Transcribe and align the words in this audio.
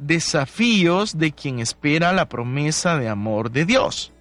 desafíos 0.00 1.18
de 1.18 1.32
quien 1.32 1.60
espera 1.60 2.12
la 2.12 2.28
promesa 2.28 2.96
de 2.96 3.08
amor 3.08 3.50
de 3.50 3.66
Dios. 3.66 4.12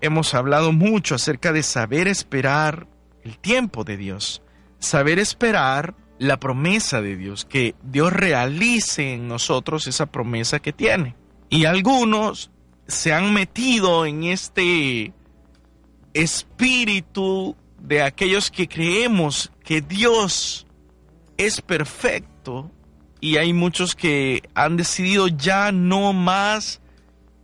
Hemos 0.00 0.34
hablado 0.34 0.72
mucho 0.72 1.16
acerca 1.16 1.52
de 1.52 1.62
saber 1.62 2.06
esperar 2.06 2.86
el 3.24 3.38
tiempo 3.38 3.82
de 3.82 3.96
Dios, 3.96 4.42
saber 4.78 5.18
esperar 5.18 5.94
la 6.18 6.38
promesa 6.38 7.02
de 7.02 7.16
Dios, 7.16 7.44
que 7.44 7.74
Dios 7.82 8.12
realice 8.12 9.14
en 9.14 9.26
nosotros 9.28 9.86
esa 9.86 10.06
promesa 10.06 10.60
que 10.60 10.72
tiene. 10.72 11.16
Y 11.50 11.64
algunos 11.64 12.50
se 12.86 13.12
han 13.12 13.34
metido 13.34 14.06
en 14.06 14.24
este 14.24 15.12
espíritu 16.14 17.56
de 17.80 18.02
aquellos 18.02 18.50
que 18.50 18.68
creemos 18.68 19.52
que 19.64 19.80
Dios 19.80 20.66
es 21.36 21.60
perfecto 21.60 22.70
y 23.20 23.36
hay 23.36 23.52
muchos 23.52 23.94
que 23.94 24.42
han 24.54 24.76
decidido 24.76 25.28
ya 25.28 25.72
no 25.72 26.12
más 26.12 26.80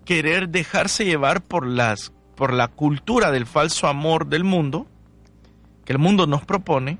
querer 0.04 0.48
dejarse 0.48 1.04
llevar 1.04 1.42
por 1.42 1.66
las 1.66 2.12
por 2.36 2.52
la 2.52 2.68
cultura 2.68 3.30
del 3.30 3.46
falso 3.46 3.86
amor 3.86 4.26
del 4.26 4.42
mundo 4.42 4.86
que 5.84 5.92
el 5.92 5.98
mundo 5.98 6.26
nos 6.26 6.44
propone. 6.44 6.98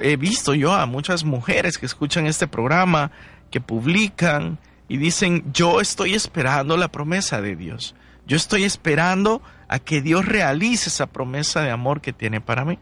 He 0.00 0.16
visto 0.16 0.54
yo 0.54 0.72
a 0.72 0.86
muchas 0.86 1.24
mujeres 1.24 1.76
que 1.76 1.86
escuchan 1.86 2.26
este 2.26 2.46
programa, 2.48 3.10
que 3.50 3.60
publican 3.60 4.58
y 4.88 4.96
dicen, 4.96 5.44
yo 5.52 5.80
estoy 5.80 6.14
esperando 6.14 6.76
la 6.76 6.88
promesa 6.88 7.42
de 7.42 7.54
Dios. 7.54 7.94
Yo 8.26 8.36
estoy 8.36 8.64
esperando 8.64 9.42
a 9.68 9.78
que 9.78 10.00
Dios 10.00 10.24
realice 10.24 10.88
esa 10.88 11.06
promesa 11.06 11.60
de 11.60 11.70
amor 11.70 12.00
que 12.00 12.12
tiene 12.12 12.40
para 12.40 12.64
mí. 12.64 12.78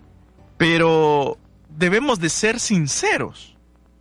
Pero 0.56 1.38
debemos 1.68 2.20
de 2.20 2.28
ser 2.28 2.60
sinceros 2.60 3.55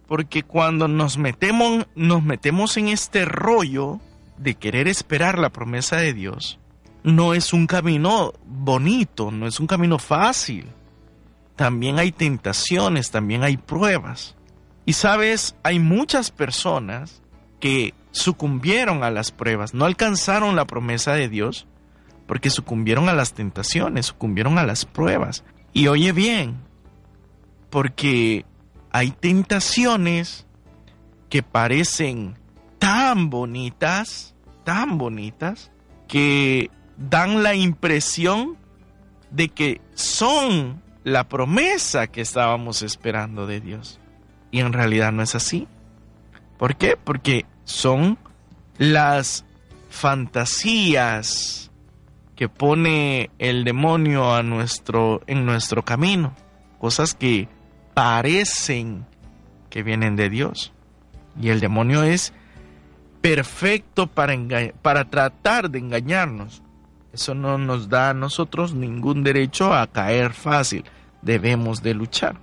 porque 0.08 0.44
cuando 0.44 0.88
nos 0.88 1.18
metemos, 1.18 1.88
nos 1.96 2.24
metemos 2.24 2.78
en 2.78 2.90
este 2.90 3.26
rollo 3.26 4.00
de 4.38 4.56
querer 4.56 4.88
esperar 4.88 5.40
la 5.40 5.50
promesa 5.50 5.98
de 5.98 6.14
Dios, 6.14 6.60
no 7.04 7.34
es 7.34 7.54
un 7.54 7.68
camino 7.68 8.34
bonito, 8.46 9.32
no 9.32 9.48
es 9.48 9.60
un 9.60 9.68
camino 9.68 10.00
fácil. 10.00 10.68
También 11.56 12.00
hay 12.00 12.12
tentaciones, 12.12 13.12
también 13.12 13.44
hay 13.44 13.58
pruebas. 13.58 14.36
Y 14.86 14.94
sabes, 14.94 15.56
hay 15.64 15.80
muchas 15.80 16.32
personas 16.32 17.22
que 17.60 17.94
sucumbieron 18.12 19.04
a 19.04 19.12
las 19.12 19.32
pruebas, 19.32 19.74
no 19.74 19.86
alcanzaron 19.86 20.56
la 20.56 20.66
promesa 20.66 21.14
de 21.14 21.30
Dios 21.30 21.68
porque 22.28 22.50
sucumbieron 22.50 23.08
a 23.10 23.14
las 23.14 23.34
tentaciones, 23.34 24.08
sucumbieron 24.08 24.58
a 24.58 24.66
las 24.66 24.86
pruebas. 24.86 25.44
Y 25.74 25.88
oye 25.88 26.12
bien, 26.12 26.58
porque 27.70 28.46
hay 28.96 29.12
tentaciones 29.12 30.46
que 31.28 31.44
parecen 31.44 32.36
tan 32.80 33.30
bonitas, 33.30 34.36
tan 34.64 34.98
bonitas, 34.98 35.70
que 36.08 36.72
dan 36.96 37.44
la 37.44 37.56
impresión 37.56 38.56
de 39.32 39.50
que 39.50 39.82
son 39.96 40.82
la 41.04 41.28
promesa 41.28 42.08
que 42.08 42.22
estábamos 42.22 42.84
esperando 42.84 43.48
de 43.48 43.60
Dios. 43.60 44.00
Y 44.50 44.62
en 44.62 44.72
realidad 44.72 45.12
no 45.12 45.24
es 45.24 45.36
así. 45.36 45.68
¿Por 46.58 46.78
qué? 46.78 46.96
Porque 46.96 47.46
son 47.66 48.18
las 48.78 49.44
fantasías 49.90 51.70
que 52.38 52.48
pone 52.48 53.30
el 53.40 53.66
demonio 53.66 54.34
a 54.34 54.42
nuestro, 54.42 55.22
en 55.28 55.46
nuestro 55.46 55.84
camino. 55.84 56.34
Cosas 56.80 57.14
que 57.14 57.50
parecen 57.96 59.08
que 59.72 59.82
vienen 59.82 60.16
de 60.16 60.30
Dios. 60.30 60.72
Y 61.42 61.50
el 61.50 61.60
demonio 61.60 62.04
es 62.04 62.32
perfecto 63.22 64.06
para, 64.06 64.38
para 64.84 65.10
tratar 65.10 65.72
de 65.72 65.80
engañarnos. 65.80 66.62
Eso 67.12 67.34
no 67.34 67.58
nos 67.58 67.90
da 67.90 68.12
a 68.12 68.14
nosotros 68.14 68.76
ningún 68.76 69.24
derecho 69.24 69.74
a 69.74 69.88
caer 69.88 70.34
fácil. 70.34 70.84
Debemos 71.24 71.82
de 71.82 71.96
luchar. 71.96 72.36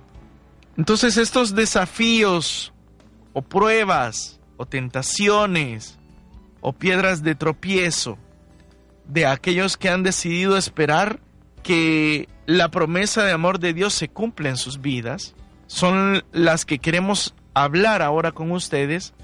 Entonces 0.75 1.15
estos 1.15 1.55
desafíos 1.55 2.73
o 3.31 3.41
pruebas 3.41 4.39
o 4.57 4.65
tentaciones 4.65 5.97
o 6.59 6.73
piedras 6.73 7.23
de 7.23 7.35
tropiezo 7.35 8.17
de 9.07 9.25
aquellos 9.25 9.77
que 9.77 9.89
han 9.89 10.03
decidido 10.03 10.57
esperar 10.57 11.19
que 11.61 12.27
la 12.45 12.69
promesa 12.69 13.23
de 13.23 13.31
amor 13.31 13.59
de 13.59 13.73
Dios 13.73 13.93
se 13.93 14.09
cumpla 14.09 14.49
en 14.49 14.57
sus 14.57 14.81
vidas, 14.81 15.35
son 15.73 16.23
las 16.31 16.65
que 16.65 16.77
queremos 16.77 17.33
hablar 17.55 18.03
ahora 18.03 18.31
con 18.31 18.51
ustedes 18.51 19.15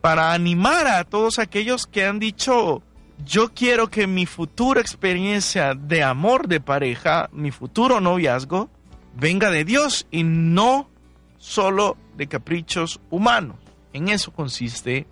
para 0.00 0.32
animar 0.32 0.86
a 0.86 1.04
todos 1.04 1.38
aquellos 1.38 1.86
que 1.86 2.06
han 2.06 2.18
dicho, 2.18 2.82
yo 3.26 3.52
quiero 3.52 3.90
que 3.90 4.06
mi 4.06 4.24
futura 4.24 4.80
experiencia 4.80 5.74
de 5.74 6.02
amor 6.02 6.48
de 6.48 6.60
pareja, 6.60 7.28
mi 7.30 7.50
futuro 7.50 8.00
noviazgo, 8.00 8.70
venga 9.14 9.50
de 9.50 9.66
Dios 9.66 10.06
y 10.10 10.22
no 10.24 10.88
solo 11.36 11.98
de 12.16 12.26
caprichos 12.26 12.98
humanos. 13.10 13.58
En 13.92 14.08
eso 14.08 14.32
consiste 14.32 15.06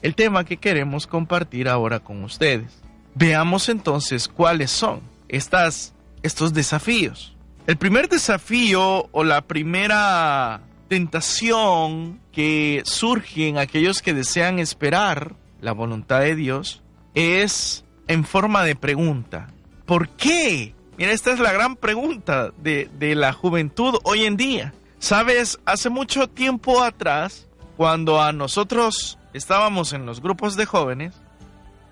el 0.00 0.14
tema 0.14 0.46
que 0.46 0.56
queremos 0.56 1.06
compartir 1.06 1.68
ahora 1.68 2.00
con 2.00 2.24
ustedes. 2.24 2.80
Veamos 3.14 3.68
entonces 3.68 4.28
cuáles 4.28 4.70
son 4.70 5.02
estas, 5.28 5.92
estos 6.22 6.54
desafíos. 6.54 7.36
El 7.66 7.76
primer 7.76 8.08
desafío 8.08 9.08
o 9.12 9.22
la 9.22 9.42
primera 9.42 10.62
tentación 10.88 12.20
que 12.32 12.82
surge 12.84 13.48
en 13.48 13.58
aquellos 13.58 14.02
que 14.02 14.12
desean 14.12 14.58
esperar 14.58 15.36
la 15.60 15.70
voluntad 15.72 16.20
de 16.20 16.34
Dios 16.34 16.82
es 17.14 17.84
en 18.08 18.24
forma 18.24 18.64
de 18.64 18.74
pregunta. 18.74 19.48
¿Por 19.86 20.08
qué? 20.08 20.74
Mira, 20.98 21.12
esta 21.12 21.32
es 21.32 21.38
la 21.38 21.52
gran 21.52 21.76
pregunta 21.76 22.52
de, 22.58 22.90
de 22.98 23.14
la 23.14 23.32
juventud 23.32 23.94
hoy 24.02 24.24
en 24.24 24.36
día. 24.36 24.74
Sabes, 24.98 25.60
hace 25.64 25.88
mucho 25.88 26.28
tiempo 26.28 26.82
atrás, 26.82 27.46
cuando 27.76 28.20
a 28.20 28.32
nosotros 28.32 29.18
estábamos 29.34 29.92
en 29.92 30.04
los 30.04 30.20
grupos 30.20 30.56
de 30.56 30.66
jóvenes, 30.66 31.14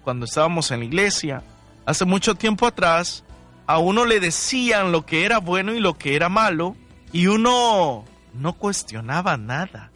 cuando 0.03 0.26
estábamos 0.26 0.72
en 0.72 0.80
la 0.80 0.86
iglesia, 0.86 1.44
hace 1.86 2.04
mucho 2.04 2.34
tiempo 2.34 2.66
atrás, 2.66 3.25
a 3.66 3.78
uno 3.78 4.04
le 4.04 4.21
decían 4.21 4.93
lo 4.93 5.06
que 5.06 5.25
era 5.25 5.38
bueno 5.38 5.72
y 5.72 5.81
lo 5.81 5.94
que 5.94 6.16
era 6.16 6.28
malo 6.28 6.76
y 7.12 7.26
uno 7.26 8.04
no 8.34 8.53
cuestionaba 8.54 9.37
nada. 9.37 9.91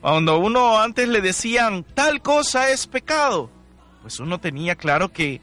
Cuando 0.00 0.38
uno 0.38 0.80
antes 0.80 1.08
le 1.08 1.20
decían 1.20 1.84
tal 1.94 2.20
cosa 2.20 2.70
es 2.70 2.86
pecado, 2.86 3.50
pues 4.02 4.20
uno 4.20 4.38
tenía 4.38 4.74
claro 4.74 5.12
que 5.12 5.40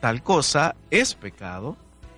tal 0.00 0.22
cosa 0.22 0.74
es 0.90 1.14
pecado. 1.14 1.76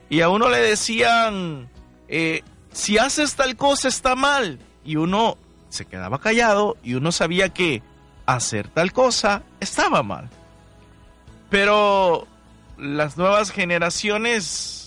Y 0.09 0.21
a 0.21 0.29
uno 0.29 0.49
le 0.49 0.59
decían, 0.59 1.69
eh, 2.09 2.43
si 2.73 2.99
haces 2.99 3.35
tal 3.35 3.57
cosa 3.57 3.89
está 3.89 4.15
mal. 4.15 4.59
Y 4.85 4.97
uno 4.97 5.37
se 5.69 5.87
quedaba 5.87 6.21
callado 6.21 6.77
y 6.83 6.95
uno 6.95 7.13
sabía 7.13 7.49
que 7.49 7.83
hacer 8.27 8.69
tal 8.69 8.93
cosa 8.93 9.43
estaba 9.59 10.03
mal. 10.03 10.29
Pero 11.51 12.27
las 12.79 13.17
nuevas 13.17 13.51
generaciones 13.51 14.82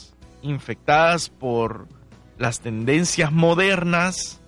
infectadas 0.45 1.29
por 1.29 1.87
las 2.37 2.59
tendencias 2.59 3.31
modernas, 3.31 4.39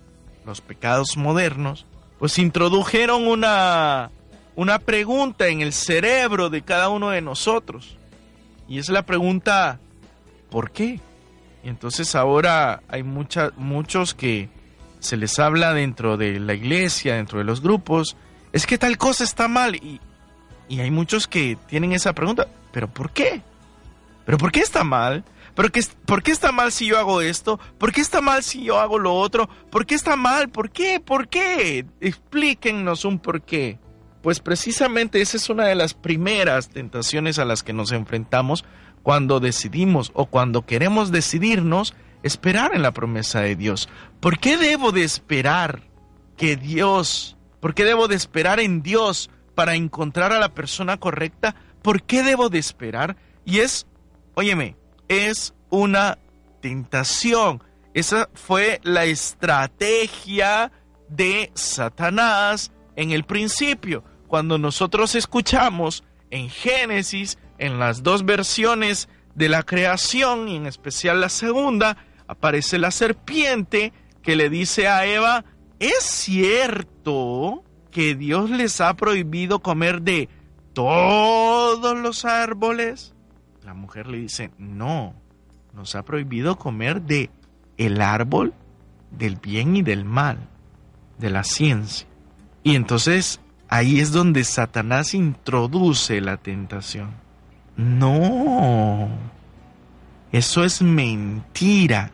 los 0.44 0.60
pecados 0.60 1.16
modernos, 1.16 1.86
pues 2.18 2.38
introdujeron 2.38 3.26
una, 3.26 4.10
una 4.56 4.78
pregunta 4.78 5.48
en 5.48 5.60
el 5.60 5.72
cerebro 5.72 6.50
de 6.50 6.62
cada 6.62 6.88
uno 6.88 7.10
de 7.10 7.20
nosotros. 7.20 7.96
Y 8.68 8.78
es 8.78 8.88
la 8.88 9.02
pregunta, 9.02 9.80
¿por 10.50 10.70
qué? 10.70 11.00
Y 11.64 11.68
entonces 11.68 12.14
ahora 12.14 12.82
hay 12.88 13.02
muchos 13.02 14.14
que 14.14 14.48
se 15.00 15.16
les 15.16 15.38
habla 15.38 15.72
dentro 15.72 16.16
de 16.16 16.38
la 16.40 16.54
iglesia, 16.54 17.14
dentro 17.14 17.38
de 17.38 17.44
los 17.44 17.60
grupos, 17.60 18.16
es 18.52 18.66
que 18.66 18.78
tal 18.78 18.98
cosa 18.98 19.24
está 19.24 19.48
mal. 19.48 19.76
Y, 19.76 20.00
y 20.68 20.80
hay 20.80 20.90
muchos 20.90 21.26
que 21.26 21.56
tienen 21.66 21.92
esa 21.92 22.12
pregunta, 22.12 22.48
¿pero 22.72 22.88
por 22.88 23.10
qué? 23.10 23.42
¿Pero 24.28 24.36
por 24.36 24.52
qué 24.52 24.60
está 24.60 24.84
mal? 24.84 25.24
¿Pero 25.54 25.72
qué, 25.72 25.80
¿Por 26.04 26.22
qué 26.22 26.32
está 26.32 26.52
mal 26.52 26.70
si 26.70 26.84
yo 26.84 26.98
hago 26.98 27.22
esto? 27.22 27.58
¿Por 27.78 27.92
qué 27.92 28.02
está 28.02 28.20
mal 28.20 28.42
si 28.42 28.62
yo 28.62 28.78
hago 28.78 28.98
lo 28.98 29.14
otro? 29.14 29.48
¿Por 29.70 29.86
qué 29.86 29.94
está 29.94 30.16
mal? 30.16 30.50
¿Por 30.50 30.68
qué? 30.68 31.00
¿Por 31.00 31.28
qué? 31.28 31.86
Explíquennos 32.02 33.06
un 33.06 33.20
por 33.20 33.40
qué. 33.40 33.78
pues 34.20 34.40
precisamente 34.40 35.22
esa 35.22 35.38
es 35.38 35.48
una 35.48 35.64
de 35.64 35.74
las 35.74 35.94
primeras 35.94 36.68
tentaciones 36.68 37.38
a 37.38 37.46
las 37.46 37.62
que 37.62 37.72
nos 37.72 37.90
enfrentamos 37.90 38.66
cuando 39.02 39.40
decidimos 39.40 40.10
o 40.12 40.26
cuando 40.26 40.66
queremos 40.66 41.10
decidirnos 41.10 41.94
esperar 42.22 42.72
en 42.74 42.82
la 42.82 42.92
promesa 42.92 43.40
de 43.40 43.56
Dios. 43.56 43.88
¿Por 44.20 44.38
qué 44.38 44.58
debo 44.58 44.92
de 44.92 45.04
esperar 45.04 45.84
que 46.36 46.56
Dios, 46.56 47.38
por 47.60 47.72
qué 47.72 47.84
debo 47.86 48.08
de 48.08 48.16
esperar 48.16 48.60
en 48.60 48.82
Dios 48.82 49.30
para 49.54 49.74
encontrar 49.74 50.34
a 50.34 50.38
la 50.38 50.52
persona 50.52 50.98
correcta? 50.98 51.54
¿Por 51.80 52.02
qué 52.02 52.22
debo 52.22 52.50
de 52.50 52.58
esperar? 52.58 53.16
Y 53.48 53.60
es, 53.60 53.86
óyeme, 54.38 54.76
es 55.08 55.52
una 55.68 56.16
tentación. 56.62 57.60
Esa 57.92 58.28
fue 58.34 58.78
la 58.84 59.04
estrategia 59.04 60.70
de 61.08 61.50
Satanás 61.54 62.70
en 62.94 63.10
el 63.10 63.24
principio. 63.24 64.04
Cuando 64.28 64.56
nosotros 64.56 65.16
escuchamos 65.16 66.04
en 66.30 66.50
Génesis, 66.50 67.36
en 67.58 67.80
las 67.80 68.04
dos 68.04 68.24
versiones 68.24 69.08
de 69.34 69.48
la 69.48 69.64
creación, 69.64 70.48
y 70.48 70.54
en 70.54 70.66
especial 70.66 71.20
la 71.20 71.30
segunda, 71.30 71.96
aparece 72.28 72.78
la 72.78 72.92
serpiente 72.92 73.92
que 74.22 74.36
le 74.36 74.50
dice 74.50 74.86
a 74.86 75.04
Eva, 75.04 75.44
¿es 75.80 76.04
cierto 76.04 77.64
que 77.90 78.14
Dios 78.14 78.50
les 78.50 78.80
ha 78.80 78.94
prohibido 78.94 79.58
comer 79.58 80.02
de 80.02 80.28
todos 80.74 81.98
los 81.98 82.24
árboles? 82.24 83.16
La 83.68 83.74
mujer 83.74 84.06
le 84.06 84.16
dice, 84.16 84.50
no, 84.56 85.14
nos 85.74 85.94
ha 85.94 86.02
prohibido 86.02 86.56
comer 86.56 87.02
de 87.02 87.28
el 87.76 88.00
árbol 88.00 88.54
del 89.10 89.36
bien 89.36 89.76
y 89.76 89.82
del 89.82 90.06
mal, 90.06 90.38
de 91.18 91.28
la 91.28 91.44
ciencia. 91.44 92.06
Y 92.62 92.76
entonces 92.76 93.42
ahí 93.68 94.00
es 94.00 94.10
donde 94.10 94.44
Satanás 94.44 95.12
introduce 95.12 96.22
la 96.22 96.38
tentación. 96.38 97.10
No, 97.76 99.10
eso 100.32 100.64
es 100.64 100.80
mentira. 100.80 102.10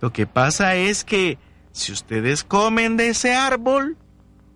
Lo 0.00 0.12
que 0.12 0.28
pasa 0.28 0.76
es 0.76 1.02
que 1.02 1.36
si 1.72 1.90
ustedes 1.90 2.44
comen 2.44 2.96
de 2.96 3.08
ese 3.08 3.34
árbol, 3.34 3.96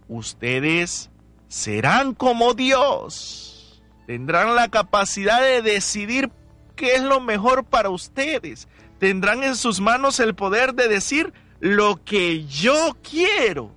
ustedes 0.07 1.11
serán 1.49 2.15
como 2.15 2.55
Dios. 2.55 3.46
Tendrán 4.07 4.55
la 4.55 4.69
capacidad 4.69 5.43
de 5.43 5.63
decidir 5.63 6.31
qué 6.77 6.95
es 6.95 7.03
lo 7.03 7.21
mejor 7.21 7.65
para 7.65 7.91
ustedes. 7.91 8.69
Tendrán 9.01 9.43
en 9.43 9.57
sus 9.57 9.81
manos 9.81 10.21
el 10.21 10.35
poder 10.35 10.75
de 10.75 10.87
decir 10.87 11.33
lo 11.59 12.03
que 12.05 12.45
yo 12.47 12.97
quiero, 13.03 13.73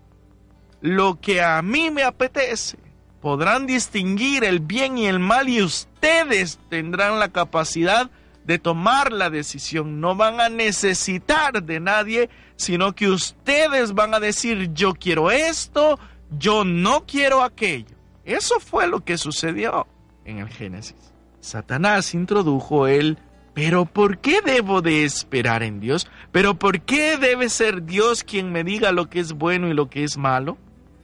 lo 0.82 1.20
que 1.20 1.42
a 1.42 1.62
mí 1.64 1.90
me 1.90 2.04
apetece. 2.04 2.78
Podrán 3.22 3.66
distinguir 3.66 4.44
el 4.44 4.60
bien 4.60 4.98
y 5.00 5.08
el 5.08 5.20
mal 5.20 5.50
y 5.50 5.64
ustedes 5.64 6.60
tendrán 6.70 7.20
la 7.20 7.30
capacidad 7.30 8.12
de 8.46 8.60
tomar 8.60 9.12
la 9.12 9.32
decisión. 9.32 10.00
No 10.00 10.16
van 10.16 10.40
a 10.40 10.48
necesitar 10.48 11.64
de 11.64 11.80
nadie, 11.80 12.30
sino 12.56 12.94
que 12.94 13.10
ustedes 13.10 13.94
van 13.94 14.14
a 14.14 14.20
decir, 14.20 14.72
yo 14.74 14.94
quiero 14.94 15.32
esto, 15.32 16.00
yo 16.38 16.64
no 16.64 17.06
quiero 17.08 17.44
aquello. 17.44 17.98
Eso 18.24 18.60
fue 18.60 18.88
lo 18.88 19.04
que 19.04 19.18
sucedió 19.18 19.88
en 20.30 20.40
el 20.40 20.50
Génesis. 20.50 21.14
Satanás 21.40 22.14
introdujo 22.14 22.88
el, 22.88 23.18
pero 23.54 23.86
¿por 23.86 24.20
qué 24.20 24.42
debo 24.42 24.82
de 24.82 25.04
esperar 25.04 25.64
en 25.64 25.80
Dios? 25.80 26.08
¿Pero 26.32 26.56
por 26.56 26.82
qué 26.82 27.18
debe 27.18 27.50
ser 27.50 27.86
Dios 27.86 28.24
quien 28.24 28.52
me 28.52 28.64
diga 28.64 28.92
lo 28.92 29.10
que 29.10 29.20
es 29.20 29.34
bueno 29.34 29.68
y 29.68 29.74
lo 29.74 29.90
que 29.90 30.04
es 30.04 30.18
malo? 30.18 30.58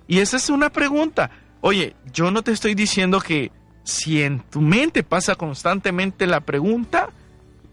Y 0.07 0.19
esa 0.19 0.37
es 0.37 0.49
una 0.49 0.69
pregunta. 0.69 1.31
Oye, 1.61 1.95
yo 2.13 2.31
no 2.31 2.43
te 2.43 2.51
estoy 2.51 2.75
diciendo 2.75 3.19
que 3.19 3.51
si 3.83 4.21
en 4.21 4.39
tu 4.39 4.61
mente 4.61 5.03
pasa 5.03 5.35
constantemente 5.35 6.27
la 6.27 6.41
pregunta, 6.41 7.09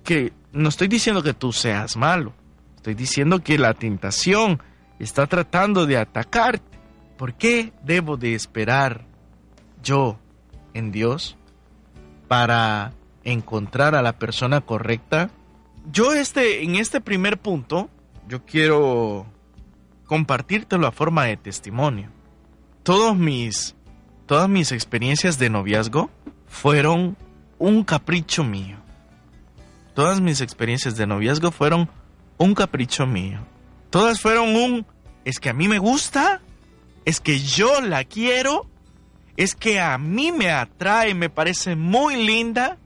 que 0.04 0.32
no 0.52 0.68
estoy 0.68 0.88
diciendo 0.88 1.22
que 1.22 1.34
tú 1.34 1.52
seas 1.52 1.96
malo, 1.96 2.32
estoy 2.76 2.94
diciendo 2.94 3.42
que 3.42 3.58
la 3.58 3.74
tentación 3.74 4.62
está 4.98 5.26
tratando 5.26 5.86
de 5.86 5.98
atacarte. 5.98 6.78
¿Por 7.18 7.34
qué 7.34 7.72
debo 7.84 8.16
de 8.16 8.34
esperar 8.34 9.04
yo 9.82 10.18
en 10.74 10.90
Dios 10.90 11.36
para 12.32 12.94
encontrar 13.24 13.94
a 13.94 14.00
la 14.00 14.14
persona 14.14 14.62
correcta? 14.62 15.28
Yo 15.92 16.14
este 16.14 16.62
en 16.62 16.76
este 16.76 17.02
primer 17.02 17.36
punto 17.36 17.90
yo 18.26 18.42
quiero 18.46 19.26
compartírtelo 20.06 20.86
a 20.86 20.92
forma 20.92 21.24
de 21.24 21.36
testimonio. 21.36 22.08
Todos 22.84 23.14
mis 23.18 23.76
todas 24.24 24.48
mis 24.48 24.72
experiencias 24.72 25.38
de 25.38 25.50
noviazgo 25.50 26.08
fueron 26.46 27.18
un 27.58 27.84
capricho 27.84 28.44
mío. 28.44 28.78
Todas 29.94 30.22
mis 30.22 30.40
experiencias 30.40 30.96
de 30.96 31.06
noviazgo 31.06 31.50
fueron 31.50 31.90
un 32.38 32.54
capricho 32.54 33.06
mío. 33.06 33.40
Todas 33.90 34.22
fueron 34.22 34.56
un, 34.56 34.86
es 35.26 35.38
que 35.38 35.50
a 35.50 35.52
mí 35.52 35.68
me 35.68 35.78
gusta, 35.78 36.40
es 37.04 37.20
que 37.20 37.40
yo 37.40 37.82
la 37.82 38.04
quiero, 38.04 38.70
es 39.36 39.54
que 39.54 39.80
a 39.80 39.96
mí 39.98 40.32
me 40.32 40.50
atrae, 40.50 41.14
me 41.14 41.30
parece 41.30 41.76
muy 41.76 42.16
linda 42.16 42.78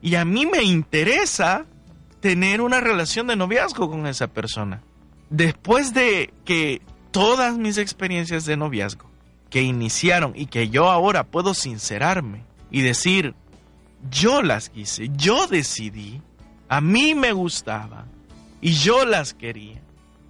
y 0.00 0.14
a 0.14 0.24
mí 0.24 0.46
me 0.46 0.62
interesa 0.62 1.66
tener 2.20 2.60
una 2.60 2.80
relación 2.80 3.26
de 3.26 3.36
noviazgo 3.36 3.90
con 3.90 4.06
esa 4.06 4.28
persona. 4.28 4.82
Después 5.30 5.92
de 5.92 6.32
que 6.44 6.80
todas 7.10 7.58
mis 7.58 7.78
experiencias 7.78 8.44
de 8.46 8.56
noviazgo 8.56 9.10
que 9.50 9.62
iniciaron 9.62 10.32
y 10.34 10.46
que 10.46 10.68
yo 10.68 10.90
ahora 10.90 11.24
puedo 11.24 11.54
sincerarme 11.54 12.44
y 12.70 12.82
decir, 12.82 13.34
yo 14.10 14.42
las 14.42 14.68
quise, 14.68 15.08
yo 15.16 15.46
decidí, 15.46 16.20
a 16.68 16.80
mí 16.80 17.14
me 17.14 17.32
gustaba 17.32 18.06
y 18.60 18.72
yo 18.72 19.04
las 19.04 19.34
quería. 19.34 19.80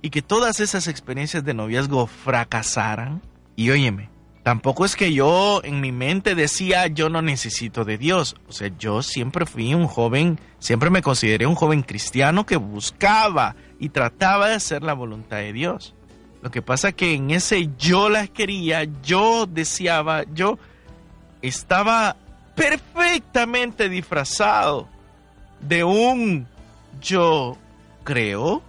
Y 0.02 0.10
que 0.10 0.22
todas 0.22 0.60
esas 0.60 0.86
experiencias 0.86 1.44
de 1.44 1.54
noviazgo 1.54 2.06
fracasaran. 2.06 3.22
Y 3.56 3.70
óyeme, 3.70 4.08
tampoco 4.46 4.84
es 4.84 4.94
que 4.94 5.12
yo 5.12 5.60
en 5.64 5.80
mi 5.80 5.90
mente 5.90 6.36
decía 6.36 6.86
yo 6.86 7.08
no 7.08 7.20
necesito 7.20 7.84
de 7.84 7.98
Dios. 7.98 8.36
O 8.48 8.52
sea, 8.52 8.70
yo 8.78 9.02
siempre 9.02 9.44
fui 9.44 9.74
un 9.74 9.88
joven, 9.88 10.38
siempre 10.60 10.88
me 10.88 11.02
consideré 11.02 11.46
un 11.46 11.56
joven 11.56 11.82
cristiano 11.82 12.46
que 12.46 12.54
buscaba 12.54 13.56
y 13.80 13.88
trataba 13.88 14.46
de 14.46 14.54
hacer 14.54 14.84
la 14.84 14.92
voluntad 14.92 15.38
de 15.38 15.52
Dios. 15.52 15.96
Lo 16.42 16.52
que 16.52 16.62
pasa 16.62 16.92
que 16.92 17.14
en 17.14 17.32
ese 17.32 17.70
yo 17.76 18.08
las 18.08 18.30
quería, 18.30 18.84
yo 19.02 19.46
deseaba, 19.46 20.22
yo 20.32 20.60
estaba 21.42 22.14
perfectamente 22.54 23.88
disfrazado 23.88 24.88
de 25.58 25.82
un 25.82 26.46
yo 27.00 27.58
creo, 28.04 28.62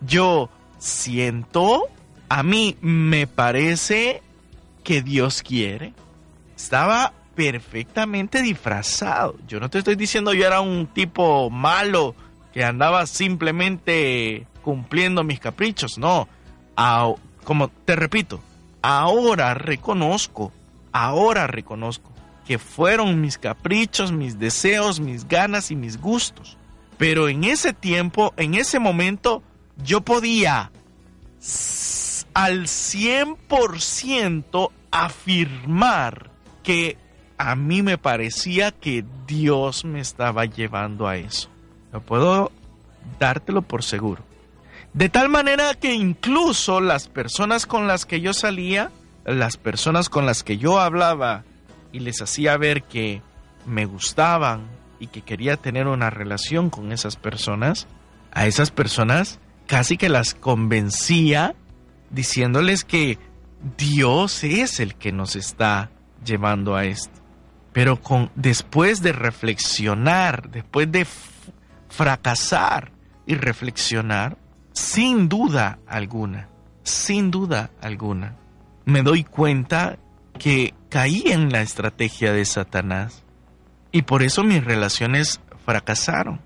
yo 0.00 0.50
siento, 0.80 1.84
a 2.28 2.42
mí 2.42 2.76
me 2.80 3.28
parece 3.28 4.22
que 4.82 5.02
Dios 5.02 5.42
quiere. 5.42 5.92
Estaba 6.56 7.12
perfectamente 7.34 8.42
disfrazado. 8.42 9.36
Yo 9.46 9.60
no 9.60 9.70
te 9.70 9.78
estoy 9.78 9.96
diciendo 9.96 10.34
yo 10.34 10.46
era 10.46 10.60
un 10.60 10.86
tipo 10.86 11.48
malo 11.50 12.14
que 12.52 12.64
andaba 12.64 13.06
simplemente 13.06 14.46
cumpliendo 14.62 15.24
mis 15.24 15.40
caprichos, 15.40 15.98
no. 15.98 16.28
como 17.44 17.68
te 17.68 17.96
repito, 17.96 18.40
ahora 18.82 19.54
reconozco, 19.54 20.52
ahora 20.92 21.46
reconozco 21.46 22.10
que 22.46 22.58
fueron 22.58 23.20
mis 23.20 23.38
caprichos, 23.38 24.12
mis 24.12 24.38
deseos, 24.38 24.98
mis 24.98 25.28
ganas 25.28 25.70
y 25.70 25.76
mis 25.76 26.00
gustos. 26.00 26.56
Pero 26.98 27.28
en 27.28 27.44
ese 27.44 27.72
tiempo, 27.72 28.34
en 28.36 28.54
ese 28.54 28.78
momento, 28.78 29.42
yo 29.84 30.00
podía 30.00 30.70
al 32.34 32.66
100% 32.66 34.70
afirmar 34.90 36.30
que 36.62 36.96
a 37.38 37.56
mí 37.56 37.82
me 37.82 37.98
parecía 37.98 38.72
que 38.72 39.04
Dios 39.26 39.84
me 39.84 40.00
estaba 40.00 40.44
llevando 40.44 41.08
a 41.08 41.16
eso. 41.16 41.48
No 41.92 42.00
puedo 42.00 42.52
dártelo 43.18 43.62
por 43.62 43.82
seguro. 43.82 44.22
De 44.92 45.08
tal 45.08 45.28
manera 45.28 45.74
que 45.74 45.94
incluso 45.94 46.80
las 46.80 47.08
personas 47.08 47.66
con 47.66 47.86
las 47.86 48.06
que 48.06 48.20
yo 48.20 48.34
salía, 48.34 48.90
las 49.24 49.56
personas 49.56 50.08
con 50.08 50.26
las 50.26 50.42
que 50.42 50.58
yo 50.58 50.80
hablaba 50.80 51.44
y 51.92 52.00
les 52.00 52.20
hacía 52.20 52.56
ver 52.56 52.82
que 52.82 53.22
me 53.66 53.86
gustaban 53.86 54.66
y 54.98 55.06
que 55.06 55.22
quería 55.22 55.56
tener 55.56 55.86
una 55.86 56.10
relación 56.10 56.70
con 56.70 56.92
esas 56.92 57.16
personas, 57.16 57.86
a 58.32 58.46
esas 58.46 58.70
personas 58.70 59.38
casi 59.66 59.96
que 59.96 60.08
las 60.08 60.34
convencía 60.34 61.54
diciéndoles 62.10 62.84
que 62.84 63.18
Dios 63.76 64.44
es 64.44 64.80
el 64.80 64.94
que 64.94 65.12
nos 65.12 65.36
está 65.36 65.90
llevando 66.24 66.76
a 66.76 66.84
esto. 66.84 67.20
Pero 67.72 68.00
con, 68.00 68.30
después 68.34 69.02
de 69.02 69.12
reflexionar, 69.12 70.50
después 70.50 70.90
de 70.90 71.06
fracasar 71.88 72.92
y 73.26 73.34
reflexionar, 73.34 74.36
sin 74.72 75.28
duda 75.28 75.78
alguna, 75.86 76.48
sin 76.82 77.30
duda 77.30 77.70
alguna, 77.80 78.36
me 78.84 79.02
doy 79.02 79.24
cuenta 79.24 79.98
que 80.38 80.74
caí 80.88 81.24
en 81.26 81.52
la 81.52 81.60
estrategia 81.60 82.32
de 82.32 82.44
Satanás. 82.44 83.24
Y 83.92 84.02
por 84.02 84.22
eso 84.22 84.42
mis 84.42 84.64
relaciones 84.64 85.40
fracasaron, 85.64 86.40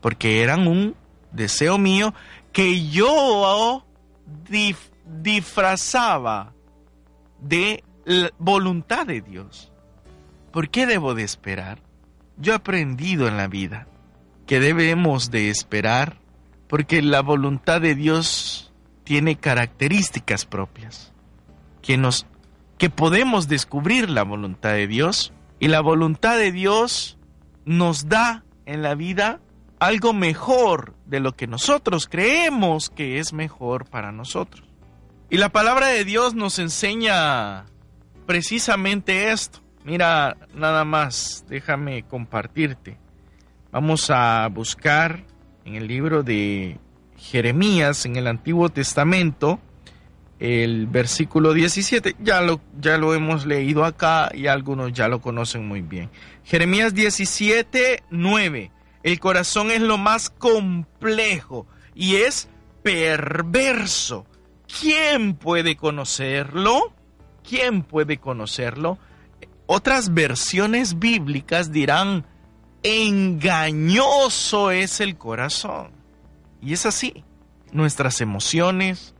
porque 0.00 0.42
eran 0.42 0.66
un 0.66 0.94
deseo 1.32 1.78
mío 1.78 2.14
que 2.52 2.88
yo 2.88 3.84
disfrazaba 5.22 6.52
de 7.40 7.84
la 8.04 8.30
voluntad 8.38 9.06
de 9.06 9.20
Dios. 9.20 9.72
¿Por 10.52 10.68
qué 10.70 10.86
debo 10.86 11.14
de 11.14 11.22
esperar? 11.22 11.80
Yo 12.36 12.52
he 12.52 12.56
aprendido 12.56 13.28
en 13.28 13.36
la 13.36 13.48
vida 13.48 13.86
que 14.46 14.60
debemos 14.60 15.30
de 15.30 15.50
esperar 15.50 16.16
porque 16.68 17.02
la 17.02 17.20
voluntad 17.22 17.80
de 17.80 17.94
Dios 17.94 18.72
tiene 19.04 19.36
características 19.36 20.46
propias 20.46 21.12
que 21.82 21.96
nos 21.96 22.26
que 22.78 22.88
podemos 22.88 23.46
descubrir 23.46 24.08
la 24.08 24.22
voluntad 24.22 24.72
de 24.72 24.86
Dios 24.86 25.32
y 25.58 25.68
la 25.68 25.82
voluntad 25.82 26.38
de 26.38 26.50
Dios 26.50 27.18
nos 27.66 28.08
da 28.08 28.42
en 28.64 28.82
la 28.82 28.94
vida 28.94 29.40
algo 29.78 30.14
mejor 30.14 30.94
de 31.04 31.20
lo 31.20 31.36
que 31.36 31.46
nosotros 31.46 32.08
creemos 32.08 32.88
que 32.88 33.18
es 33.18 33.34
mejor 33.34 33.84
para 33.84 34.12
nosotros. 34.12 34.69
Y 35.32 35.36
la 35.36 35.48
palabra 35.48 35.86
de 35.86 36.04
Dios 36.04 36.34
nos 36.34 36.58
enseña 36.58 37.66
precisamente 38.26 39.30
esto. 39.30 39.60
Mira, 39.84 40.36
nada 40.56 40.84
más, 40.84 41.44
déjame 41.48 42.02
compartirte. 42.02 42.98
Vamos 43.70 44.10
a 44.10 44.48
buscar 44.48 45.24
en 45.64 45.76
el 45.76 45.86
libro 45.86 46.24
de 46.24 46.78
Jeremías, 47.16 48.06
en 48.06 48.16
el 48.16 48.26
Antiguo 48.26 48.70
Testamento, 48.70 49.60
el 50.40 50.88
versículo 50.88 51.52
17. 51.52 52.16
Ya 52.18 52.40
lo, 52.40 52.60
ya 52.80 52.98
lo 52.98 53.14
hemos 53.14 53.46
leído 53.46 53.84
acá 53.84 54.32
y 54.34 54.48
algunos 54.48 54.92
ya 54.92 55.06
lo 55.06 55.20
conocen 55.20 55.68
muy 55.68 55.80
bien. 55.80 56.10
Jeremías 56.42 56.92
17, 56.92 58.02
9. 58.10 58.72
El 59.04 59.20
corazón 59.20 59.70
es 59.70 59.80
lo 59.80 59.96
más 59.96 60.28
complejo 60.28 61.68
y 61.94 62.16
es 62.16 62.48
perverso. 62.82 64.26
¿Quién 64.78 65.34
puede 65.34 65.76
conocerlo? 65.76 66.92
¿Quién 67.48 67.82
puede 67.82 68.18
conocerlo? 68.18 68.98
Otras 69.66 70.12
versiones 70.14 70.98
bíblicas 70.98 71.72
dirán, 71.72 72.26
engañoso 72.82 74.70
es 74.70 75.00
el 75.00 75.16
corazón. 75.16 75.92
Y 76.60 76.72
es 76.72 76.86
así. 76.86 77.24
Nuestras 77.72 78.20
emociones, 78.20 79.14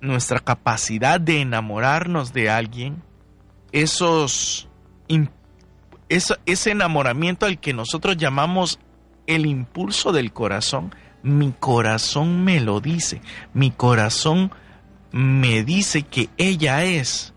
nuestra 0.00 0.40
capacidad 0.40 1.20
de 1.20 1.40
enamorarnos 1.40 2.32
de 2.32 2.50
alguien, 2.50 3.02
esos, 3.72 4.68
ese 6.08 6.70
enamoramiento 6.70 7.46
al 7.46 7.60
que 7.60 7.74
nosotros 7.74 8.16
llamamos 8.16 8.78
el 9.26 9.46
impulso 9.46 10.12
del 10.12 10.32
corazón, 10.32 10.94
mi 11.22 11.52
corazón 11.52 12.42
me 12.42 12.60
lo 12.60 12.80
dice, 12.80 13.20
mi 13.52 13.70
corazón 13.70 14.50
me 15.12 15.64
dice 15.64 16.02
que 16.02 16.28
ella 16.36 16.84
es 16.84 17.32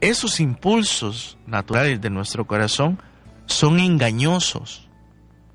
esos 0.00 0.40
impulsos 0.40 1.38
naturales 1.46 2.00
de 2.00 2.10
nuestro 2.10 2.46
corazón 2.46 3.00
son 3.46 3.80
engañosos. 3.80 4.88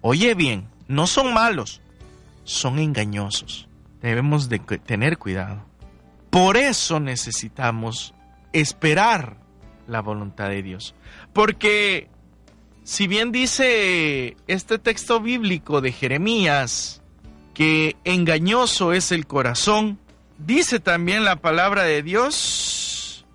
Oye 0.02 0.34
bien, 0.34 0.68
no 0.88 1.08
son 1.08 1.34
malos, 1.34 1.82
son 2.44 2.80
engañosos. 2.80 3.68
Debemos 4.02 4.50
de 4.50 4.60
tener 4.60 5.18
cuidado. 5.18 5.66
Por 6.30 6.58
eso 6.58 7.00
necesitamos 7.00 8.14
esperar 8.54 9.38
la 9.88 10.02
voluntad 10.02 10.50
de 10.50 10.64
Dios. 10.64 10.96
Porque 11.34 12.10
si 12.84 13.08
bien 13.08 13.32
dice 13.32 14.38
este 14.48 14.80
texto 14.80 15.20
bíblico 15.20 15.82
de 15.82 15.92
Jeremías 15.92 17.02
que 17.54 17.96
engañoso 18.06 18.94
es 18.94 19.12
el 19.12 19.28
corazón, 19.28 20.00
dice 20.46 20.80
también 20.80 21.24
la 21.24 21.38
palabra 21.38 21.84
de 21.84 22.04
Dios 22.04 23.26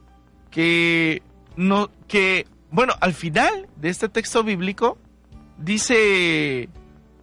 que 0.51 1.23
no 1.57 1.91
que 2.09 2.47
bueno, 2.71 2.95
al 3.01 3.15
final 3.15 3.69
de 3.77 3.89
este 3.89 4.09
texto 4.09 4.43
bíblico 4.43 4.99
dice 5.59 6.69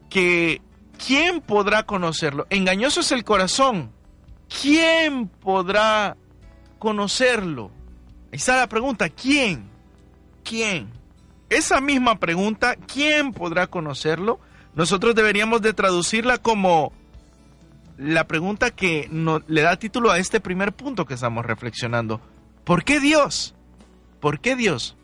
que 0.10 0.62
¿quién 1.06 1.42
podrá 1.42 1.84
conocerlo? 1.84 2.48
Engañoso 2.50 3.02
es 3.02 3.12
el 3.12 3.24
corazón. 3.24 3.92
¿Quién 4.62 5.28
podrá 5.28 6.18
conocerlo? 6.80 7.72
Ahí 8.32 8.38
está 8.38 8.58
la 8.58 8.68
pregunta, 8.68 9.10
¿quién? 9.10 9.70
¿Quién? 10.44 10.90
Esa 11.50 11.82
misma 11.82 12.20
pregunta, 12.20 12.76
¿quién 12.76 13.32
podrá 13.32 13.68
conocerlo? 13.68 14.40
Nosotros 14.76 15.14
deberíamos 15.14 15.62
de 15.62 15.74
traducirla 15.74 16.38
como 16.40 16.94
la 17.98 18.28
pregunta 18.28 18.72
que 18.72 19.08
no, 19.12 19.42
le 19.48 19.62
da 19.62 19.78
título 19.78 20.12
a 20.12 20.18
este 20.18 20.40
primer 20.40 20.74
punto 20.74 21.06
que 21.06 21.14
estamos 21.14 21.46
reflexionando. 21.46 22.22
¿Por 22.64 22.84
qué 22.84 23.00
Dios? 23.00 23.56
¿Por 24.20 24.40
qué 24.40 24.56
Dios? 24.56 24.96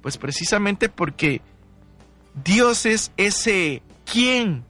Pues 0.00 0.18
precisamente 0.18 0.88
porque 0.88 1.40
Dios 2.44 2.86
es 2.86 3.12
ese 3.16 3.82
quién. 4.10 4.64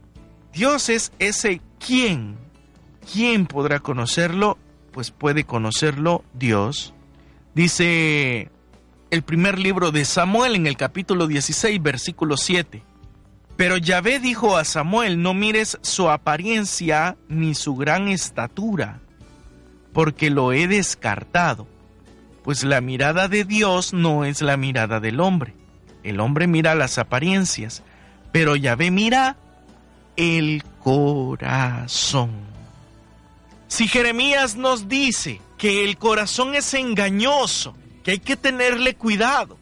Dios 0.53 0.89
es 0.89 1.13
ese 1.19 1.61
quién. 1.85 2.37
¿Quién 3.13 3.47
podrá 3.47 3.81
conocerlo? 3.81 4.59
Pues 4.93 5.11
puede 5.11 5.45
conocerlo 5.45 6.25
Dios. 6.35 6.95
Dice 7.55 8.51
el 9.11 9.23
primer 9.23 9.59
libro 9.59 9.91
de 9.91 10.05
Samuel 10.05 10.55
en 10.55 10.67
el 10.67 10.77
capítulo 10.77 11.27
16, 11.27 11.83
versículo 11.83 12.37
7. 12.37 12.83
Pero 13.63 13.77
Yahvé 13.77 14.19
dijo 14.19 14.57
a 14.57 14.65
Samuel, 14.65 15.23
no 15.23 15.35
mires 15.35 15.79
su 15.83 16.11
apariencia 16.11 17.17
ni 17.29 17.55
su 17.55 17.77
gran 17.77 18.09
estatura, 18.09 18.99
porque 19.93 20.31
lo 20.31 20.53
he 20.53 20.67
descartado 20.67 21.69
pues 22.43 22.65
la 22.65 22.81
mirada 22.81 23.29
de 23.29 23.45
Dios 23.45 23.93
no 23.93 24.25
es 24.25 24.43
la 24.43 24.57
mirada 24.57 24.99
del 24.99 25.21
hombre. 25.21 25.55
El 26.03 26.19
hombre 26.19 26.49
mira 26.49 26.75
las 26.75 26.99
apariencias, 26.99 27.85
pero 28.33 28.57
Yahvé 28.57 28.91
mira 28.91 29.37
el 30.17 30.65
corazón. 30.81 32.33
Si 33.69 33.87
Jeremías 33.87 34.57
nos 34.57 34.89
dice 34.89 35.41
que 35.57 35.85
el 35.85 35.99
corazón 35.99 36.57
es 36.57 36.75
engañoso, 36.75 37.77
que 38.03 38.11
hay 38.11 38.19
que 38.19 38.37
tenerle 38.37 38.97
cuidado, 38.97 39.57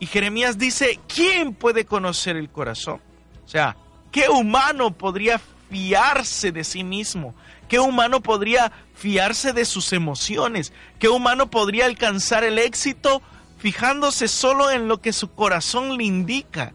y 0.00 0.06
Jeremías 0.06 0.58
dice, 0.58 0.98
¿quién 1.06 1.54
puede 1.54 1.84
conocer 1.84 2.36
el 2.36 2.50
corazón? 2.50 3.05
O 3.46 3.48
sea, 3.48 3.76
¿qué 4.10 4.28
humano 4.28 4.90
podría 4.90 5.40
fiarse 5.70 6.52
de 6.52 6.64
sí 6.64 6.84
mismo? 6.84 7.34
¿Qué 7.68 7.78
humano 7.78 8.20
podría 8.20 8.72
fiarse 8.94 9.52
de 9.52 9.64
sus 9.64 9.92
emociones? 9.92 10.72
¿Qué 10.98 11.08
humano 11.08 11.50
podría 11.50 11.86
alcanzar 11.86 12.44
el 12.44 12.58
éxito 12.58 13.22
fijándose 13.58 14.28
solo 14.28 14.70
en 14.70 14.88
lo 14.88 15.00
que 15.00 15.12
su 15.12 15.30
corazón 15.32 15.96
le 15.96 16.04
indica? 16.04 16.72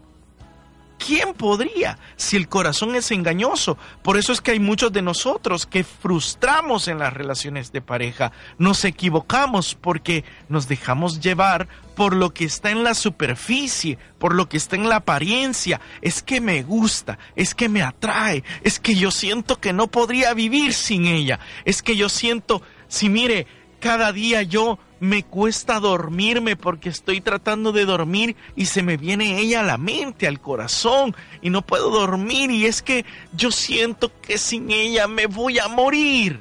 ¿Quién 1.04 1.34
podría 1.34 1.98
si 2.14 2.36
el 2.36 2.48
corazón 2.48 2.94
es 2.94 3.10
engañoso? 3.10 3.76
Por 4.02 4.16
eso 4.16 4.32
es 4.32 4.40
que 4.40 4.52
hay 4.52 4.60
muchos 4.60 4.92
de 4.92 5.02
nosotros 5.02 5.66
que 5.66 5.82
frustramos 5.82 6.86
en 6.86 7.00
las 7.00 7.12
relaciones 7.12 7.72
de 7.72 7.80
pareja. 7.80 8.30
Nos 8.56 8.84
equivocamos 8.84 9.74
porque 9.74 10.24
nos 10.48 10.68
dejamos 10.68 11.18
llevar 11.18 11.66
por 11.96 12.14
lo 12.14 12.32
que 12.32 12.44
está 12.44 12.70
en 12.70 12.84
la 12.84 12.94
superficie, 12.94 13.98
por 14.20 14.32
lo 14.34 14.48
que 14.48 14.56
está 14.56 14.76
en 14.76 14.88
la 14.88 14.96
apariencia. 14.96 15.80
Es 16.02 16.22
que 16.22 16.40
me 16.40 16.62
gusta, 16.62 17.18
es 17.34 17.56
que 17.56 17.68
me 17.68 17.82
atrae, 17.82 18.44
es 18.62 18.78
que 18.78 18.94
yo 18.94 19.10
siento 19.10 19.58
que 19.58 19.72
no 19.72 19.88
podría 19.88 20.34
vivir 20.34 20.72
sin 20.72 21.06
ella. 21.06 21.40
Es 21.64 21.82
que 21.82 21.96
yo 21.96 22.08
siento, 22.08 22.62
si 22.86 23.08
mire, 23.08 23.48
cada 23.80 24.12
día 24.12 24.42
yo 24.42 24.78
me 25.02 25.24
cuesta 25.24 25.80
dormirme 25.80 26.54
porque 26.54 26.88
estoy 26.88 27.20
tratando 27.20 27.72
de 27.72 27.84
dormir 27.84 28.36
y 28.54 28.66
se 28.66 28.84
me 28.84 28.96
viene 28.96 29.40
ella 29.40 29.58
a 29.58 29.64
la 29.64 29.76
mente, 29.76 30.28
al 30.28 30.40
corazón 30.40 31.16
y 31.40 31.50
no 31.50 31.62
puedo 31.62 31.90
dormir 31.90 32.52
y 32.52 32.66
es 32.66 32.82
que 32.82 33.04
yo 33.32 33.50
siento 33.50 34.12
que 34.20 34.38
sin 34.38 34.70
ella 34.70 35.08
me 35.08 35.26
voy 35.26 35.58
a 35.58 35.66
morir. 35.66 36.38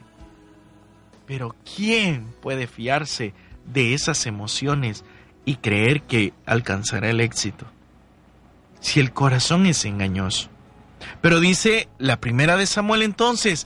Pero 1.25 1.55
¿quién 1.75 2.35
puede 2.39 2.67
fiarse 2.67 3.33
de 3.65 3.95
esas 3.95 4.27
emociones 4.27 5.05
y 5.43 5.55
creer 5.55 6.03
que 6.03 6.31
alcanzará 6.45 7.09
el 7.09 7.19
éxito? 7.19 7.65
Si 8.79 8.99
el 8.99 9.11
corazón 9.11 9.65
es 9.65 9.85
engañoso. 9.85 10.49
Pero 11.19 11.39
dice 11.39 11.89
la 11.97 12.21
primera 12.21 12.57
de 12.57 12.67
Samuel 12.67 13.01
entonces, 13.01 13.65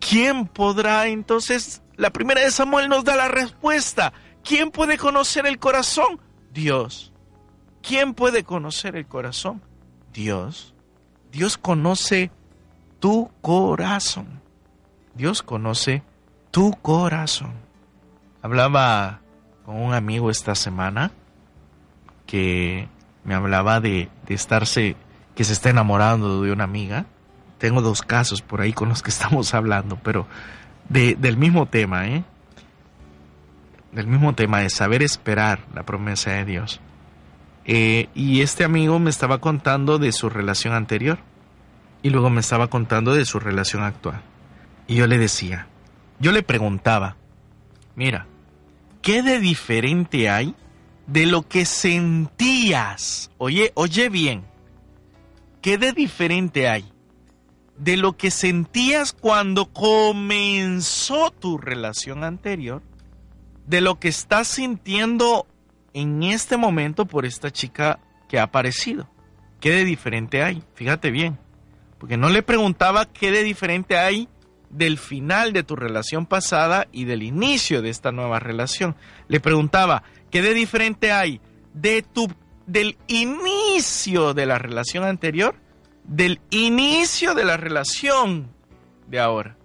¿quién 0.00 0.48
podrá 0.48 1.06
entonces 1.06 1.80
la 2.00 2.10
primera 2.10 2.40
de 2.40 2.50
Samuel 2.50 2.88
nos 2.88 3.04
da 3.04 3.14
la 3.14 3.28
respuesta. 3.28 4.14
¿Quién 4.42 4.70
puede 4.70 4.96
conocer 4.96 5.46
el 5.46 5.58
corazón? 5.58 6.18
Dios. 6.50 7.12
¿Quién 7.82 8.14
puede 8.14 8.42
conocer 8.42 8.96
el 8.96 9.06
corazón? 9.06 9.60
Dios. 10.10 10.74
Dios 11.30 11.58
conoce 11.58 12.30
tu 13.00 13.30
corazón. 13.42 14.40
Dios 15.14 15.42
conoce 15.42 16.02
tu 16.50 16.72
corazón. 16.80 17.52
Hablaba 18.40 19.20
con 19.66 19.76
un 19.76 19.92
amigo 19.92 20.30
esta 20.30 20.54
semana 20.54 21.10
que 22.24 22.88
me 23.24 23.34
hablaba 23.34 23.80
de, 23.80 24.08
de 24.24 24.34
estarse, 24.34 24.96
que 25.34 25.44
se 25.44 25.52
está 25.52 25.68
enamorando 25.68 26.40
de 26.40 26.50
una 26.50 26.64
amiga. 26.64 27.04
Tengo 27.58 27.82
dos 27.82 28.00
casos 28.00 28.40
por 28.40 28.62
ahí 28.62 28.72
con 28.72 28.88
los 28.88 29.02
que 29.02 29.10
estamos 29.10 29.52
hablando, 29.52 29.98
pero 30.02 30.26
de, 30.90 31.14
del 31.14 31.38
mismo 31.38 31.66
tema, 31.66 32.06
¿eh? 32.08 32.24
Del 33.92 34.06
mismo 34.06 34.34
tema 34.34 34.60
de 34.60 34.68
saber 34.68 35.02
esperar 35.02 35.60
la 35.74 35.84
promesa 35.84 36.32
de 36.32 36.44
Dios. 36.44 36.80
Eh, 37.64 38.08
y 38.14 38.42
este 38.42 38.64
amigo 38.64 38.98
me 38.98 39.10
estaba 39.10 39.38
contando 39.38 39.98
de 39.98 40.12
su 40.12 40.28
relación 40.28 40.74
anterior 40.74 41.18
y 42.02 42.10
luego 42.10 42.28
me 42.28 42.40
estaba 42.40 42.68
contando 42.68 43.14
de 43.14 43.24
su 43.24 43.40
relación 43.40 43.82
actual. 43.82 44.20
Y 44.86 44.96
yo 44.96 45.06
le 45.06 45.18
decía, 45.18 45.68
yo 46.18 46.32
le 46.32 46.42
preguntaba, 46.42 47.16
mira, 47.94 48.26
¿qué 49.02 49.22
de 49.22 49.38
diferente 49.38 50.28
hay 50.28 50.54
de 51.06 51.26
lo 51.26 51.46
que 51.46 51.64
sentías? 51.64 53.30
Oye, 53.38 53.70
oye 53.74 54.08
bien, 54.08 54.42
¿qué 55.62 55.78
de 55.78 55.92
diferente 55.92 56.68
hay 56.68 56.84
de 57.80 57.96
lo 57.96 58.16
que 58.16 58.30
sentías 58.30 59.14
cuando 59.14 59.72
comenzó 59.72 61.30
tu 61.30 61.56
relación 61.56 62.24
anterior? 62.24 62.82
De 63.66 63.80
lo 63.80 63.98
que 63.98 64.08
estás 64.08 64.48
sintiendo 64.48 65.46
en 65.94 66.22
este 66.22 66.58
momento 66.58 67.06
por 67.06 67.24
esta 67.24 67.50
chica 67.50 67.98
que 68.28 68.38
ha 68.38 68.44
aparecido. 68.44 69.08
¿Qué 69.60 69.70
de 69.70 69.84
diferente 69.84 70.42
hay? 70.42 70.62
Fíjate 70.74 71.10
bien. 71.10 71.38
Porque 71.98 72.18
no 72.18 72.28
le 72.28 72.42
preguntaba 72.42 73.06
qué 73.06 73.30
de 73.30 73.42
diferente 73.42 73.96
hay 73.96 74.28
del 74.68 74.98
final 74.98 75.52
de 75.52 75.62
tu 75.62 75.74
relación 75.74 76.26
pasada 76.26 76.86
y 76.92 77.04
del 77.04 77.22
inicio 77.22 77.80
de 77.80 77.88
esta 77.88 78.12
nueva 78.12 78.40
relación. 78.40 78.94
Le 79.26 79.40
preguntaba, 79.40 80.02
¿qué 80.30 80.42
de 80.42 80.52
diferente 80.52 81.12
hay 81.12 81.40
de 81.72 82.02
tu 82.02 82.28
del 82.66 82.98
inicio 83.08 84.32
de 84.34 84.46
la 84.46 84.58
relación 84.58 85.02
anterior 85.02 85.56
del 86.04 86.40
inicio 86.50 87.34
de 87.34 87.44
la 87.44 87.56
relación 87.56 88.48
de 89.08 89.20
ahora? 89.20 89.56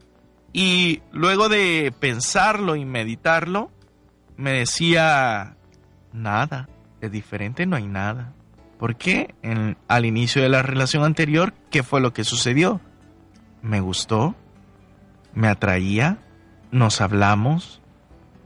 Y 0.53 1.01
luego 1.11 1.49
de 1.49 1.93
pensarlo 1.99 2.75
y 2.75 2.85
meditarlo, 2.85 3.71
me 4.37 4.51
decía, 4.51 5.57
nada, 6.13 6.69
de 7.01 7.09
diferente 7.09 7.65
no 7.65 7.75
hay 7.75 7.87
nada. 7.87 8.33
¿Por 8.79 8.95
qué? 8.95 9.33
Al 9.87 10.05
inicio 10.05 10.41
de 10.41 10.49
la 10.49 10.61
relación 10.61 11.03
anterior, 11.03 11.53
¿qué 11.71 11.83
fue 11.83 12.01
lo 12.01 12.13
que 12.13 12.23
sucedió? 12.23 12.81
Me 13.61 13.79
gustó, 13.79 14.35
me 15.33 15.47
atraía, 15.47 16.19
nos 16.71 17.01
hablamos, 17.01 17.81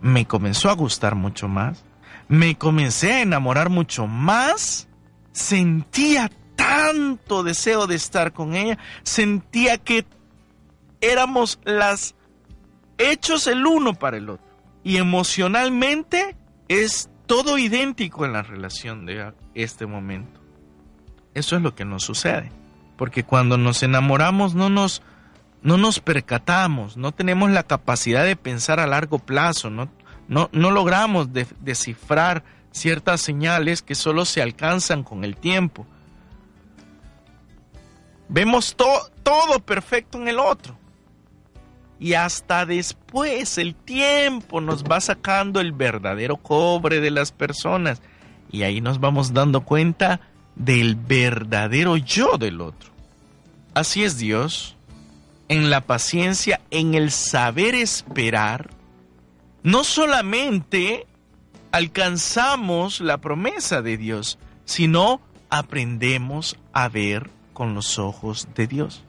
me 0.01 0.25
comenzó 0.25 0.69
a 0.69 0.75
gustar 0.75 1.15
mucho 1.15 1.47
más, 1.47 1.83
me 2.27 2.57
comencé 2.57 3.13
a 3.13 3.21
enamorar 3.21 3.69
mucho 3.69 4.07
más, 4.07 4.87
sentía 5.31 6.29
tanto 6.59 7.41
deseo 7.41 7.87
de 7.87 7.95
estar 7.95 8.33
con 8.33 8.53
ella, 8.53 8.77
sentía 9.03 9.77
que 9.77 10.05
éramos 10.99 11.57
las 11.63 12.15
hechos 12.97 13.47
el 13.47 13.65
uno 13.65 13.93
para 13.93 14.17
el 14.17 14.29
otro. 14.29 14.45
Y 14.83 14.97
emocionalmente 14.97 16.35
es 16.67 17.09
todo 17.27 17.57
idéntico 17.57 18.25
en 18.25 18.33
la 18.33 18.41
relación 18.41 19.05
de 19.05 19.31
este 19.55 19.85
momento. 19.85 20.41
Eso 21.33 21.55
es 21.55 21.61
lo 21.61 21.75
que 21.75 21.85
nos 21.85 22.03
sucede. 22.03 22.51
Porque 22.97 23.23
cuando 23.23 23.57
nos 23.57 23.81
enamoramos 23.81 24.53
no 24.53 24.69
nos, 24.69 25.01
no 25.61 25.77
nos 25.77 26.01
percatamos, 26.01 26.97
no 26.97 27.13
tenemos 27.13 27.51
la 27.51 27.63
capacidad 27.63 28.25
de 28.25 28.35
pensar 28.35 28.81
a 28.81 28.87
largo 28.87 29.19
plazo, 29.19 29.69
no, 29.69 29.89
no, 30.27 30.49
no 30.51 30.71
logramos 30.71 31.29
descifrar 31.61 32.43
ciertas 32.71 33.21
señales 33.21 33.81
que 33.81 33.95
solo 33.95 34.25
se 34.25 34.41
alcanzan 34.41 35.03
con 35.03 35.23
el 35.23 35.37
tiempo. 35.37 35.87
Vemos 38.29 38.75
todo 38.75 39.59
perfecto 39.59 40.19
en 40.19 40.27
el 40.27 40.39
otro. 40.39 40.77
Y 41.99 42.13
hasta 42.13 42.65
después 42.65 43.57
el 43.57 43.75
tiempo 43.75 44.61
nos 44.61 44.83
va 44.83 45.01
sacando 45.01 45.59
el 45.59 45.73
verdadero 45.73 46.37
cobre 46.37 47.01
de 47.01 47.11
las 47.11 47.31
personas. 47.31 48.01
Y 48.51 48.63
ahí 48.63 48.79
nos 48.79 48.99
vamos 48.99 49.33
dando 49.33 49.61
cuenta 49.61 50.21
del 50.55 50.95
verdadero 50.95 51.97
yo 51.97 52.37
del 52.37 52.61
otro. 52.61 52.91
Así 53.73 54.03
es 54.03 54.17
Dios, 54.17 54.75
en 55.47 55.69
la 55.69 55.81
paciencia, 55.81 56.61
en 56.69 56.93
el 56.93 57.11
saber 57.11 57.75
esperar, 57.75 58.69
no 59.63 59.83
solamente 59.83 61.05
alcanzamos 61.71 63.01
la 63.01 63.17
promesa 63.17 63.81
de 63.81 63.97
Dios, 63.97 64.37
sino 64.65 65.21
aprendemos 65.49 66.55
a 66.71 66.87
ver 66.87 67.29
con 67.59 67.75
los 67.75 67.99
ojos 67.99 68.47
de 68.55 68.67
Dios. 68.67 69.03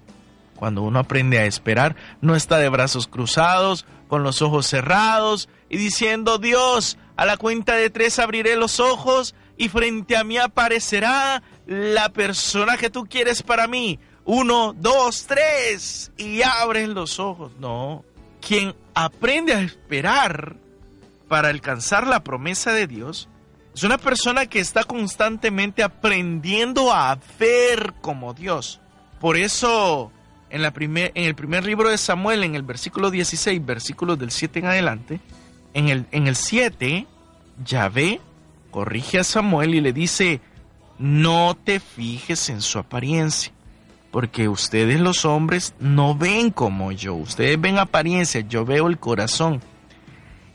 Cuando 0.56 0.82
uno 0.82 0.98
aprende 0.98 1.38
a 1.38 1.44
esperar, 1.44 1.94
no 2.20 2.34
está 2.34 2.58
de 2.58 2.68
brazos 2.68 3.06
cruzados, 3.06 3.86
con 4.08 4.24
los 4.24 4.42
ojos 4.42 4.66
cerrados 4.66 5.48
y 5.68 5.76
diciendo, 5.76 6.38
Dios, 6.38 6.98
a 7.14 7.26
la 7.26 7.36
cuenta 7.36 7.76
de 7.76 7.90
tres 7.90 8.18
abriré 8.18 8.56
los 8.56 8.80
ojos 8.80 9.36
y 9.56 9.68
frente 9.68 10.16
a 10.16 10.24
mí 10.24 10.36
aparecerá 10.36 11.44
la 11.68 12.08
persona 12.08 12.76
que 12.76 12.90
tú 12.90 13.06
quieres 13.08 13.44
para 13.44 13.68
mí. 13.68 14.00
Uno, 14.24 14.74
dos, 14.76 15.26
tres, 15.28 16.10
y 16.16 16.42
abres 16.42 16.88
los 16.88 17.20
ojos. 17.20 17.52
No, 17.60 18.04
quien 18.44 18.74
aprende 18.94 19.54
a 19.54 19.60
esperar 19.60 20.56
para 21.28 21.50
alcanzar 21.50 22.04
la 22.04 22.24
promesa 22.24 22.72
de 22.72 22.88
Dios 22.88 23.28
es 23.80 23.84
una 23.84 23.96
persona 23.96 24.44
que 24.44 24.60
está 24.60 24.84
constantemente 24.84 25.82
aprendiendo 25.82 26.92
a 26.92 27.18
ver 27.38 27.94
como 28.02 28.34
Dios. 28.34 28.78
Por 29.18 29.38
eso, 29.38 30.12
en, 30.50 30.62
el 31.14 31.34
primer 31.34 31.64
libro 31.64 31.88
de 31.88 31.96
Samuel, 31.96 32.44
en 32.44 32.54
el 32.56 32.62
versículo 32.62 33.10
16, 33.10 33.64
versículos 33.64 34.18
del 34.18 34.32
7 34.32 34.58
en 34.58 34.66
adelante, 34.66 35.20
en 35.72 35.88
el, 35.88 36.04
en 36.10 36.26
el 36.26 36.36
7, 36.36 37.06
Yahvé 37.64 38.20
corrige 38.70 39.20
a 39.20 39.24
Samuel 39.24 39.74
y 39.74 39.80
le 39.80 39.94
dice, 39.94 40.42
no 40.98 41.56
te 41.56 41.80
fijes 41.80 42.50
en 42.50 42.60
su 42.60 42.78
apariencia, 42.78 43.50
porque 44.10 44.50
ustedes 44.50 45.00
los 45.00 45.24
hombres 45.24 45.72
no 45.80 46.14
ven 46.14 46.50
como 46.50 46.92
yo, 46.92 47.14
ustedes 47.14 47.58
ven 47.58 47.78
apariencia, 47.78 48.42
yo 48.42 48.66
veo 48.66 48.88
el 48.88 48.98
corazón. 48.98 49.62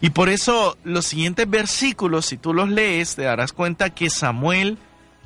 Y 0.02 0.10
por 0.10 0.30
eso 0.30 0.78
los 0.84 1.06
siguientes 1.06 1.50
versículos, 1.50 2.26
si 2.26 2.38
tú 2.38 2.54
los 2.54 2.70
lees, 2.70 3.16
te 3.16 3.24
darás 3.24 3.54
cuenta 3.54 3.90
que 3.90 4.10
Samuel 4.10 4.78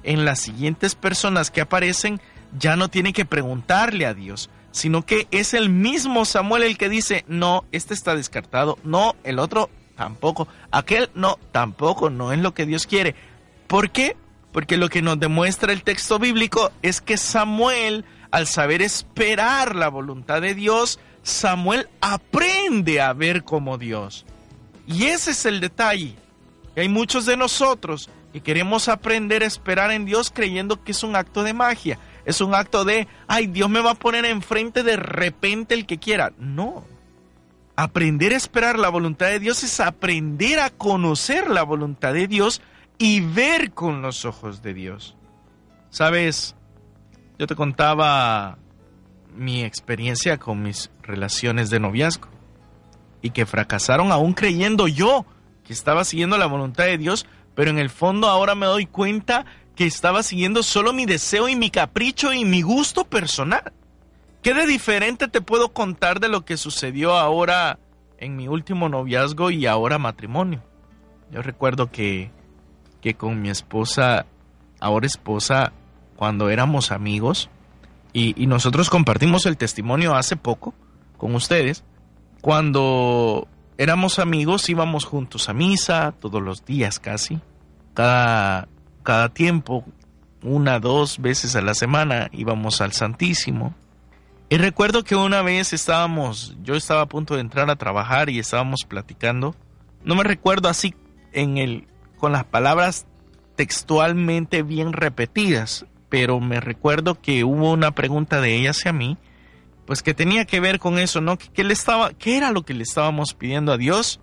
en 0.03 0.25
las 0.25 0.39
siguientes 0.39 0.95
personas 0.95 1.51
que 1.51 1.61
aparecen 1.61 2.21
ya 2.57 2.75
no 2.75 2.89
tiene 2.89 3.13
que 3.13 3.25
preguntarle 3.25 4.05
a 4.05 4.13
Dios, 4.13 4.49
sino 4.71 5.05
que 5.05 5.27
es 5.31 5.53
el 5.53 5.69
mismo 5.69 6.25
Samuel 6.25 6.63
el 6.63 6.77
que 6.77 6.89
dice, 6.89 7.25
no, 7.27 7.65
este 7.71 7.93
está 7.93 8.15
descartado, 8.15 8.77
no, 8.83 9.15
el 9.23 9.39
otro 9.39 9.69
tampoco. 9.95 10.47
Aquel 10.71 11.09
no, 11.13 11.37
tampoco, 11.51 12.09
no 12.09 12.31
es 12.31 12.39
lo 12.39 12.53
que 12.53 12.65
Dios 12.65 12.87
quiere. 12.87 13.15
¿Por 13.67 13.91
qué? 13.91 14.15
Porque 14.51 14.77
lo 14.77 14.89
que 14.89 15.01
nos 15.01 15.19
demuestra 15.19 15.73
el 15.73 15.83
texto 15.83 16.17
bíblico 16.17 16.71
es 16.81 17.01
que 17.01 17.17
Samuel, 17.17 18.05
al 18.31 18.47
saber 18.47 18.81
esperar 18.81 19.75
la 19.75 19.89
voluntad 19.89 20.41
de 20.41 20.55
Dios, 20.55 20.99
Samuel 21.21 21.89
aprende 22.01 23.01
a 23.01 23.13
ver 23.13 23.43
como 23.43 23.77
Dios. 23.77 24.25
Y 24.89 25.05
ese 25.05 25.31
es 25.31 25.45
el 25.45 25.59
detalle. 25.61 26.15
hay 26.75 26.89
muchos 26.89 27.25
de 27.25 27.37
nosotros 27.37 28.09
que 28.33 28.41
queremos 28.41 28.89
aprender 28.89 29.43
a 29.43 29.45
esperar 29.45 29.91
en 29.91 30.05
Dios 30.05 30.31
creyendo 30.33 30.83
que 30.83 30.91
es 30.91 31.03
un 31.03 31.15
acto 31.15 31.43
de 31.43 31.53
magia. 31.53 31.99
Es 32.25 32.41
un 32.41 32.55
acto 32.55 32.83
de, 32.83 33.07
ay, 33.27 33.47
Dios 33.47 33.69
me 33.69 33.81
va 33.81 33.91
a 33.91 33.95
poner 33.95 34.25
enfrente 34.25 34.83
de 34.83 34.97
repente 34.97 35.75
el 35.75 35.85
que 35.85 35.99
quiera. 35.99 36.33
No, 36.37 36.83
Aprender 37.75 38.33
a 38.33 38.35
esperar 38.35 38.77
la 38.77 38.89
voluntad 38.89 39.27
de 39.27 39.39
Dios 39.39 39.63
es 39.63 39.79
aprender 39.79 40.59
a 40.59 40.69
conocer 40.69 41.49
la 41.49 41.63
voluntad 41.63 42.13
de 42.13 42.27
Dios 42.27 42.61
y 42.97 43.21
ver 43.21 43.71
con 43.71 44.01
los 44.01 44.25
ojos 44.25 44.61
de 44.61 44.73
Dios. 44.73 45.15
Sabes, 45.89 46.57
yo 47.37 47.47
te 47.47 47.55
contaba 47.55 48.57
mi 49.33 49.63
experiencia 49.63 50.37
con 50.37 50.61
mis 50.61 50.91
relaciones 51.03 51.69
de 51.69 51.79
noviazgo 51.79 52.27
y 53.21 53.31
que 53.31 53.45
fracasaron 53.45 54.11
aún 54.11 54.33
creyendo 54.33 54.87
yo 54.87 55.25
que 55.63 55.73
estaba 55.73 56.03
siguiendo 56.03 56.37
la 56.37 56.47
voluntad 56.47 56.85
de 56.85 56.97
Dios, 56.97 57.25
pero 57.53 57.69
en 57.69 57.77
el 57.77 57.89
fondo 57.89 58.27
ahora 58.27 58.55
me 58.55 58.65
doy 58.65 58.85
cuenta 58.85 59.45
que 59.75 59.85
estaba 59.85 60.23
siguiendo 60.23 60.63
solo 60.63 60.93
mi 60.93 61.05
deseo 61.05 61.47
y 61.47 61.55
mi 61.55 61.69
capricho 61.69 62.33
y 62.33 62.43
mi 62.43 62.61
gusto 62.61 63.05
personal. 63.05 63.71
¿Qué 64.41 64.53
de 64.53 64.65
diferente 64.65 65.27
te 65.27 65.41
puedo 65.41 65.69
contar 65.69 66.19
de 66.19 66.29
lo 66.29 66.43
que 66.43 66.57
sucedió 66.57 67.17
ahora 67.17 67.77
en 68.17 68.35
mi 68.35 68.47
último 68.47 68.89
noviazgo 68.89 69.51
y 69.51 69.67
ahora 69.67 69.97
matrimonio? 69.97 70.63
Yo 71.31 71.41
recuerdo 71.41 71.91
que, 71.91 72.31
que 73.01 73.13
con 73.13 73.41
mi 73.41 73.49
esposa, 73.49 74.25
ahora 74.79 75.05
esposa, 75.05 75.71
cuando 76.15 76.49
éramos 76.49 76.91
amigos, 76.91 77.49
y, 78.11 78.41
y 78.41 78.47
nosotros 78.47 78.89
compartimos 78.89 79.45
el 79.45 79.57
testimonio 79.57 80.15
hace 80.15 80.35
poco 80.35 80.73
con 81.17 81.35
ustedes, 81.35 81.83
cuando 82.41 83.47
éramos 83.77 84.19
amigos 84.19 84.69
íbamos 84.69 85.05
juntos 85.05 85.49
a 85.49 85.53
misa 85.53 86.13
todos 86.19 86.41
los 86.41 86.65
días 86.65 86.99
casi, 86.99 87.39
cada 87.93 88.67
cada 89.03 89.29
tiempo, 89.29 89.85
una, 90.43 90.79
dos 90.79 91.19
veces 91.19 91.55
a 91.55 91.61
la 91.61 91.73
semana 91.73 92.29
íbamos 92.31 92.81
al 92.81 92.91
Santísimo. 92.91 93.73
Y 94.49 94.57
recuerdo 94.57 95.03
que 95.03 95.15
una 95.15 95.41
vez 95.41 95.73
estábamos, 95.73 96.55
yo 96.63 96.75
estaba 96.75 97.01
a 97.01 97.05
punto 97.07 97.35
de 97.35 97.41
entrar 97.41 97.69
a 97.69 97.75
trabajar 97.75 98.29
y 98.29 98.39
estábamos 98.39 98.81
platicando. 98.87 99.55
No 100.03 100.15
me 100.15 100.23
recuerdo 100.23 100.69
así 100.69 100.93
en 101.33 101.57
el 101.57 101.87
con 102.17 102.31
las 102.33 102.43
palabras 102.43 103.05
textualmente 103.55 104.63
bien 104.63 104.93
repetidas, 104.93 105.85
pero 106.09 106.39
me 106.39 106.59
recuerdo 106.59 107.19
que 107.19 107.43
hubo 107.43 107.71
una 107.71 107.91
pregunta 107.91 108.41
de 108.41 108.55
ella 108.55 108.71
hacia 108.71 108.93
mí, 108.93 109.17
pues 109.89 110.03
que 110.03 110.13
tenía 110.13 110.45
que 110.45 110.59
ver 110.59 110.77
con 110.77 110.99
eso, 110.99 111.19
¿no? 111.19 111.35
¿Qué, 111.39 111.63
le 111.63 111.73
estaba, 111.73 112.13
qué 112.13 112.37
era 112.37 112.51
lo 112.51 112.61
que 112.61 112.75
le 112.75 112.83
estábamos 112.83 113.33
pidiendo 113.33 113.71
a 113.71 113.77
Dios? 113.77 114.19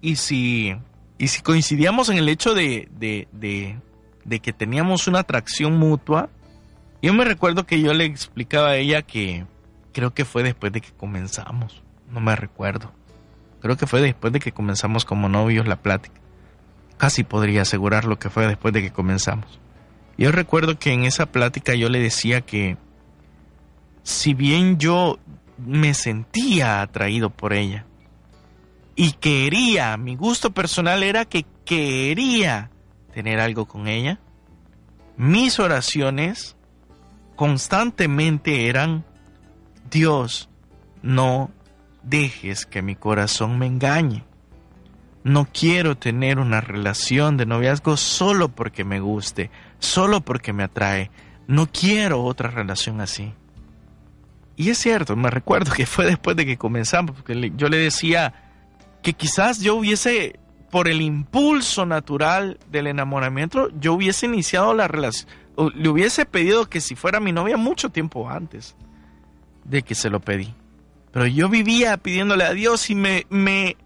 Y 0.00 0.16
si, 0.16 0.74
y 1.18 1.28
si 1.28 1.42
coincidíamos 1.42 2.08
en 2.08 2.16
el 2.16 2.26
hecho 2.30 2.54
de, 2.54 2.88
de, 2.92 3.28
de, 3.32 3.78
de 4.24 4.40
que 4.40 4.54
teníamos 4.54 5.06
una 5.06 5.18
atracción 5.18 5.76
mutua, 5.76 6.30
yo 7.02 7.12
me 7.12 7.26
recuerdo 7.26 7.66
que 7.66 7.82
yo 7.82 7.92
le 7.92 8.06
explicaba 8.06 8.70
a 8.70 8.76
ella 8.76 9.02
que 9.02 9.44
creo 9.92 10.14
que 10.14 10.24
fue 10.24 10.42
después 10.42 10.72
de 10.72 10.80
que 10.80 10.92
comenzamos, 10.92 11.82
no 12.10 12.20
me 12.20 12.34
recuerdo. 12.34 12.90
Creo 13.60 13.76
que 13.76 13.86
fue 13.86 14.00
después 14.00 14.32
de 14.32 14.40
que 14.40 14.52
comenzamos 14.52 15.04
como 15.04 15.28
novios 15.28 15.68
la 15.68 15.82
plática. 15.82 16.18
Casi 16.96 17.24
podría 17.24 17.60
asegurar 17.60 18.06
lo 18.06 18.18
que 18.18 18.30
fue 18.30 18.46
después 18.46 18.72
de 18.72 18.80
que 18.80 18.90
comenzamos. 18.90 19.60
Yo 20.16 20.32
recuerdo 20.32 20.78
que 20.78 20.94
en 20.94 21.04
esa 21.04 21.26
plática 21.26 21.74
yo 21.74 21.90
le 21.90 22.00
decía 22.00 22.40
que 22.40 22.78
si 24.08 24.32
bien 24.32 24.78
yo 24.78 25.18
me 25.58 25.92
sentía 25.92 26.80
atraído 26.80 27.28
por 27.28 27.52
ella 27.52 27.84
y 28.96 29.12
quería, 29.12 29.98
mi 29.98 30.16
gusto 30.16 30.50
personal 30.52 31.02
era 31.02 31.26
que 31.26 31.44
quería 31.66 32.70
tener 33.12 33.38
algo 33.38 33.66
con 33.66 33.86
ella, 33.86 34.18
mis 35.18 35.58
oraciones 35.60 36.56
constantemente 37.36 38.68
eran, 38.68 39.04
Dios, 39.90 40.48
no 41.02 41.50
dejes 42.02 42.64
que 42.64 42.80
mi 42.80 42.96
corazón 42.96 43.58
me 43.58 43.66
engañe. 43.66 44.24
No 45.22 45.46
quiero 45.52 45.98
tener 45.98 46.38
una 46.38 46.62
relación 46.62 47.36
de 47.36 47.44
noviazgo 47.44 47.98
solo 47.98 48.48
porque 48.48 48.84
me 48.84 49.00
guste, 49.00 49.50
solo 49.80 50.22
porque 50.22 50.54
me 50.54 50.62
atrae. 50.62 51.10
No 51.46 51.68
quiero 51.70 52.24
otra 52.24 52.50
relación 52.50 53.02
así. 53.02 53.34
Y 54.58 54.70
es 54.70 54.78
cierto, 54.78 55.14
me 55.14 55.30
recuerdo 55.30 55.70
que 55.72 55.86
fue 55.86 56.04
después 56.04 56.36
de 56.36 56.44
que 56.44 56.58
comenzamos, 56.58 57.14
porque 57.14 57.52
yo 57.56 57.68
le 57.68 57.78
decía 57.78 58.34
que 59.02 59.12
quizás 59.12 59.60
yo 59.60 59.76
hubiese, 59.76 60.40
por 60.68 60.88
el 60.88 61.00
impulso 61.00 61.86
natural 61.86 62.58
del 62.68 62.88
enamoramiento, 62.88 63.70
yo 63.78 63.94
hubiese 63.94 64.26
iniciado 64.26 64.74
la 64.74 64.88
relación, 64.88 65.30
le 65.76 65.88
hubiese 65.88 66.26
pedido 66.26 66.68
que 66.68 66.80
si 66.80 66.96
fuera 66.96 67.20
mi 67.20 67.30
novia 67.30 67.56
mucho 67.56 67.90
tiempo 67.90 68.28
antes 68.28 68.74
de 69.62 69.82
que 69.82 69.94
se 69.94 70.10
lo 70.10 70.18
pedí. 70.18 70.52
Pero 71.12 71.28
yo 71.28 71.48
vivía 71.48 71.96
pidiéndole 71.96 72.42
a 72.42 72.52
Dios 72.52 72.90
y 72.90 72.96
me, 72.96 73.26
me, 73.30 73.76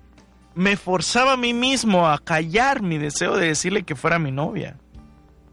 me 0.54 0.78
forzaba 0.78 1.35
a 1.35 1.37
mí 1.37 1.52
mismo 1.52 2.08
a 2.08 2.18
callar 2.18 2.80
mi 2.80 2.96
deseo 2.96 3.37
de 3.37 3.48
decirle 3.48 3.82
que 3.82 3.94
fuera 3.94 4.18
mi 4.18 4.32
novia. 4.32 4.78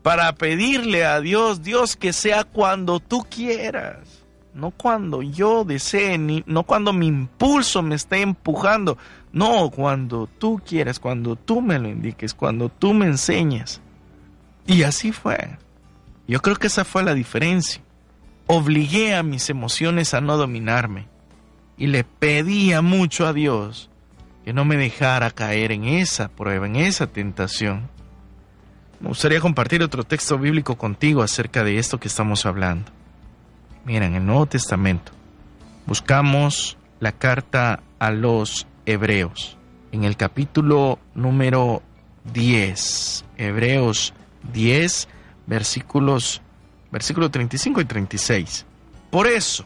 Para 0.02 0.34
pedirle 0.36 1.04
a 1.04 1.20
Dios, 1.20 1.62
Dios, 1.62 1.98
que 1.98 2.14
sea 2.14 2.46
cuando 2.46 3.02
tú 3.02 3.28
quieras. 3.30 4.19
No 4.60 4.72
cuando 4.72 5.22
yo 5.22 5.64
desee, 5.64 6.18
ni, 6.18 6.44
no 6.46 6.64
cuando 6.64 6.92
mi 6.92 7.08
impulso 7.08 7.82
me 7.82 7.96
esté 7.96 8.22
empujando. 8.22 8.98
No, 9.32 9.70
cuando 9.70 10.28
tú 10.28 10.62
quieras, 10.66 11.00
cuando 11.00 11.38
tú 11.38 11.62
me 11.62 11.80
lo 11.80 11.88
indiques, 11.88 12.34
cuando 12.34 12.68
tú 12.68 12.94
me 12.94 13.06
enseñes. 13.06 13.80
Y 14.68 14.84
así 14.84 15.14
fue. 15.14 15.58
Yo 16.28 16.42
creo 16.42 16.58
que 16.58 16.68
esa 16.68 16.84
fue 16.84 17.04
la 17.04 17.14
diferencia. 17.14 17.82
Obligué 18.48 19.16
a 19.16 19.24
mis 19.24 19.50
emociones 19.50 20.14
a 20.14 20.20
no 20.20 20.36
dominarme. 20.36 21.08
Y 21.78 21.88
le 21.88 22.04
pedía 22.04 22.82
mucho 22.82 23.26
a 23.26 23.34
Dios 23.34 23.90
que 24.44 24.52
no 24.52 24.66
me 24.66 24.76
dejara 24.76 25.32
caer 25.32 25.72
en 25.72 25.86
esa 25.86 26.28
prueba, 26.28 26.66
en 26.66 26.76
esa 26.76 27.08
tentación. 27.08 27.88
Me 29.00 29.08
gustaría 29.08 29.40
compartir 29.40 29.82
otro 29.84 30.04
texto 30.04 30.38
bíblico 30.38 30.78
contigo 30.78 31.24
acerca 31.24 31.64
de 31.64 31.78
esto 31.78 32.00
que 32.00 32.10
estamos 32.10 32.46
hablando. 32.46 32.92
Mira, 33.86 34.06
en 34.06 34.16
el 34.16 34.26
Nuevo 34.26 34.46
Testamento 34.46 35.12
buscamos 35.86 36.78
la 37.00 37.12
carta 37.12 37.82
a 37.98 38.12
los 38.12 38.68
hebreos, 38.86 39.58
en 39.92 40.04
el 40.04 40.18
capítulo 40.18 41.00
número 41.16 41.82
10, 42.34 43.26
Hebreos 43.38 44.14
10, 44.54 45.08
versículos, 45.48 46.42
versículos 46.92 47.32
35 47.32 47.82
y 47.82 47.86
36. 47.86 48.66
Por 49.10 49.28
eso, 49.28 49.66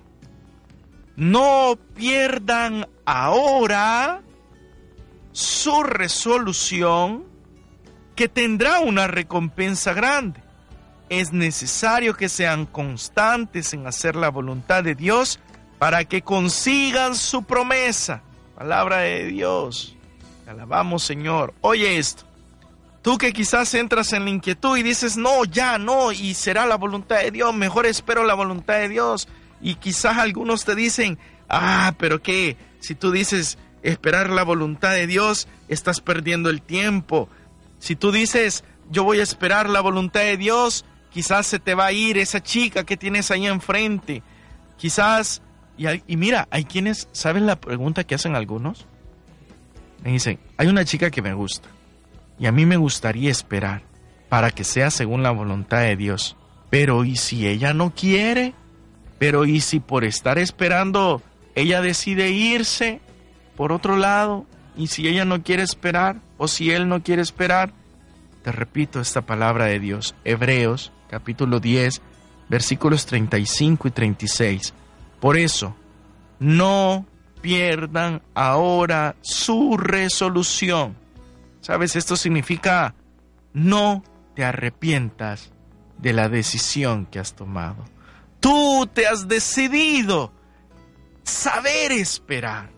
no 1.15 1.77
pierdan 1.95 2.87
ahora 3.05 4.21
su 5.31 5.83
resolución 5.83 7.25
que 8.15 8.29
tendrá 8.29 8.79
una 8.79 9.07
recompensa 9.07 9.93
grande. 9.93 10.42
Es 11.19 11.31
necesario 11.31 12.15
que 12.15 12.27
sean 12.27 12.65
constantes 12.65 13.71
en 13.75 13.85
hacer 13.85 14.15
la 14.15 14.29
voluntad 14.29 14.83
de 14.83 14.95
Dios 14.95 15.39
para 15.77 16.05
que 16.05 16.23
consigan 16.23 17.13
su 17.13 17.43
promesa. 17.43 18.23
Palabra 18.55 18.97
de 18.97 19.25
Dios. 19.25 19.95
alabamos 20.47 21.03
Señor. 21.03 21.53
Oye 21.61 21.99
esto. 21.99 22.23
Tú 23.03 23.19
que 23.19 23.31
quizás 23.31 23.71
entras 23.75 24.11
en 24.13 24.23
la 24.23 24.31
inquietud 24.31 24.75
y 24.75 24.81
dices, 24.81 25.15
no, 25.15 25.45
ya 25.45 25.77
no, 25.77 26.11
y 26.11 26.33
será 26.33 26.65
la 26.65 26.77
voluntad 26.77 27.17
de 27.17 27.29
Dios, 27.29 27.53
mejor 27.53 27.85
espero 27.85 28.25
la 28.25 28.33
voluntad 28.33 28.79
de 28.79 28.89
Dios. 28.89 29.27
Y 29.61 29.75
quizás 29.75 30.17
algunos 30.17 30.65
te 30.65 30.73
dicen, 30.73 31.19
ah, 31.47 31.93
pero 31.99 32.23
qué, 32.23 32.57
si 32.79 32.95
tú 32.95 33.11
dices, 33.11 33.59
esperar 33.83 34.31
la 34.31 34.41
voluntad 34.41 34.93
de 34.93 35.05
Dios, 35.05 35.47
estás 35.67 36.01
perdiendo 36.01 36.49
el 36.49 36.63
tiempo. 36.63 37.29
Si 37.77 37.95
tú 37.95 38.11
dices, 38.11 38.63
yo 38.89 39.03
voy 39.03 39.19
a 39.19 39.23
esperar 39.23 39.69
la 39.69 39.81
voluntad 39.81 40.21
de 40.21 40.37
Dios, 40.37 40.85
quizás 41.13 41.47
se 41.47 41.59
te 41.59 41.75
va 41.75 41.85
a 41.85 41.91
ir 41.91 42.17
esa 42.17 42.41
chica 42.41 42.83
que 42.83 42.97
tienes 42.97 43.31
ahí 43.31 43.47
enfrente. 43.47 44.23
Quizás, 44.77 45.41
y, 45.77 46.17
mira, 46.17 46.47
hay 46.51 46.65
quienes, 46.65 47.07
¿saben 47.11 47.45
la 47.45 47.55
pregunta 47.55 48.03
que 48.03 48.15
hacen 48.15 48.35
algunos? 48.35 48.85
Me 50.03 50.11
dicen, 50.11 50.39
hay 50.57 50.67
una 50.67 50.85
chica 50.85 51.11
que 51.11 51.21
me 51.21 51.33
gusta 51.33 51.69
y 52.39 52.47
a 52.47 52.51
mí 52.51 52.65
me 52.65 52.77
gustaría 52.77 53.31
esperar 53.31 53.83
para 54.27 54.51
que 54.51 54.63
sea 54.63 54.91
según 54.91 55.23
la 55.23 55.31
voluntad 55.31 55.81
de 55.81 55.95
Dios. 55.95 56.35
Pero 56.69 57.05
¿y 57.05 57.15
si 57.15 57.47
ella 57.47 57.73
no 57.73 57.93
quiere? 57.93 58.53
Pero 59.19 59.45
¿y 59.45 59.61
si 59.61 59.79
por 59.79 60.03
estar 60.03 60.39
esperando 60.39 61.21
ella 61.55 61.81
decide 61.81 62.31
irse? 62.31 62.99
por 63.55 63.71
otro 63.71 63.97
lado, 63.97 64.45
y 64.75 64.87
si 64.87 65.07
ella 65.07 65.25
no 65.25 65.43
quiere 65.43 65.63
esperar, 65.63 66.17
o 66.37 66.47
si 66.47 66.71
él 66.71 66.87
no 66.87 67.03
quiere 67.03 67.21
esperar, 67.21 67.71
te 68.43 68.51
repito 68.51 68.99
esta 68.99 69.21
palabra 69.21 69.65
de 69.65 69.79
Dios, 69.79 70.15
Hebreos 70.25 70.91
capítulo 71.13 71.59
10, 71.59 72.01
versículos 72.49 73.05
35 73.05 73.87
y 73.87 73.91
36. 73.91 74.73
Por 75.19 75.37
eso, 75.37 75.75
no 76.39 77.05
pierdan 77.39 78.23
ahora 78.33 79.15
su 79.21 79.77
resolución. 79.77 80.95
¿Sabes? 81.61 81.95
Esto 81.95 82.15
significa 82.15 82.95
no 83.53 84.03
te 84.35 84.43
arrepientas 84.43 85.51
de 85.99 86.13
la 86.13 86.29
decisión 86.29 87.05
que 87.05 87.19
has 87.19 87.35
tomado. 87.35 87.85
Tú 88.39 88.89
te 88.91 89.05
has 89.05 89.27
decidido 89.27 90.33
saber 91.21 91.91
esperar 91.91 92.71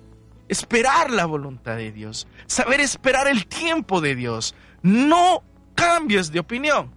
esperar 0.49 1.09
la 1.09 1.25
voluntad 1.25 1.77
de 1.77 1.91
Dios, 1.93 2.27
saber 2.47 2.81
esperar 2.81 3.27
el 3.29 3.47
tiempo 3.47 4.01
de 4.01 4.13
Dios. 4.13 4.53
No 4.81 5.41
cambies 5.73 6.31
de 6.33 6.39
opinión. 6.39 6.93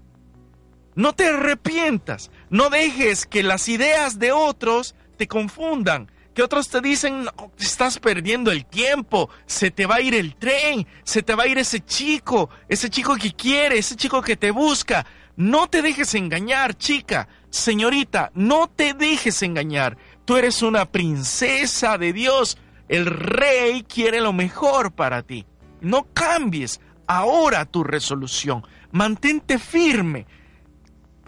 No 0.98 1.12
te 1.12 1.28
arrepientas. 1.28 2.32
No 2.50 2.70
dejes 2.70 3.24
que 3.24 3.44
las 3.44 3.68
ideas 3.68 4.18
de 4.18 4.32
otros 4.32 4.96
te 5.16 5.28
confundan. 5.28 6.11
Que 6.34 6.42
otros 6.42 6.68
te 6.68 6.80
dicen, 6.80 7.22
no, 7.22 7.52
estás 7.56 8.00
perdiendo 8.00 8.50
el 8.50 8.66
tiempo, 8.66 9.30
se 9.46 9.70
te 9.70 9.87
va 9.87 9.96
a 9.96 10.00
ir 10.00 10.16
el 10.16 10.34
tren, 10.34 10.88
se 11.04 11.22
te 11.22 11.37
va 11.37 11.44
a 11.44 11.46
ir 11.46 11.56
ese 11.58 11.84
chico, 11.84 12.50
ese 12.68 12.90
chico 12.90 13.14
que 13.14 13.32
quiere, 13.32 13.78
ese 13.78 13.94
chico 13.94 14.20
que 14.20 14.37
te 14.37 14.50
busca. 14.50 15.06
No 15.37 15.68
te 15.68 15.82
dejes 15.82 16.14
engañar, 16.14 16.76
chica, 16.76 17.28
señorita, 17.48 18.32
no 18.34 18.68
te 18.68 18.92
dejes 18.92 19.42
engañar. 19.42 19.96
Tú 20.24 20.37
eres 20.37 20.62
una 20.62 20.84
princesa 20.90 21.96
de 21.96 22.12
Dios 22.12 22.58
el 22.88 23.06
rey 23.06 23.82
quiere 23.82 24.20
lo 24.20 24.32
mejor 24.32 24.92
para 24.92 25.22
ti. 25.22 25.46
No 25.80 26.08
cambies 26.12 26.80
ahora 27.06 27.66
tu 27.66 27.84
resolución. 27.84 28.66
Mantente 28.90 29.58
firme. 29.58 30.26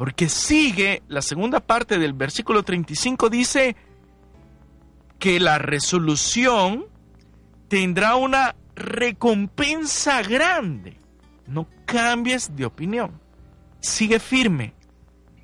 Porque 0.00 0.30
sigue, 0.30 1.02
la 1.08 1.20
segunda 1.20 1.60
parte 1.60 1.98
del 1.98 2.14
versículo 2.14 2.62
35 2.62 3.28
dice 3.28 3.76
que 5.18 5.38
la 5.38 5.58
resolución 5.58 6.86
tendrá 7.68 8.16
una 8.16 8.56
recompensa 8.74 10.22
grande. 10.22 10.96
No 11.46 11.68
cambies 11.84 12.56
de 12.56 12.64
opinión. 12.64 13.20
sigue 13.80 14.18
firme. 14.20 14.72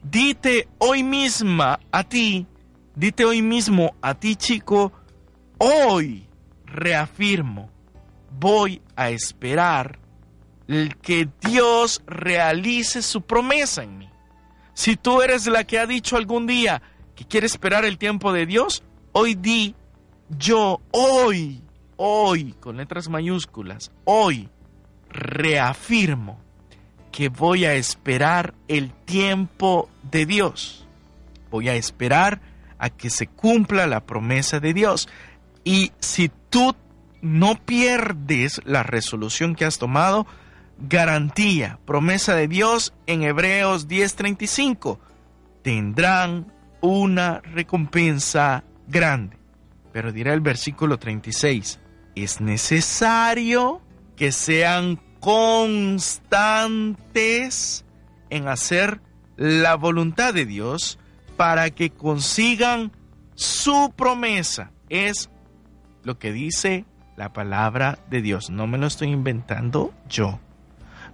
Dite 0.02 0.68
hoy 0.78 1.02
misma 1.02 1.78
a 1.92 2.02
ti, 2.04 2.46
dite 2.94 3.26
hoy 3.26 3.42
mismo 3.42 3.94
a 4.00 4.14
ti 4.14 4.36
chico, 4.36 4.90
hoy 5.58 6.30
reafirmo, 6.64 7.68
voy 8.30 8.80
a 8.96 9.10
esperar 9.10 9.98
que 11.02 11.28
Dios 11.42 12.02
realice 12.06 13.02
su 13.02 13.20
promesa 13.20 13.82
en 13.82 13.98
mí. 13.98 14.15
Si 14.76 14.94
tú 14.94 15.22
eres 15.22 15.46
la 15.46 15.64
que 15.64 15.78
ha 15.78 15.86
dicho 15.86 16.18
algún 16.18 16.46
día 16.46 16.82
que 17.14 17.24
quiere 17.24 17.46
esperar 17.46 17.86
el 17.86 17.96
tiempo 17.96 18.34
de 18.34 18.44
Dios, 18.44 18.82
hoy 19.12 19.34
di, 19.34 19.74
yo 20.28 20.82
hoy, 20.90 21.62
hoy, 21.96 22.52
con 22.60 22.76
letras 22.76 23.08
mayúsculas, 23.08 23.90
hoy 24.04 24.50
reafirmo 25.08 26.38
que 27.10 27.30
voy 27.30 27.64
a 27.64 27.72
esperar 27.72 28.52
el 28.68 28.92
tiempo 28.92 29.88
de 30.02 30.26
Dios. 30.26 30.86
Voy 31.50 31.70
a 31.70 31.74
esperar 31.74 32.42
a 32.76 32.90
que 32.90 33.08
se 33.08 33.28
cumpla 33.28 33.86
la 33.86 34.04
promesa 34.04 34.60
de 34.60 34.74
Dios. 34.74 35.08
Y 35.64 35.92
si 36.00 36.30
tú 36.50 36.76
no 37.22 37.54
pierdes 37.64 38.60
la 38.66 38.82
resolución 38.82 39.54
que 39.54 39.64
has 39.64 39.78
tomado, 39.78 40.26
garantía, 40.78 41.78
promesa 41.84 42.34
de 42.34 42.48
Dios 42.48 42.92
en 43.06 43.22
Hebreos 43.22 43.88
10:35, 43.88 44.98
tendrán 45.62 46.52
una 46.80 47.40
recompensa 47.40 48.64
grande. 48.86 49.38
Pero 49.92 50.12
dirá 50.12 50.32
el 50.34 50.40
versículo 50.40 50.98
36, 50.98 51.80
es 52.14 52.40
necesario 52.40 53.80
que 54.14 54.32
sean 54.32 55.00
constantes 55.20 56.14
en 58.30 58.48
hacer 58.48 59.00
la 59.36 59.74
voluntad 59.76 60.34
de 60.34 60.46
Dios 60.46 60.98
para 61.36 61.70
que 61.70 61.90
consigan 61.90 62.92
su 63.34 63.92
promesa. 63.96 64.72
Es 64.88 65.30
lo 66.02 66.18
que 66.18 66.32
dice 66.32 66.84
la 67.16 67.32
palabra 67.32 67.98
de 68.10 68.22
Dios. 68.22 68.50
No 68.50 68.66
me 68.66 68.78
lo 68.78 68.86
estoy 68.86 69.08
inventando 69.08 69.92
yo. 70.08 70.40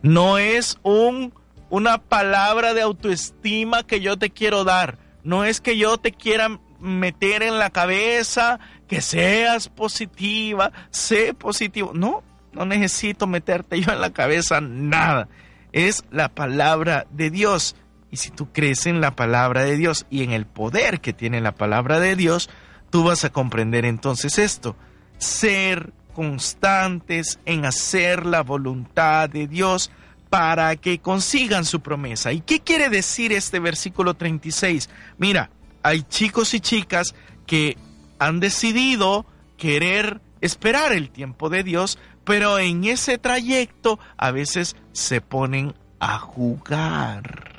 No 0.03 0.39
es 0.39 0.79
un, 0.83 1.33
una 1.71 1.99
palabra 1.99 2.75
de 2.75 2.83
autoestima 2.83 3.85
que 3.85 4.01
yo 4.01 4.19
te 4.19 4.31
quiero 4.31 4.65
dar. 4.65 4.99
No 5.25 5.45
es 5.45 5.61
que 5.61 5.79
yo 5.79 5.99
te 5.99 6.13
quiera 6.13 6.61
meter 6.81 7.43
en 7.43 7.59
la 7.59 7.71
cabeza 7.71 8.59
que 8.89 9.01
seas 9.01 9.69
positiva, 9.69 10.73
sé 10.91 11.33
positivo. 11.33 11.93
No, 11.95 12.23
no 12.53 12.67
necesito 12.67 13.27
meterte 13.27 13.81
yo 13.81 13.93
en 13.93 14.01
la 14.01 14.13
cabeza 14.13 14.61
nada. 14.61 15.29
Es 15.73 16.05
la 16.11 16.29
palabra 16.29 17.07
de 17.11 17.31
Dios. 17.31 17.77
Y 18.11 18.19
si 18.19 18.31
tú 18.31 18.53
crees 18.53 18.87
en 18.87 19.01
la 19.01 19.17
palabra 19.17 19.65
de 19.65 19.77
Dios 19.77 20.07
y 20.11 20.23
en 20.23 20.33
el 20.33 20.45
poder 20.45 21.01
que 21.01 21.15
tiene 21.15 21.41
la 21.41 21.53
palabra 21.53 21.99
de 21.99 22.17
Dios, 22.17 22.51
tú 22.91 23.05
vas 23.05 23.25
a 23.25 23.31
comprender 23.31 23.87
entonces 23.87 24.39
esto. 24.39 24.77
Ser 25.17 25.93
constantes 26.13 27.39
en 27.45 27.65
hacer 27.65 28.27
la 28.27 28.43
voluntad 28.43 29.29
de 29.29 29.47
Dios 29.47 29.91
para 30.31 30.77
que 30.77 30.99
consigan 30.99 31.65
su 31.65 31.81
promesa. 31.81 32.33
¿Y 32.33 32.41
qué 32.41 32.61
quiere 32.61 32.89
decir 32.89 33.33
este 33.33 33.59
versículo 33.59 34.15
36? 34.15 34.89
Mira, 35.19 35.51
hay 35.83 36.03
chicos 36.05 36.55
y 36.55 36.61
chicas 36.61 37.15
que 37.47 37.77
han 38.19 38.41
decidido 38.41 39.27
querer 39.59 40.21
esperar 40.41 40.93
el 40.93 41.11
tiempo 41.11 41.51
de 41.51 41.63
Dios, 41.63 41.99
pero 42.25 42.59
en 42.59 42.85
ese 42.85 43.19
trayecto 43.19 43.99
a 44.17 44.31
veces 44.31 44.77
se 44.93 45.21
ponen 45.21 45.75
a 46.01 46.19
jugar, 46.19 47.51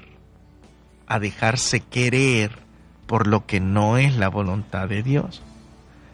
a 1.08 1.20
dejarse 1.20 1.80
querer 1.80 2.58
por 3.06 3.28
lo 3.28 3.46
que 3.46 3.60
no 3.60 3.98
es 3.98 4.16
la 4.16 4.30
voluntad 4.30 4.88
de 4.88 5.04
Dios. 5.04 5.42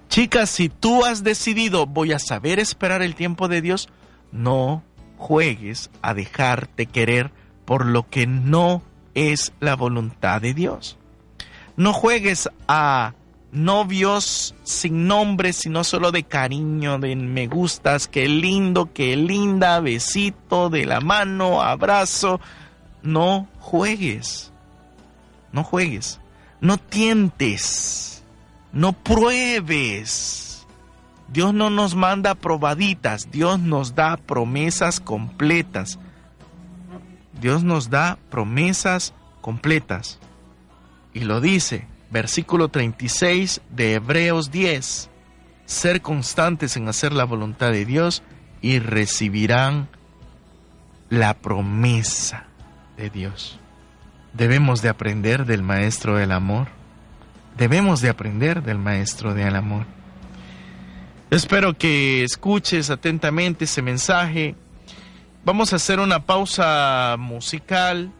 Chicas, 0.10 0.50
si 0.50 0.70
tú 0.70 1.06
has 1.06 1.24
decidido 1.24 1.86
voy 1.86 2.14
a 2.14 2.20
saber 2.20 2.60
esperar 2.60 3.02
el 3.02 3.16
tiempo 3.16 3.48
de 3.48 3.62
Dios, 3.62 3.90
no 4.32 4.84
juegues 5.18 5.92
a 6.02 6.14
dejarte 6.14 6.88
querer 6.88 7.32
por 7.66 7.86
lo 7.86 8.10
que 8.10 8.26
no 8.26 8.82
es 9.14 9.54
la 9.60 9.76
voluntad 9.76 10.42
de 10.42 10.56
Dios. 10.56 10.98
No 11.78 11.94
juegues 11.94 12.50
a 12.68 13.14
novios 13.52 14.56
sin 14.64 15.08
nombre, 15.08 15.54
sino 15.54 15.84
solo 15.84 16.12
de 16.12 16.24
cariño, 16.24 16.98
de 16.98 17.16
me 17.16 17.48
gustas, 17.48 18.08
qué 18.08 18.28
lindo, 18.28 18.92
qué 18.92 19.16
linda, 19.16 19.80
besito 19.80 20.70
de 20.70 20.86
la 20.86 21.02
mano, 21.02 21.62
abrazo. 21.62 22.40
No 23.04 23.48
juegues, 23.60 24.52
no 25.52 25.64
juegues, 25.64 26.20
no 26.62 26.78
tientes, 26.78 28.19
no 28.72 28.94
pruebes. 28.94 30.68
Dios 31.28 31.54
no 31.54 31.70
nos 31.70 31.96
manda 31.96 32.34
probaditas, 32.36 33.30
Dios 33.32 33.60
nos 33.60 33.94
da 33.96 34.18
promesas 34.18 35.00
completas. 35.00 36.00
Dios 37.40 37.64
nos 37.64 37.90
da 37.90 38.18
promesas 38.30 39.14
completas. 39.42 40.20
Y 41.14 41.22
lo 41.22 41.42
dice, 41.42 41.88
versículo 42.12 42.70
36 42.70 43.62
de 43.70 43.94
Hebreos 43.94 44.52
10, 44.52 45.10
ser 45.66 46.02
constantes 46.02 46.76
en 46.76 46.88
hacer 46.88 47.14
la 47.14 47.24
voluntad 47.24 47.72
de 47.72 47.86
Dios 47.86 48.24
y 48.62 48.80
recibirán 48.80 49.88
la 51.10 51.34
promesa 51.36 52.46
de 52.98 53.10
Dios. 53.10 53.60
Debemos 54.34 54.82
de 54.82 54.90
aprender 54.90 55.46
del 55.46 55.64
Maestro 55.64 56.16
del 56.16 56.32
Amor. 56.32 56.79
Debemos 57.60 58.00
de 58.00 58.08
aprender 58.08 58.64
del 58.64 58.78
Maestro 58.78 59.34
del 59.34 59.54
Amor. 59.54 59.86
Espero 61.30 61.78
que 61.78 62.24
escuches 62.24 62.90
atentamente 62.90 63.66
ese 63.66 63.82
mensaje. 63.82 64.56
Vamos 65.44 65.74
a 65.74 65.76
hacer 65.76 66.00
una 66.00 66.26
pausa 66.26 67.18
musical 67.20 68.14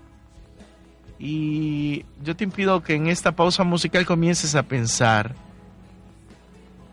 y 1.18 2.04
yo 2.22 2.36
te 2.36 2.50
pido 2.50 2.84
que 2.84 2.96
en 2.96 3.08
esta 3.08 3.32
pausa 3.32 3.64
musical 3.64 4.06
comiences 4.06 4.56
a 4.56 4.64
pensar 4.64 5.34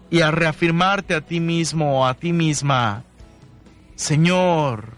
y 0.09 0.21
a 0.21 0.31
reafirmarte 0.31 1.17
a 1.17 1.23
ti 1.23 1.41
mismo 1.41 1.99
o 1.99 2.07
a 2.07 2.15
ti 2.15 2.33
misma. 2.33 3.03
Señor, 3.97 4.91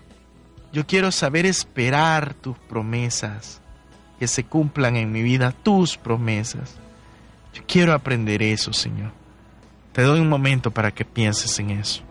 yo 0.70 0.86
quiero 0.86 1.10
saber 1.10 1.46
esperar 1.46 2.34
tus 2.34 2.58
promesas, 2.58 3.62
que 4.18 4.28
se 4.28 4.44
cumplan 4.44 4.96
en 4.96 5.10
mi 5.10 5.22
vida 5.22 5.52
tus 5.62 5.96
promesas. 5.96 6.76
Quiero 7.66 7.92
aprender 7.92 8.42
eso, 8.42 8.72
Señor. 8.72 9.12
Te 9.92 10.02
doy 10.02 10.20
un 10.20 10.28
momento 10.28 10.70
para 10.70 10.92
que 10.92 11.04
pienses 11.04 11.58
en 11.58 11.70
eso. 11.70 12.02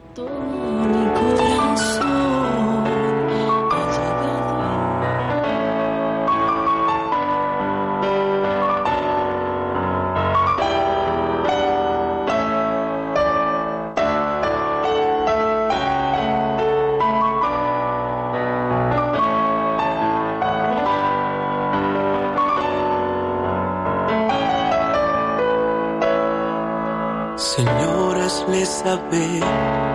Saber 28.88 29.44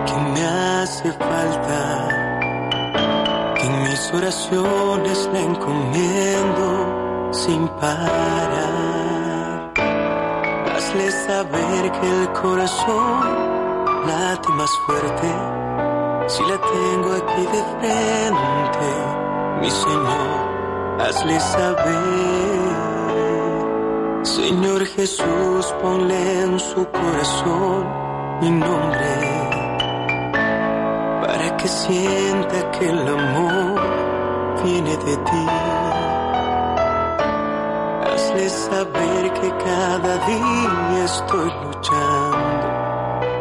que 0.05 0.15
me 0.33 0.43
hace 0.45 1.11
falta, 1.13 1.81
que 3.55 3.65
en 3.65 3.75
mis 3.85 4.13
oraciones 4.13 5.29
le 5.33 5.39
encomiendo 5.51 6.67
sin 7.31 7.67
parar. 7.81 8.49
Hazle 10.75 11.07
saber 11.27 11.81
que 11.95 12.07
el 12.17 12.25
corazón 12.33 13.19
late 14.07 14.49
más 14.59 14.71
fuerte 14.85 15.29
si 16.27 16.41
la 16.51 16.57
tengo 16.73 17.09
aquí 17.21 17.43
de 17.55 17.61
frente, 17.73 18.89
mi 19.61 19.71
Señor. 19.71 20.33
Hazle 20.99 21.39
saber. 21.39 22.73
Señor 24.21 24.85
Jesús, 24.85 25.65
ponle 25.81 26.41
en 26.43 26.59
su 26.59 26.85
corazón 26.99 28.02
mi 28.43 28.49
nombre 28.49 29.13
para 31.21 31.47
que 31.57 31.67
sienta 31.67 32.71
que 32.71 32.89
el 32.89 33.07
amor 33.07 33.79
viene 34.63 34.97
de 35.07 35.15
ti. 35.27 35.45
Hazle 38.05 38.49
saber 38.49 39.23
que 39.39 39.49
cada 39.69 40.13
día 40.31 41.05
estoy 41.05 41.49
luchando 41.63 42.65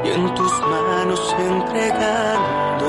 y 0.04 0.08
en 0.10 0.34
tus 0.36 0.52
manos 0.72 1.22
entregando 1.50 2.88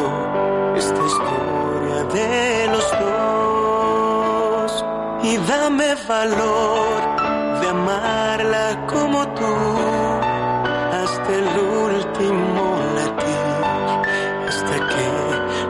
esta 0.82 1.02
historia 1.12 1.98
de 2.16 2.68
los 2.74 2.88
dos. 3.00 4.72
y 5.24 5.38
dame 5.52 5.90
valor 6.08 7.00
de 7.60 7.66
amarla 7.70 8.66
como 8.92 9.20
tú 9.40 10.23
hasta 11.14 11.32
el 11.32 11.46
último 11.46 12.64
latir, 12.96 13.58
hasta 14.48 14.76
que 14.90 15.08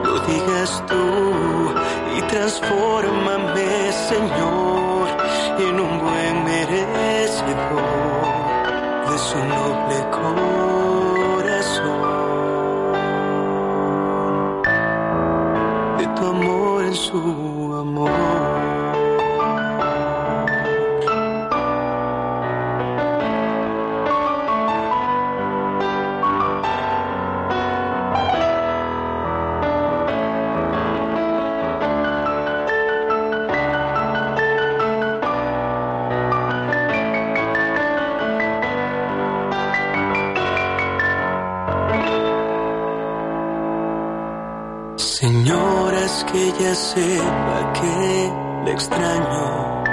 lo 0.05 0.13
digas 0.19 0.71
tú 0.87 1.05
y 2.17 2.19
transfórmame, 2.31 3.91
Señor, 3.91 5.07
en 5.59 5.79
un 5.81 5.93
buen 5.99 6.35
merecedor 6.45 7.83
de 9.09 9.17
su 9.17 9.39
noble 9.57 9.97
corazón, 10.21 12.03
de 15.97 16.05
tu 16.15 16.23
amor 16.25 16.83
en 16.85 16.95
su 16.95 17.19
amor. 17.81 18.52
Sepa 46.75 47.73
que 47.73 48.31
le 48.65 48.71
extraño, 48.71 49.83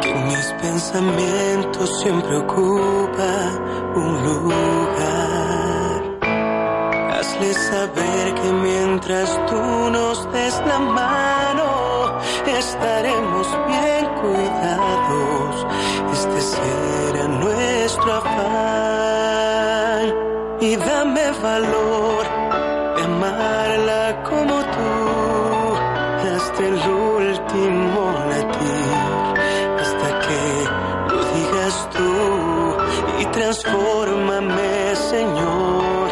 que 0.00 0.10
en 0.10 0.26
mis 0.28 0.46
pensamientos 0.60 1.90
siempre 2.00 2.36
ocupa 2.36 3.32
un 3.94 4.22
lugar. 4.24 6.02
Hazle 7.12 7.52
saber 7.54 8.34
que 8.34 8.52
mientras 8.52 9.28
tú 9.46 9.90
nos 9.90 10.32
des 10.32 10.62
la 10.66 10.78
mano, 10.78 11.66
estaremos 12.46 13.46
bien 13.68 14.04
cuidados. 14.20 15.66
Este 16.12 16.40
será 16.40 17.28
nuestro 17.28 18.12
afán 18.14 18.46
y 20.60 20.76
dame 20.76 21.30
valor 21.42 22.24
de 22.96 23.02
amarla 23.02 23.55
el 26.66 26.74
último 26.74 28.00
latir, 28.28 28.96
hasta 29.82 30.08
que 30.24 30.42
lo 31.14 31.20
digas 31.36 31.74
tú 31.94 32.12
y 33.20 33.24
transfórmame, 33.26 34.96
Señor, 34.96 36.04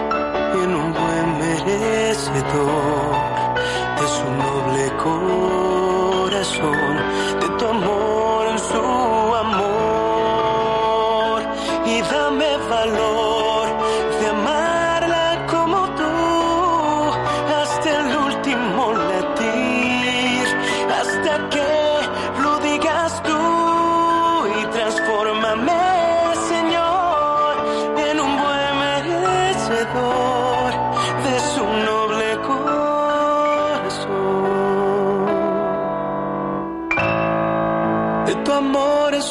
en 0.63 0.71
un 0.83 0.89
buen 0.93 1.29
merecedor 1.39 3.15
de 3.99 4.07
su 4.17 4.27
noble 4.45 4.85
corazón, 5.07 6.94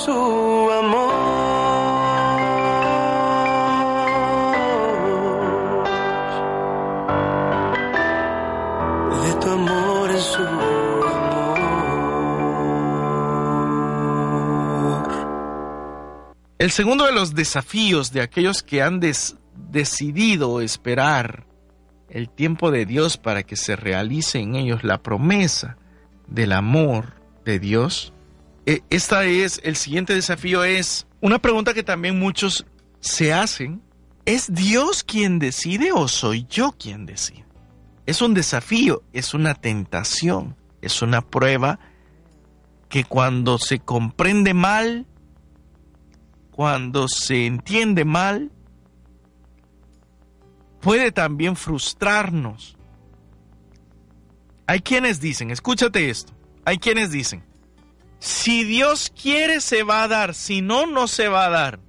su 0.04 0.12
amor. 0.12 1.14
de 9.24 9.34
tu 9.40 9.50
amor 9.50 10.10
en 10.12 10.22
su 10.22 10.42
amor. 10.42 10.64
El 16.58 16.72
segundo 16.72 17.06
de 17.06 17.14
los 17.14 17.34
desafíos 17.34 18.12
de 18.12 18.22
aquellos 18.22 18.62
que 18.64 18.82
han 18.82 19.00
decidido 19.00 20.60
esperar 20.60 21.46
el 22.10 22.30
tiempo 22.30 22.72
de 22.72 22.86
Dios 22.86 23.18
para 23.18 23.44
que 23.44 23.56
se 23.56 23.76
realice 23.78 24.40
en 24.40 24.56
ellos 24.56 24.84
la 24.84 25.02
promesa 25.02 25.78
del 26.28 26.52
amor 26.52 27.14
de 27.46 27.60
Dios. 27.60 28.13
Eh, 28.66 28.82
Esta 28.90 29.26
es, 29.26 29.60
el 29.64 29.76
siguiente 29.76 30.14
desafío 30.14 30.64
es 30.64 31.08
una 31.22 31.40
pregunta 31.40 31.74
que 31.74 31.84
también 31.84 32.20
muchos 32.20 32.66
se 33.00 33.34
hacen. 33.34 33.82
¿Es 34.26 34.54
Dios 34.54 35.04
quien 35.04 35.40
decide 35.40 35.92
o 35.92 36.08
soy 36.08 36.46
yo 36.50 36.74
quien 36.74 37.06
decide? 37.06 37.46
Es 38.06 38.22
un 38.22 38.34
desafío, 38.34 39.04
es 39.14 39.34
una 39.34 39.54
tentación, 39.54 40.56
es 40.82 41.02
una 41.02 41.22
prueba 41.22 41.80
que 42.90 43.04
cuando 43.04 43.58
se 43.58 43.80
comprende 43.80 44.54
mal, 44.54 45.08
cuando 46.52 47.08
se 47.08 47.46
entiende 47.48 48.06
mal, 48.06 48.52
puede 50.80 51.12
también 51.12 51.56
frustrarnos. 51.56 52.78
Hay 54.68 54.82
quienes 54.82 55.20
dicen, 55.20 55.50
escúchate 55.50 56.10
esto, 56.10 56.34
hay 56.66 56.78
quienes 56.78 57.10
dicen, 57.10 57.44
si 58.24 58.64
Dios 58.64 59.12
quiere 59.22 59.60
se 59.60 59.84
va 59.84 60.04
a 60.04 60.08
dar, 60.08 60.34
si 60.34 60.62
no, 60.62 60.86
no 60.86 61.10
se 61.10 61.28
va 61.28 61.46
a 61.46 61.50
dar. 61.50 61.82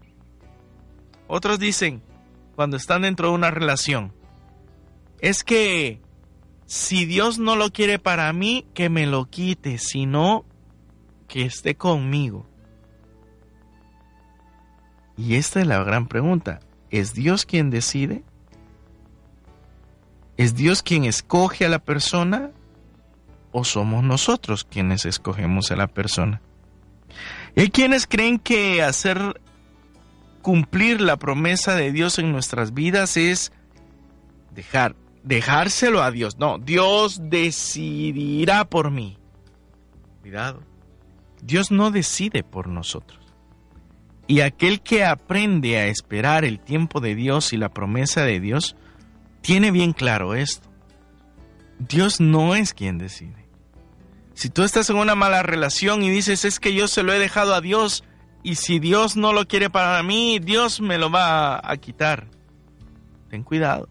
Otros 1.29 1.61
dicen, 1.61 2.03
cuando 2.57 2.77
están 2.77 3.03
dentro 3.03 3.29
de 3.29 3.35
una 3.35 3.53
relación, 3.53 4.13
es 5.21 5.45
que 5.45 6.01
si 6.67 7.05
Dios 7.05 7.39
no 7.39 7.55
lo 7.55 7.71
quiere 7.71 8.01
para 8.01 8.33
mí, 8.33 8.67
que 8.75 8.89
me 8.89 9.07
lo 9.07 9.27
quite, 9.27 9.79
si 9.79 10.07
no, 10.07 10.45
que 11.29 11.43
esté 11.43 11.77
conmigo. 11.77 12.49
Y 15.17 15.37
esta 15.37 15.61
es 15.61 15.69
la 15.69 15.85
gran 15.85 16.09
pregunta. 16.09 16.59
¿Es 16.91 17.15
Dios 17.15 17.47
quien 17.47 17.71
decide? 17.71 18.25
¿Es 20.37 20.57
Dios 20.57 20.83
quien 20.83 21.05
escoge 21.05 21.65
a 21.65 21.69
la 21.69 21.79
persona? 21.79 22.51
¿O 23.57 23.63
somos 23.63 24.03
nosotros 24.03 24.65
quienes 24.65 25.05
escogemos 25.05 25.71
a 25.71 25.77
la 25.77 25.87
persona? 25.87 26.41
Hay 27.57 27.71
quienes 27.71 28.09
creen 28.09 28.41
que 28.41 28.83
hacer 28.83 29.41
cumplir 30.43 31.01
la 31.01 31.19
promesa 31.19 31.77
de 31.77 31.93
Dios 31.93 32.19
en 32.19 32.33
nuestras 32.33 32.75
vidas 32.75 33.17
es 33.17 33.53
dejar, 34.51 34.97
dejárselo 35.23 36.03
a 36.03 36.11
Dios. 36.11 36.37
No, 36.37 36.59
Dios 36.59 37.21
decidirá 37.31 38.65
por 38.65 38.91
mí. 38.91 39.19
Cuidado. 40.21 40.61
Dios 41.41 41.71
no 41.71 41.93
decide 41.93 42.43
por 42.43 42.67
nosotros. 42.67 43.21
Y 44.27 44.41
aquel 44.41 44.81
que 44.81 45.05
aprende 45.05 45.79
a 45.79 45.87
esperar 45.87 46.45
el 46.45 46.59
tiempo 46.59 46.99
de 46.99 47.15
Dios 47.15 47.53
y 47.53 47.57
la 47.57 47.69
promesa 47.69 48.25
de 48.25 48.41
Dios, 48.41 48.75
tiene 49.43 49.71
bien 49.71 49.93
claro 49.93 50.35
esto. 50.35 50.69
Dios 51.79 52.21
no 52.21 52.57
es 52.57 52.75
quien 52.75 52.99
decide. 52.99 53.44
Si 54.35 54.51
tú 54.51 54.63
estás 54.63 54.91
en 54.91 54.97
una 54.97 55.15
mala 55.15 55.43
relación 55.43 56.03
y 56.03 56.11
dices, 56.11 56.45
es 56.45 56.61
que 56.61 56.75
yo 56.75 56.89
se 56.89 57.03
lo 57.03 57.13
he 57.13 57.19
dejado 57.19 57.55
a 57.55 57.61
Dios, 57.61 58.05
y 58.43 58.57
si 58.57 58.79
Dios 58.79 59.17
no 59.17 59.33
lo 59.33 59.47
quiere 59.47 59.71
para 59.71 60.03
mí, 60.03 60.39
Dios 60.39 60.81
me 60.81 60.99
lo 60.99 61.11
va 61.11 61.61
a 61.63 61.77
quitar. 61.79 62.29
Ten 63.31 63.43
cuidado. 63.43 63.89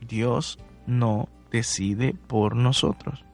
Dios 0.00 0.58
no 0.86 1.28
decide 1.50 2.14
por 2.26 2.56
nosotros. 2.56 3.24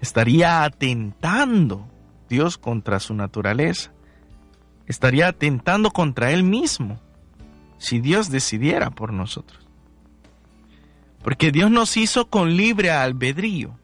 Estaría 0.00 0.64
atentando 0.64 1.88
Dios 2.28 2.58
contra 2.58 2.98
su 2.98 3.14
naturaleza. 3.14 3.92
Estaría 4.86 5.28
atentando 5.28 5.90
contra 5.90 6.32
Él 6.32 6.42
mismo 6.42 6.98
si 7.78 8.00
Dios 8.00 8.30
decidiera 8.30 8.90
por 8.90 9.12
nosotros. 9.12 9.66
Porque 11.22 11.52
Dios 11.52 11.70
nos 11.70 11.96
hizo 11.96 12.28
con 12.28 12.56
libre 12.56 12.90
albedrío. 12.90 13.78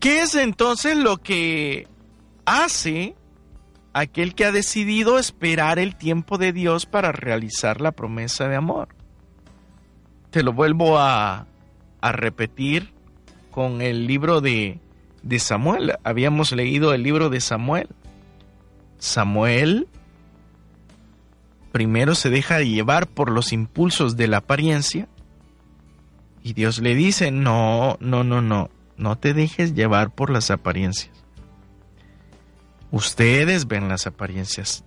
¿Qué 0.00 0.22
es 0.22 0.34
entonces 0.34 0.96
lo 0.96 1.18
que 1.18 1.86
hace 2.46 3.14
aquel 3.92 4.34
que 4.34 4.46
ha 4.46 4.52
decidido 4.52 5.18
esperar 5.18 5.78
el 5.78 5.96
tiempo 5.96 6.38
de 6.38 6.52
Dios 6.52 6.86
para 6.86 7.12
realizar 7.12 7.80
la 7.80 7.92
promesa 7.92 8.48
de 8.48 8.56
amor? 8.56 8.88
Te 10.30 10.42
lo 10.42 10.52
vuelvo 10.52 10.98
a, 10.98 11.46
a 12.00 12.12
repetir 12.12 12.92
con 13.50 13.82
el 13.82 14.06
libro 14.06 14.40
de 14.40 14.80
de 15.22 15.38
Samuel. 15.38 15.94
Habíamos 16.04 16.52
leído 16.52 16.92
el 16.94 17.02
libro 17.02 17.30
de 17.30 17.40
Samuel. 17.40 17.88
Samuel 18.98 19.88
primero 21.72 22.14
se 22.14 22.30
deja 22.30 22.60
llevar 22.60 23.06
por 23.06 23.30
los 23.30 23.52
impulsos 23.52 24.16
de 24.16 24.26
la 24.28 24.38
apariencia 24.38 25.08
y 26.42 26.52
Dios 26.54 26.80
le 26.80 26.94
dice, 26.94 27.30
no, 27.30 27.96
no, 28.00 28.24
no, 28.24 28.42
no, 28.42 28.70
no 29.00 29.16
te 29.16 29.34
dejes 29.34 29.74
llevar 29.74 30.10
por 30.10 30.30
las 30.30 30.50
apariencias. 30.50 31.10
Ustedes 32.92 33.66
ven 33.66 33.88
las 33.88 34.06
apariencias. 34.06 34.84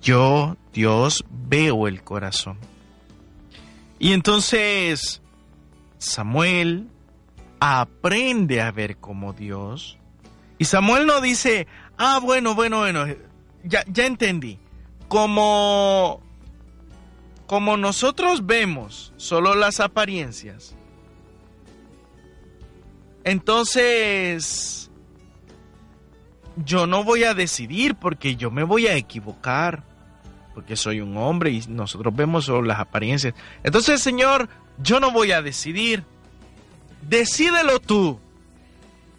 Yo, 0.00 0.56
Dios, 0.72 1.24
veo 1.28 1.88
el 1.88 2.02
corazón. 2.02 2.56
Y 3.98 4.12
entonces 4.12 5.20
Samuel 5.98 6.88
aprende 7.58 8.62
a 8.62 8.70
ver 8.70 8.96
como 8.96 9.32
Dios. 9.32 9.98
Y 10.58 10.66
Samuel 10.66 11.06
no 11.06 11.20
dice, 11.20 11.66
ah, 11.96 12.20
bueno, 12.22 12.54
bueno, 12.54 12.78
bueno, 12.78 13.06
ya, 13.64 13.84
entendí. 13.96 14.58
Como, 15.08 16.20
como 17.46 17.76
nosotros 17.76 18.46
vemos 18.46 19.12
solo 19.16 19.54
las 19.54 19.80
apariencias, 19.80 20.76
entonces 23.28 24.90
yo 26.64 26.86
no 26.86 27.04
voy 27.04 27.24
a 27.24 27.34
decidir 27.34 27.94
porque 27.94 28.36
yo 28.36 28.50
me 28.50 28.64
voy 28.64 28.86
a 28.86 28.96
equivocar, 28.96 29.84
porque 30.54 30.76
soy 30.76 31.00
un 31.00 31.16
hombre 31.16 31.50
y 31.50 31.62
nosotros 31.68 32.14
vemos 32.14 32.46
solo 32.46 32.62
las 32.62 32.80
apariencias. 32.80 33.34
Entonces, 33.62 34.00
Señor, 34.00 34.48
yo 34.82 34.98
no 34.98 35.10
voy 35.10 35.32
a 35.32 35.42
decidir. 35.42 36.04
Decídelo 37.02 37.80
tú. 37.80 38.18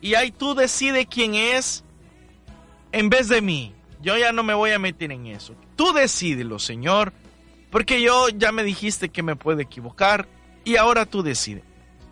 Y 0.02 0.16
ahí 0.16 0.32
tú 0.32 0.56
decide 0.56 1.06
quién 1.06 1.36
es 1.36 1.84
en 2.92 3.10
vez 3.10 3.28
de 3.28 3.42
mí. 3.42 3.74
Yo 4.02 4.18
ya 4.18 4.32
no 4.32 4.44
me 4.44 4.54
voy 4.54 4.72
a 4.72 4.80
meter 4.80 5.12
en 5.12 5.28
eso. 5.28 5.56
Tú 5.76 5.94
decídelo, 5.94 6.58
Señor, 6.58 7.14
porque 7.70 8.02
yo 8.02 8.30
ya 8.30 8.52
me 8.52 8.64
dijiste 8.64 9.10
que 9.10 9.24
me 9.24 9.36
puedo 9.36 9.60
equivocar 9.60 10.28
y 10.66 10.78
ahora 10.78 11.06
tú 11.06 11.22
decides. 11.22 11.64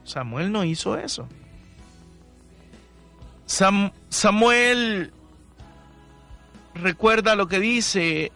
Samuel 0.03 0.51
no 0.51 0.63
hizo 0.63 0.97
eso. 0.97 1.27
Samuel 3.47 5.11
recuerda 6.75 7.35
lo 7.35 7.47
que 7.47 7.59
dice. 7.59 8.31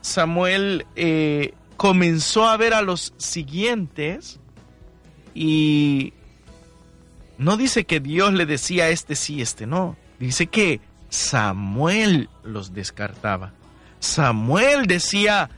Samuel 0.00 0.86
eh, 0.94 1.54
comenzó 1.76 2.48
a 2.48 2.56
ver 2.56 2.74
a 2.74 2.82
los 2.82 3.14
siguientes 3.16 4.38
y 5.34 6.12
no 7.38 7.56
dice 7.56 7.84
que 7.84 8.00
Dios 8.00 8.32
le 8.34 8.46
decía 8.46 8.88
este 8.90 9.16
sí, 9.16 9.42
este 9.42 9.66
no. 9.66 9.96
Dice 10.18 10.46
que 10.46 10.80
Samuel 11.08 12.28
los 12.44 12.72
descartaba. 12.72 13.52
Samuel 14.00 14.86
decía, 14.86 15.50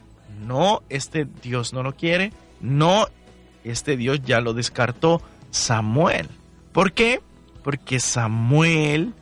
no, 0.47 0.83
este 0.89 1.27
Dios 1.43 1.73
no 1.73 1.83
lo 1.83 1.95
quiere, 1.95 2.33
no, 2.61 3.07
este 3.65 3.97
Dios 3.97 4.21
ya 4.23 4.41
lo 4.41 4.55
descartó. 4.55 5.23
Samuel. 5.51 6.29
¿Por 6.75 6.93
qué? 6.93 7.23
Porque 7.63 8.01
Samuel 8.01 9.15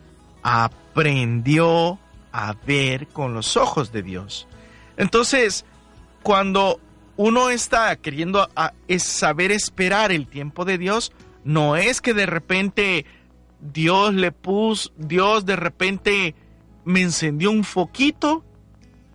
aprendió 0.43 1.99
a 2.33 2.55
ver 2.67 3.09
con 3.09 3.35
los 3.35 3.59
ojos 3.59 3.93
de 3.93 4.03
Dios. 4.03 4.49
Entonces, 4.97 5.67
cuando 6.23 6.81
uno 7.19 7.51
está 7.51 7.95
queriendo 7.97 8.49
saber 8.99 9.53
esperar 9.53 10.13
el 10.13 10.27
tiempo 10.29 10.65
de 10.65 10.79
Dios, 10.79 11.13
no 11.45 11.77
es 11.77 12.01
que 12.01 12.15
de 12.15 12.25
repente 12.25 13.05
Dios 13.61 14.15
le 14.15 14.33
puso, 14.33 14.91
Dios 14.97 15.45
de 15.45 15.57
repente 15.57 16.35
me 16.87 17.03
encendió 17.03 17.51
un 17.51 17.65
foquito 17.65 18.43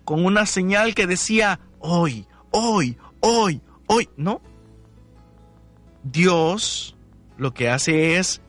con 0.04 0.24
una 0.24 0.46
señal 0.46 0.94
que 0.94 1.08
decía 1.08 1.58
hoy, 1.80 2.24
hoy, 2.52 2.96
hoy, 3.18 3.60
hoy. 3.88 4.08
No. 4.16 4.40
Dios 6.04 6.94
lo 7.38 7.54
que 7.54 7.70
hace 7.70 8.18
es 8.18 8.42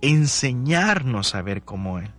enseñarnos 0.00 1.34
a 1.34 1.42
ver 1.42 1.62
como 1.62 1.98
Él. 1.98 2.10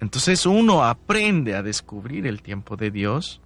Entonces 0.00 0.46
uno 0.46 0.84
aprende 0.84 1.56
a 1.56 1.62
descubrir 1.62 2.26
el 2.26 2.42
tiempo 2.42 2.76
de 2.76 2.90
Dios 2.90 3.40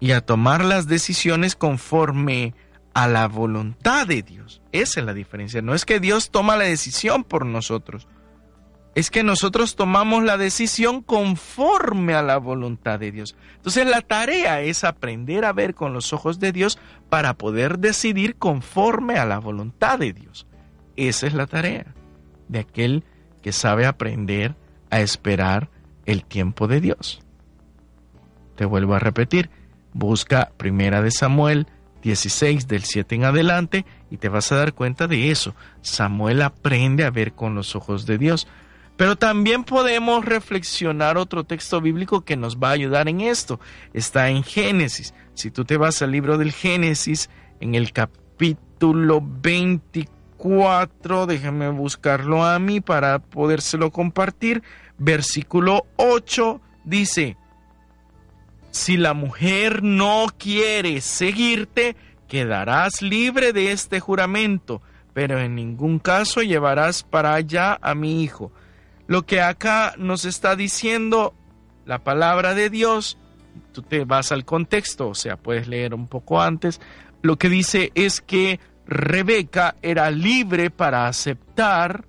y 0.00 0.12
a 0.12 0.24
tomar 0.24 0.64
las 0.64 0.86
decisiones 0.86 1.56
conforme 1.56 2.54
a 2.94 3.08
la 3.08 3.26
voluntad 3.26 4.06
de 4.06 4.22
Dios. 4.22 4.62
Esa 4.72 5.00
es 5.00 5.06
la 5.06 5.14
diferencia. 5.14 5.62
No 5.62 5.74
es 5.74 5.84
que 5.84 6.00
Dios 6.00 6.30
toma 6.30 6.56
la 6.56 6.64
decisión 6.64 7.24
por 7.24 7.44
nosotros. 7.44 8.06
Es 8.94 9.10
que 9.10 9.22
nosotros 9.22 9.76
tomamos 9.76 10.24
la 10.24 10.36
decisión 10.36 11.02
conforme 11.02 12.14
a 12.14 12.22
la 12.22 12.38
voluntad 12.38 12.98
de 12.98 13.12
Dios. 13.12 13.36
Entonces 13.56 13.86
la 13.86 14.00
tarea 14.00 14.60
es 14.60 14.82
aprender 14.82 15.44
a 15.44 15.52
ver 15.52 15.74
con 15.74 15.92
los 15.92 16.12
ojos 16.12 16.40
de 16.40 16.52
Dios 16.52 16.78
para 17.08 17.34
poder 17.34 17.78
decidir 17.78 18.36
conforme 18.36 19.18
a 19.18 19.24
la 19.24 19.38
voluntad 19.38 19.98
de 19.98 20.12
Dios. 20.12 20.46
Esa 20.96 21.26
es 21.26 21.34
la 21.34 21.46
tarea 21.46 21.94
de 22.48 22.58
aquel 22.58 23.04
que 23.42 23.52
sabe 23.52 23.86
aprender 23.86 24.56
a 24.90 25.00
esperar 25.00 25.68
el 26.06 26.24
tiempo 26.24 26.66
de 26.66 26.80
Dios. 26.80 27.22
Te 28.56 28.64
vuelvo 28.64 28.94
a 28.94 28.98
repetir, 28.98 29.50
busca 29.92 30.50
Primera 30.56 31.02
de 31.02 31.12
Samuel 31.12 31.68
16 32.02 32.68
del 32.68 32.84
7 32.84 33.14
en 33.16 33.24
adelante 33.24 33.84
y 34.10 34.16
te 34.18 34.28
vas 34.28 34.50
a 34.52 34.56
dar 34.56 34.72
cuenta 34.72 35.06
de 35.06 35.30
eso. 35.30 35.54
Samuel 35.82 36.42
aprende 36.42 37.04
a 37.04 37.10
ver 37.10 37.32
con 37.32 37.54
los 37.54 37.76
ojos 37.76 38.06
de 38.06 38.18
Dios. 38.18 38.46
Pero 38.98 39.16
también 39.16 39.62
podemos 39.62 40.24
reflexionar 40.24 41.18
otro 41.18 41.44
texto 41.44 41.80
bíblico 41.80 42.24
que 42.24 42.36
nos 42.36 42.58
va 42.58 42.70
a 42.70 42.72
ayudar 42.72 43.08
en 43.08 43.20
esto. 43.20 43.60
Está 43.94 44.28
en 44.28 44.42
Génesis. 44.42 45.14
Si 45.34 45.52
tú 45.52 45.64
te 45.64 45.76
vas 45.76 46.02
al 46.02 46.10
libro 46.10 46.36
del 46.36 46.50
Génesis, 46.50 47.30
en 47.60 47.76
el 47.76 47.92
capítulo 47.92 49.22
24, 49.22 51.26
déjame 51.26 51.68
buscarlo 51.68 52.44
a 52.44 52.58
mí 52.58 52.80
para 52.80 53.20
podérselo 53.20 53.92
compartir. 53.92 54.64
Versículo 54.98 55.86
8 55.94 56.60
dice, 56.82 57.36
si 58.72 58.96
la 58.96 59.14
mujer 59.14 59.84
no 59.84 60.26
quiere 60.36 61.00
seguirte, 61.02 61.94
quedarás 62.26 63.00
libre 63.00 63.52
de 63.52 63.70
este 63.70 64.00
juramento, 64.00 64.82
pero 65.14 65.38
en 65.38 65.54
ningún 65.54 66.00
caso 66.00 66.42
llevarás 66.42 67.04
para 67.04 67.34
allá 67.34 67.78
a 67.80 67.94
mi 67.94 68.24
hijo. 68.24 68.50
Lo 69.08 69.26
que 69.26 69.40
acá 69.40 69.94
nos 69.98 70.24
está 70.24 70.54
diciendo 70.54 71.34
la 71.84 72.04
palabra 72.04 72.54
de 72.54 72.70
Dios, 72.70 73.18
tú 73.72 73.82
te 73.82 74.04
vas 74.04 74.30
al 74.30 74.44
contexto, 74.44 75.08
o 75.08 75.14
sea, 75.14 75.36
puedes 75.36 75.66
leer 75.66 75.94
un 75.94 76.06
poco 76.06 76.40
antes, 76.40 76.80
lo 77.22 77.36
que 77.36 77.48
dice 77.48 77.90
es 77.96 78.20
que 78.20 78.60
Rebeca 78.86 79.74
era 79.82 80.10
libre 80.10 80.70
para 80.70 81.08
aceptar, 81.08 82.04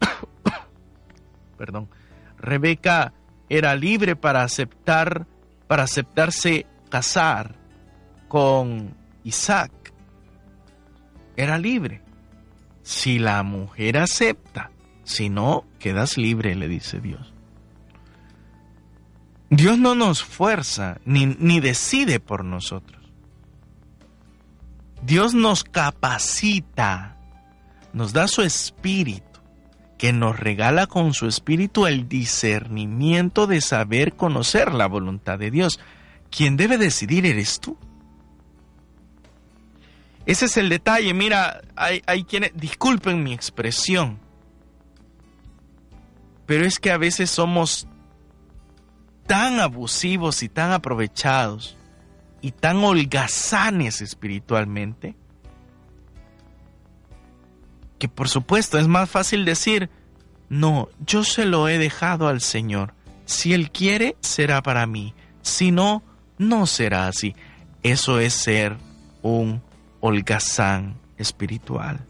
perdón, 1.58 1.90
Rebeca 2.38 3.12
era 3.50 3.74
libre 3.74 4.16
para 4.16 4.42
aceptar 4.42 5.26
para 5.70 5.84
aceptarse 5.84 6.66
casar 6.88 7.54
con 8.26 8.92
Isaac. 9.22 9.70
Era 11.36 11.58
libre. 11.58 12.02
Si 12.82 13.20
la 13.20 13.44
mujer 13.44 13.98
acepta, 13.98 14.72
si 15.10 15.28
no, 15.28 15.64
quedas 15.78 16.16
libre, 16.16 16.54
le 16.54 16.68
dice 16.68 17.00
Dios. 17.00 17.32
Dios 19.50 19.78
no 19.78 19.96
nos 19.96 20.22
fuerza 20.22 21.00
ni, 21.04 21.26
ni 21.26 21.58
decide 21.58 22.20
por 22.20 22.44
nosotros. 22.44 23.02
Dios 25.02 25.34
nos 25.34 25.64
capacita, 25.64 27.16
nos 27.92 28.12
da 28.12 28.28
su 28.28 28.42
espíritu 28.42 29.40
que 29.98 30.12
nos 30.12 30.38
regala 30.38 30.86
con 30.86 31.12
su 31.12 31.26
espíritu 31.26 31.86
el 31.86 32.08
discernimiento 32.08 33.48
de 33.48 33.60
saber 33.60 34.14
conocer 34.14 34.72
la 34.72 34.86
voluntad 34.86 35.38
de 35.38 35.50
Dios. 35.50 35.80
Quien 36.30 36.56
debe 36.56 36.78
decidir 36.78 37.26
eres 37.26 37.58
tú. 37.58 37.76
Ese 40.24 40.46
es 40.46 40.56
el 40.56 40.68
detalle. 40.68 41.12
Mira, 41.12 41.60
hay, 41.74 42.02
hay 42.06 42.22
quienes, 42.22 42.52
disculpen 42.54 43.24
mi 43.24 43.32
expresión, 43.32 44.20
pero 46.50 46.64
es 46.64 46.80
que 46.80 46.90
a 46.90 46.98
veces 46.98 47.30
somos 47.30 47.86
tan 49.28 49.60
abusivos 49.60 50.42
y 50.42 50.48
tan 50.48 50.72
aprovechados 50.72 51.76
y 52.40 52.50
tan 52.50 52.78
holgazanes 52.78 54.00
espiritualmente 54.00 55.14
que 58.00 58.08
por 58.08 58.28
supuesto 58.28 58.80
es 58.80 58.88
más 58.88 59.08
fácil 59.08 59.44
decir, 59.44 59.90
no, 60.48 60.88
yo 61.06 61.22
se 61.22 61.44
lo 61.44 61.68
he 61.68 61.78
dejado 61.78 62.26
al 62.26 62.40
Señor. 62.40 62.94
Si 63.26 63.54
Él 63.54 63.70
quiere, 63.70 64.16
será 64.20 64.60
para 64.60 64.86
mí. 64.86 65.14
Si 65.42 65.70
no, 65.70 66.02
no 66.36 66.66
será 66.66 67.06
así. 67.06 67.36
Eso 67.84 68.18
es 68.18 68.34
ser 68.34 68.76
un 69.22 69.62
holgazán 70.00 70.96
espiritual. 71.16 72.09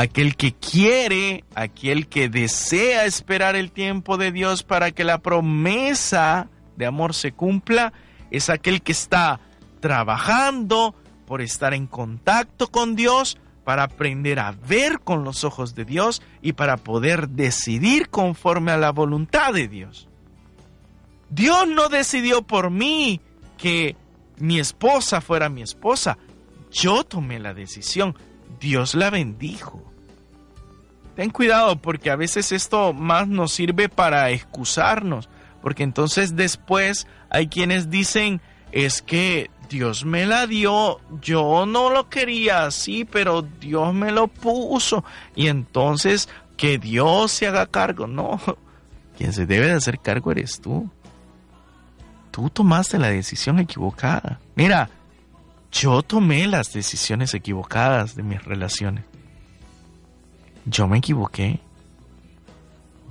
Aquel 0.00 0.36
que 0.36 0.54
quiere, 0.54 1.42
aquel 1.56 2.06
que 2.06 2.28
desea 2.28 3.04
esperar 3.04 3.56
el 3.56 3.72
tiempo 3.72 4.16
de 4.16 4.30
Dios 4.30 4.62
para 4.62 4.92
que 4.92 5.02
la 5.02 5.18
promesa 5.18 6.48
de 6.76 6.86
amor 6.86 7.14
se 7.14 7.32
cumpla, 7.32 7.92
es 8.30 8.48
aquel 8.48 8.80
que 8.82 8.92
está 8.92 9.40
trabajando 9.80 10.94
por 11.26 11.42
estar 11.42 11.74
en 11.74 11.88
contacto 11.88 12.68
con 12.68 12.94
Dios, 12.94 13.38
para 13.64 13.82
aprender 13.82 14.38
a 14.38 14.52
ver 14.52 15.00
con 15.00 15.24
los 15.24 15.42
ojos 15.42 15.74
de 15.74 15.84
Dios 15.84 16.22
y 16.42 16.52
para 16.52 16.76
poder 16.76 17.28
decidir 17.28 18.08
conforme 18.08 18.70
a 18.70 18.78
la 18.78 18.92
voluntad 18.92 19.52
de 19.52 19.66
Dios. 19.66 20.08
Dios 21.28 21.66
no 21.66 21.88
decidió 21.88 22.42
por 22.42 22.70
mí 22.70 23.20
que 23.58 23.96
mi 24.38 24.60
esposa 24.60 25.20
fuera 25.20 25.48
mi 25.48 25.62
esposa. 25.62 26.16
Yo 26.70 27.02
tomé 27.04 27.40
la 27.40 27.52
decisión. 27.52 28.16
Dios 28.60 28.94
la 28.94 29.10
bendijo. 29.10 29.82
Ten 31.16 31.30
cuidado 31.30 31.76
porque 31.76 32.10
a 32.10 32.16
veces 32.16 32.52
esto 32.52 32.92
más 32.92 33.26
nos 33.26 33.52
sirve 33.52 33.88
para 33.88 34.30
excusarnos, 34.30 35.28
porque 35.62 35.82
entonces 35.82 36.36
después 36.36 37.06
hay 37.28 37.48
quienes 37.48 37.90
dicen, 37.90 38.40
es 38.70 39.02
que 39.02 39.50
Dios 39.68 40.04
me 40.04 40.26
la 40.26 40.46
dio, 40.46 41.00
yo 41.20 41.66
no 41.66 41.90
lo 41.90 42.08
quería 42.08 42.64
así, 42.64 43.04
pero 43.04 43.42
Dios 43.42 43.92
me 43.94 44.12
lo 44.12 44.28
puso. 44.28 45.04
Y 45.34 45.48
entonces 45.48 46.28
que 46.56 46.78
Dios 46.78 47.32
se 47.32 47.46
haga 47.46 47.66
cargo. 47.66 48.06
No, 48.06 48.40
quien 49.16 49.32
se 49.32 49.46
debe 49.46 49.66
de 49.66 49.72
hacer 49.72 49.98
cargo 49.98 50.30
eres 50.30 50.60
tú. 50.60 50.90
Tú 52.30 52.50
tomaste 52.50 52.98
la 52.98 53.08
decisión 53.08 53.58
equivocada. 53.58 54.38
Mira, 54.54 54.90
yo 55.78 56.02
tomé 56.02 56.48
las 56.48 56.72
decisiones 56.72 57.34
equivocadas 57.34 58.16
de 58.16 58.24
mis 58.24 58.44
relaciones. 58.44 59.04
Yo 60.64 60.88
me 60.88 60.98
equivoqué. 60.98 61.60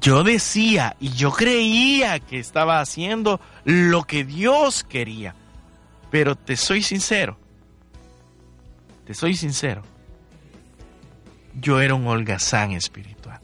Yo 0.01 0.23
decía 0.23 0.95
y 0.99 1.11
yo 1.13 1.31
creía 1.31 2.19
que 2.19 2.39
estaba 2.39 2.81
haciendo 2.81 3.39
lo 3.63 4.03
que 4.03 4.25
Dios 4.25 4.83
quería. 4.83 5.33
Pero 6.11 6.35
te 6.35 6.57
soy 6.57 6.81
sincero. 6.81 7.37
Te 9.05 9.13
soy 9.13 9.35
sincero. 9.35 9.81
Yo 11.55 11.79
era 11.79 11.95
un 11.95 12.05
holgazán 12.05 12.71
espiritual. 12.71 13.39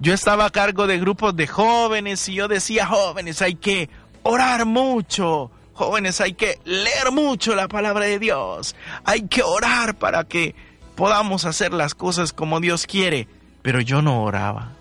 Yo 0.00 0.14
estaba 0.14 0.46
a 0.46 0.50
cargo 0.50 0.88
de 0.88 0.98
grupos 0.98 1.36
de 1.36 1.46
jóvenes 1.46 2.28
y 2.28 2.34
yo 2.34 2.48
decía, 2.48 2.86
jóvenes, 2.86 3.40
hay 3.40 3.54
que 3.54 3.88
orar 4.24 4.66
mucho 4.66 5.52
Jóvenes, 5.80 6.20
hay 6.20 6.34
que 6.34 6.58
leer 6.66 7.10
mucho 7.10 7.54
la 7.54 7.66
palabra 7.66 8.04
de 8.04 8.18
Dios. 8.18 8.76
Hay 9.02 9.22
que 9.28 9.42
orar 9.42 9.94
para 9.94 10.24
que 10.24 10.54
podamos 10.94 11.46
hacer 11.46 11.72
las 11.72 11.94
cosas 11.94 12.34
como 12.34 12.60
Dios 12.60 12.86
quiere. 12.86 13.28
Pero 13.62 13.80
yo 13.80 14.02
no 14.02 14.22
oraba. 14.22 14.72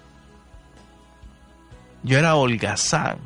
Yo 2.04 2.20
era 2.20 2.36
holgazán. 2.36 3.18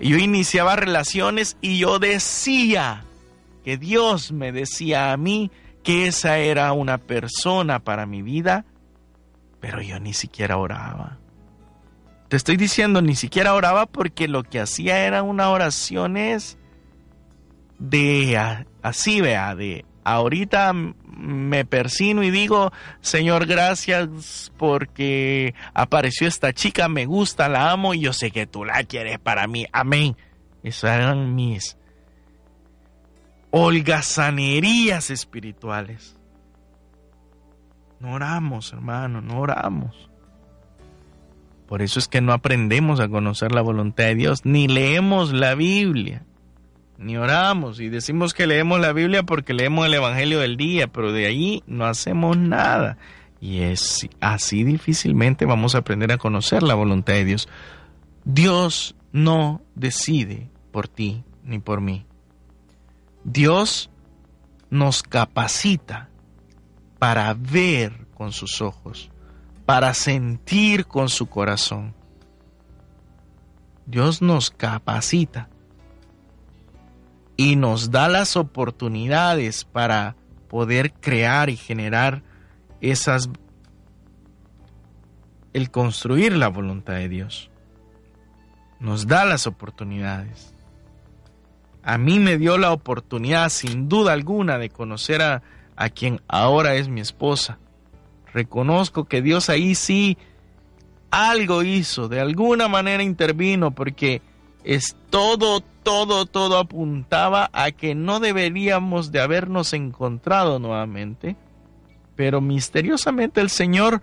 Yo 0.00 0.16
iniciaba 0.16 0.74
relaciones 0.74 1.56
y 1.60 1.78
yo 1.78 2.00
decía 2.00 3.04
que 3.62 3.76
Dios 3.76 4.32
me 4.32 4.50
decía 4.50 5.12
a 5.12 5.16
mí 5.16 5.52
que 5.84 6.08
esa 6.08 6.38
era 6.38 6.72
una 6.72 6.98
persona 6.98 7.78
para 7.78 8.04
mi 8.04 8.20
vida, 8.20 8.64
pero 9.60 9.80
yo 9.80 10.00
ni 10.00 10.12
siquiera 10.12 10.56
oraba. 10.56 11.18
Te 12.28 12.36
estoy 12.36 12.56
diciendo, 12.56 13.00
ni 13.00 13.14
siquiera 13.14 13.54
oraba 13.54 13.86
porque 13.86 14.28
lo 14.28 14.42
que 14.42 14.60
hacía 14.60 15.06
era 15.06 15.22
una 15.22 15.50
oraciones 15.50 16.58
de 17.78 18.38
así, 18.82 19.20
vea, 19.20 19.54
de 19.54 19.84
ahorita 20.04 20.72
me 20.72 21.64
persino 21.64 22.22
y 22.22 22.30
digo, 22.30 22.70
Señor, 23.00 23.46
gracias 23.46 24.52
porque 24.56 25.54
apareció 25.74 26.28
esta 26.28 26.52
chica, 26.52 26.88
me 26.88 27.06
gusta, 27.06 27.48
la 27.48 27.70
amo 27.70 27.94
y 27.94 28.00
yo 28.00 28.12
sé 28.12 28.30
que 28.30 28.46
tú 28.46 28.64
la 28.64 28.84
quieres 28.84 29.18
para 29.18 29.46
mí. 29.46 29.66
Amén. 29.72 30.16
Esas 30.62 30.96
eran 30.96 31.34
mis 31.34 31.78
holgazanerías 33.50 35.10
espirituales. 35.10 36.18
No 38.00 38.12
oramos, 38.12 38.72
hermano, 38.72 39.20
no 39.20 39.40
oramos. 39.40 40.07
Por 41.68 41.82
eso 41.82 41.98
es 41.98 42.08
que 42.08 42.22
no 42.22 42.32
aprendemos 42.32 42.98
a 42.98 43.08
conocer 43.08 43.52
la 43.52 43.60
voluntad 43.60 44.04
de 44.04 44.14
Dios, 44.14 44.46
ni 44.46 44.68
leemos 44.68 45.34
la 45.34 45.54
Biblia, 45.54 46.24
ni 46.96 47.18
oramos 47.18 47.78
y 47.78 47.90
decimos 47.90 48.32
que 48.32 48.46
leemos 48.46 48.80
la 48.80 48.94
Biblia 48.94 49.22
porque 49.22 49.52
leemos 49.52 49.86
el 49.86 49.92
Evangelio 49.92 50.40
del 50.40 50.56
día, 50.56 50.88
pero 50.88 51.12
de 51.12 51.26
ahí 51.26 51.62
no 51.66 51.84
hacemos 51.84 52.38
nada. 52.38 52.96
Y 53.38 53.60
es 53.60 54.08
así 54.18 54.64
difícilmente 54.64 55.44
vamos 55.44 55.74
a 55.74 55.78
aprender 55.78 56.10
a 56.10 56.16
conocer 56.16 56.62
la 56.62 56.74
voluntad 56.74 57.12
de 57.12 57.26
Dios. 57.26 57.48
Dios 58.24 58.96
no 59.12 59.60
decide 59.74 60.48
por 60.72 60.88
ti 60.88 61.22
ni 61.44 61.58
por 61.58 61.82
mí. 61.82 62.06
Dios 63.24 63.90
nos 64.70 65.02
capacita 65.02 66.08
para 66.98 67.34
ver 67.34 68.06
con 68.14 68.32
sus 68.32 68.62
ojos 68.62 69.10
para 69.68 69.92
sentir 69.92 70.86
con 70.86 71.10
su 71.10 71.26
corazón. 71.26 71.94
Dios 73.84 74.22
nos 74.22 74.50
capacita 74.50 75.50
y 77.36 77.56
nos 77.56 77.90
da 77.90 78.08
las 78.08 78.38
oportunidades 78.38 79.64
para 79.66 80.16
poder 80.48 80.94
crear 80.94 81.50
y 81.50 81.56
generar 81.58 82.22
esas 82.80 83.28
el 85.52 85.70
construir 85.70 86.34
la 86.34 86.48
voluntad 86.48 86.94
de 86.94 87.10
Dios. 87.10 87.50
Nos 88.80 89.06
da 89.06 89.26
las 89.26 89.46
oportunidades. 89.46 90.54
A 91.82 91.98
mí 91.98 92.18
me 92.18 92.38
dio 92.38 92.56
la 92.56 92.72
oportunidad, 92.72 93.50
sin 93.50 93.86
duda 93.86 94.14
alguna, 94.14 94.56
de 94.56 94.70
conocer 94.70 95.20
a, 95.20 95.42
a 95.76 95.90
quien 95.90 96.22
ahora 96.26 96.76
es 96.76 96.88
mi 96.88 97.02
esposa 97.02 97.58
reconozco 98.32 99.04
que 99.04 99.22
Dios 99.22 99.48
ahí 99.48 99.74
sí 99.74 100.18
algo 101.10 101.62
hizo, 101.62 102.08
de 102.08 102.20
alguna 102.20 102.68
manera 102.68 103.02
intervino, 103.02 103.70
porque 103.70 104.22
es 104.64 104.96
todo, 105.10 105.60
todo, 105.82 106.26
todo 106.26 106.58
apuntaba 106.58 107.48
a 107.52 107.70
que 107.70 107.94
no 107.94 108.20
deberíamos 108.20 109.12
de 109.12 109.20
habernos 109.20 109.72
encontrado 109.72 110.58
nuevamente, 110.58 111.36
pero 112.16 112.40
misteriosamente 112.40 113.40
el 113.40 113.48
Señor 113.48 114.02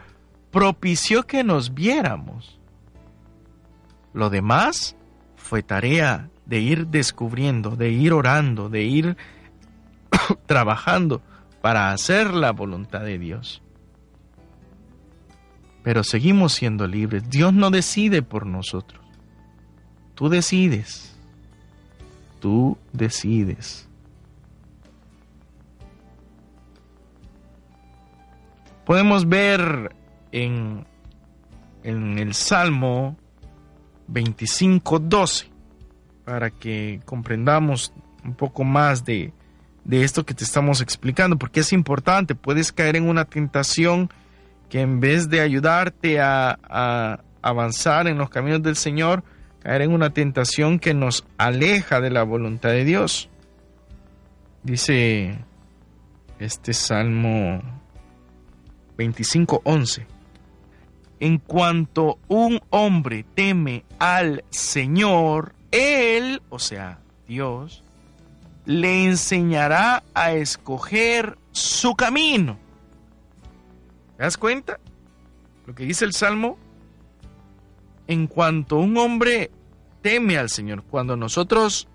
propició 0.51 1.23
que 1.23 1.43
nos 1.43 1.73
viéramos. 1.73 2.59
Lo 4.13 4.30
demás 4.30 4.95
fue 5.36 5.61
tarea 5.61 6.30
de 6.45 6.59
ir 6.59 6.88
descubriendo, 6.88 7.76
de 7.76 7.89
ir 7.89 8.13
orando, 8.13 8.69
de 8.69 8.84
ir 8.84 9.17
trabajando 10.45 11.21
para 11.61 11.91
hacer 11.91 12.34
la 12.34 12.51
voluntad 12.51 13.01
de 13.01 13.19
Dios 13.19 13.61
pero 15.86 16.04
seguimos 16.04 16.54
siendo 16.54 16.88
libres. 16.88 17.30
Dios 17.30 17.54
no 17.54 17.70
decide 17.70 18.24
por 18.24 18.48
nosotros. 18.48 19.06
Tú 20.16 20.30
decides. 20.30 21.16
Tú 22.40 22.76
decides. 22.92 23.88
Podemos 28.84 29.30
ver 29.30 29.96
en, 30.32 30.88
en 31.84 32.18
el 32.18 32.34
Salmo 32.34 33.16
25, 34.08 34.98
12, 34.98 35.46
para 36.26 36.50
que 36.50 37.00
comprendamos 37.06 37.94
un 38.24 38.34
poco 38.34 38.64
más 38.64 39.06
de, 39.06 39.34
de 39.84 40.04
esto 40.04 40.26
que 40.26 40.34
te 40.34 40.46
estamos 40.46 40.82
explicando, 40.82 41.38
porque 41.38 41.60
es 41.60 41.72
importante, 41.74 42.34
puedes 42.34 42.72
caer 42.72 42.96
en 42.96 43.08
una 43.08 43.26
tentación 43.26 44.10
en 44.80 44.99
vez 44.99 45.30
de 45.30 45.41
ayudarte 45.41 46.19
a, 46.19 47.21
avanzar 47.41 48.07
en 48.07 48.17
los 48.17 48.30
caminos 48.30 48.63
del 48.63 48.76
Señor, 48.76 49.23
caer 49.59 49.84
en 49.84 49.93
una 49.93 50.09
tentación 50.09 50.80
que 50.80 50.93
nos 50.93 51.26
aleja 51.38 52.01
de 52.01 52.09
la 52.09 52.23
voluntad 52.23 52.69
de 52.69 52.84
Dios. 52.84 53.30
Dice 54.63 55.38
este 56.39 56.73
Salmo 56.73 57.61
25:11. 58.97 60.07
En 61.19 61.38
cuanto 61.38 62.17
un 62.28 62.59
hombre 62.71 63.26
teme 63.36 63.86
al 63.99 64.43
Señor, 64.49 65.53
Él, 65.71 66.41
o 66.49 66.59
sea, 66.59 66.99
Dios, 67.28 67.84
le 68.65 69.05
enseñará 69.05 70.03
a 70.13 70.34
escoger 70.34 71.38
su 71.51 71.95
camino. 71.95 72.64
¿Te 74.18 74.24
das 74.24 74.38
cuenta? 74.38 74.80
Lo 75.66 75.76
que 75.76 75.84
dice 75.86 76.05
el 76.05 76.13
Salmo, 76.13 76.57
en 78.07 78.28
cuanto 78.28 78.78
un 78.78 78.97
hombre 78.97 79.51
teme 80.01 80.38
al 80.38 80.49
Señor, 80.49 80.84
cuando 80.84 81.18
nosotros 81.18 81.88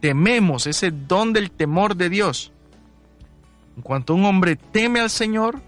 tememos 0.00 0.66
ese 0.66 0.90
don 0.90 1.32
del 1.32 1.50
temor 1.50 1.96
de 1.96 2.08
Dios, 2.08 2.52
En 3.76 3.82
cuanto 3.82 4.14
un 4.14 4.24
hombre 4.24 4.56
teme 4.56 5.00
al 5.00 5.10
Señor, 5.10 5.60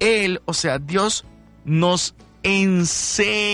Él, 0.00 0.40
o 0.46 0.54
sea, 0.54 0.78
Dios, 0.78 1.26
nos 1.66 2.14
enseñará 2.42 3.52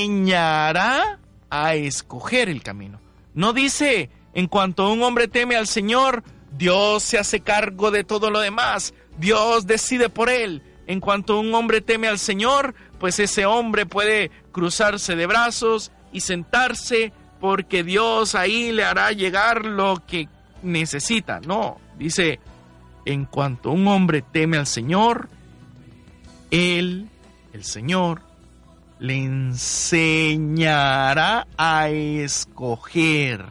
a 1.50 1.74
escoger 1.74 2.48
el 2.48 2.62
camino. 2.62 3.00
No 3.34 3.52
dice, 3.52 4.10
en 4.34 4.46
cuanto 4.46 4.92
un 4.92 5.02
hombre 5.02 5.26
teme 5.26 5.56
al 5.56 5.66
Señor, 5.66 6.22
Dios 6.56 7.02
se 7.02 7.18
hace 7.18 7.40
cargo 7.40 7.90
de 7.90 8.04
todo 8.04 8.30
lo 8.30 8.38
demás. 8.38 8.94
Dios 9.18 9.66
decide 9.66 10.08
por 10.08 10.30
él. 10.30 10.62
En 10.88 10.98
cuanto 11.00 11.38
un 11.38 11.54
hombre 11.54 11.80
teme 11.82 12.08
al 12.08 12.18
Señor, 12.18 12.74
pues 12.98 13.20
ese 13.20 13.44
hombre 13.44 13.84
puede 13.84 14.30
cruzarse 14.52 15.16
de 15.16 15.26
brazos 15.26 15.92
y 16.14 16.20
sentarse 16.20 17.12
porque 17.40 17.84
Dios 17.84 18.34
ahí 18.34 18.72
le 18.72 18.84
hará 18.84 19.12
llegar 19.12 19.66
lo 19.66 20.02
que 20.06 20.30
necesita. 20.62 21.40
No, 21.40 21.76
dice, 21.98 22.40
en 23.04 23.26
cuanto 23.26 23.70
un 23.70 23.86
hombre 23.86 24.22
teme 24.22 24.56
al 24.56 24.66
Señor, 24.66 25.28
Él, 26.50 27.10
el 27.52 27.64
Señor, 27.64 28.22
le 28.98 29.24
enseñará 29.24 30.66
a 31.58 31.90
escoger. 31.90 33.44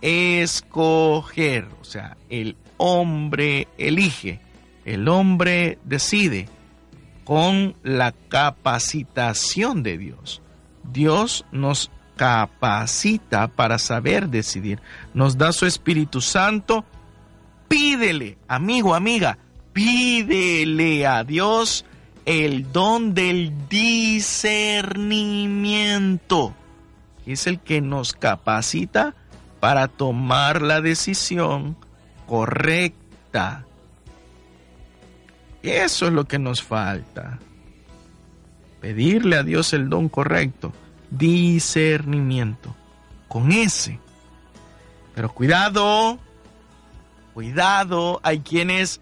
Escoger, 0.00 1.66
o 1.80 1.84
sea, 1.84 2.16
el 2.30 2.56
hombre 2.76 3.66
elige, 3.78 4.38
el 4.84 5.08
hombre 5.08 5.80
decide 5.82 6.48
con 7.28 7.76
la 7.82 8.12
capacitación 8.30 9.82
de 9.82 9.98
Dios. 9.98 10.40
Dios 10.82 11.44
nos 11.52 11.90
capacita 12.16 13.48
para 13.48 13.78
saber 13.78 14.30
decidir, 14.30 14.80
nos 15.12 15.36
da 15.36 15.52
su 15.52 15.66
Espíritu 15.66 16.22
Santo. 16.22 16.86
Pídele, 17.68 18.38
amigo, 18.48 18.94
amiga, 18.94 19.36
pídele 19.74 21.06
a 21.06 21.22
Dios 21.22 21.84
el 22.24 22.72
don 22.72 23.12
del 23.12 23.52
discernimiento, 23.68 26.54
es 27.26 27.46
el 27.46 27.60
que 27.60 27.82
nos 27.82 28.14
capacita 28.14 29.14
para 29.60 29.86
tomar 29.86 30.62
la 30.62 30.80
decisión 30.80 31.76
correcta. 32.26 33.66
Eso 35.62 36.06
es 36.06 36.12
lo 36.12 36.24
que 36.24 36.38
nos 36.38 36.62
falta. 36.62 37.38
Pedirle 38.80 39.36
a 39.36 39.42
Dios 39.42 39.72
el 39.72 39.88
don 39.88 40.08
correcto, 40.08 40.72
discernimiento, 41.10 42.74
con 43.26 43.50
ese. 43.50 43.98
Pero 45.14 45.32
cuidado, 45.32 46.18
cuidado, 47.34 48.20
hay 48.22 48.40
quienes 48.40 49.00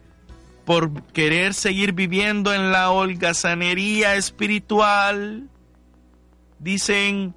por 0.65 1.05
querer 1.13 1.55
seguir 1.55 1.93
viviendo 1.93 2.53
en 2.53 2.73
la 2.73 2.91
holgazanería 2.91 4.17
espiritual, 4.17 5.49
dicen, 6.59 7.37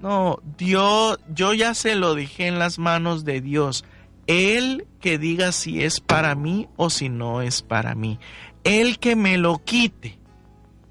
no, 0.00 0.38
Dios, 0.56 1.18
yo 1.34 1.52
ya 1.52 1.74
se 1.74 1.96
lo 1.96 2.14
dejé 2.14 2.46
en 2.46 2.60
las 2.60 2.78
manos 2.78 3.24
de 3.24 3.40
Dios. 3.40 3.84
Él 4.26 4.86
que 5.00 5.18
diga 5.18 5.52
si 5.52 5.82
es 5.82 6.00
para 6.00 6.34
mí 6.34 6.68
o 6.76 6.90
si 6.90 7.08
no 7.08 7.42
es 7.42 7.62
para 7.62 7.94
mí. 7.94 8.18
Él 8.64 8.98
que 8.98 9.16
me 9.16 9.36
lo 9.36 9.58
quite. 9.58 10.18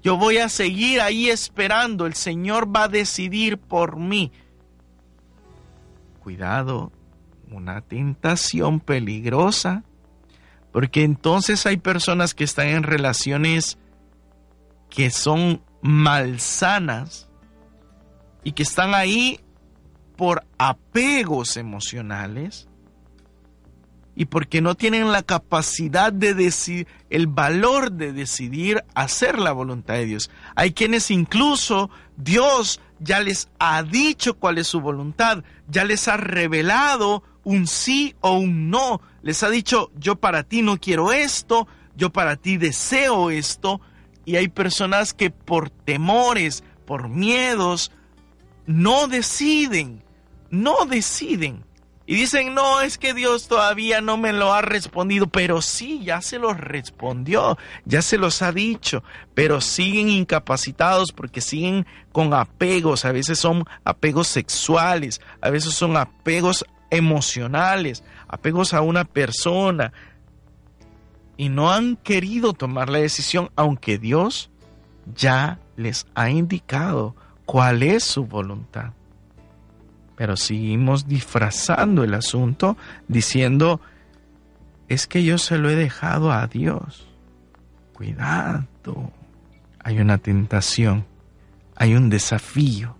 Yo 0.02 0.16
voy 0.16 0.38
a 0.38 0.48
seguir 0.48 1.00
ahí 1.00 1.28
esperando. 1.28 2.06
El 2.06 2.14
Señor 2.14 2.74
va 2.74 2.84
a 2.84 2.88
decidir 2.88 3.58
por 3.58 3.96
mí. 3.96 4.32
Cuidado, 6.22 6.92
una 7.50 7.80
tentación 7.80 8.80
peligrosa 8.80 9.84
porque 10.74 11.04
entonces 11.04 11.66
hay 11.66 11.76
personas 11.76 12.34
que 12.34 12.42
están 12.42 12.66
en 12.66 12.82
relaciones 12.82 13.78
que 14.90 15.10
son 15.10 15.62
malsanas 15.82 17.28
y 18.42 18.54
que 18.54 18.64
están 18.64 18.92
ahí 18.92 19.38
por 20.16 20.44
apegos 20.58 21.56
emocionales 21.56 22.68
y 24.16 24.26
porque 24.26 24.60
no 24.60 24.74
tienen 24.74 25.10
la 25.12 25.22
capacidad 25.22 26.12
de 26.12 26.34
decir, 26.34 26.86
el 27.10 27.26
valor 27.26 27.92
de 27.92 28.12
decidir 28.12 28.84
hacer 28.94 29.38
la 29.38 29.52
voluntad 29.52 29.94
de 29.94 30.06
Dios. 30.06 30.30
Hay 30.54 30.72
quienes 30.72 31.10
incluso 31.10 31.90
Dios 32.16 32.80
ya 33.00 33.20
les 33.20 33.48
ha 33.58 33.82
dicho 33.82 34.34
cuál 34.34 34.58
es 34.58 34.68
su 34.68 34.80
voluntad, 34.80 35.42
ya 35.68 35.84
les 35.84 36.06
ha 36.08 36.16
revelado 36.16 37.22
un 37.42 37.66
sí 37.66 38.14
o 38.20 38.32
un 38.38 38.70
no. 38.70 39.00
Les 39.22 39.42
ha 39.42 39.50
dicho, 39.50 39.90
yo 39.96 40.16
para 40.16 40.44
ti 40.44 40.62
no 40.62 40.78
quiero 40.78 41.12
esto, 41.12 41.66
yo 41.96 42.10
para 42.10 42.36
ti 42.36 42.56
deseo 42.56 43.30
esto. 43.30 43.80
Y 44.24 44.36
hay 44.36 44.48
personas 44.48 45.12
que 45.12 45.30
por 45.30 45.70
temores, 45.70 46.64
por 46.86 47.08
miedos, 47.08 47.92
no 48.66 49.06
deciden, 49.06 50.02
no 50.50 50.86
deciden. 50.86 51.64
Y 52.06 52.16
dicen, 52.16 52.54
no, 52.54 52.82
es 52.82 52.98
que 52.98 53.14
Dios 53.14 53.48
todavía 53.48 54.02
no 54.02 54.18
me 54.18 54.34
lo 54.34 54.52
ha 54.52 54.60
respondido, 54.60 55.26
pero 55.26 55.62
sí, 55.62 56.02
ya 56.04 56.20
se 56.20 56.38
los 56.38 56.58
respondió, 56.58 57.56
ya 57.86 58.02
se 58.02 58.18
los 58.18 58.42
ha 58.42 58.52
dicho, 58.52 59.02
pero 59.32 59.62
siguen 59.62 60.10
incapacitados 60.10 61.12
porque 61.12 61.40
siguen 61.40 61.86
con 62.12 62.34
apegos, 62.34 63.06
a 63.06 63.12
veces 63.12 63.38
son 63.38 63.64
apegos 63.84 64.28
sexuales, 64.28 65.22
a 65.40 65.48
veces 65.48 65.72
son 65.72 65.96
apegos 65.96 66.66
emocionales, 66.90 68.04
apegos 68.28 68.74
a 68.74 68.82
una 68.82 69.04
persona, 69.04 69.94
y 71.36 71.48
no 71.48 71.72
han 71.72 71.96
querido 71.96 72.52
tomar 72.52 72.90
la 72.90 72.98
decisión, 72.98 73.50
aunque 73.56 73.98
Dios 73.98 74.50
ya 75.14 75.58
les 75.76 76.06
ha 76.14 76.30
indicado 76.30 77.16
cuál 77.46 77.82
es 77.82 78.04
su 78.04 78.24
voluntad. 78.26 78.92
Pero 80.16 80.36
seguimos 80.36 81.08
disfrazando 81.08 82.04
el 82.04 82.14
asunto 82.14 82.76
diciendo, 83.08 83.80
es 84.88 85.06
que 85.06 85.24
yo 85.24 85.38
se 85.38 85.58
lo 85.58 85.70
he 85.70 85.74
dejado 85.74 86.32
a 86.32 86.46
Dios. 86.46 87.08
Cuidado, 87.92 88.66
hay 89.82 89.98
una 89.98 90.18
tentación, 90.18 91.04
hay 91.76 91.94
un 91.94 92.10
desafío. 92.10 92.96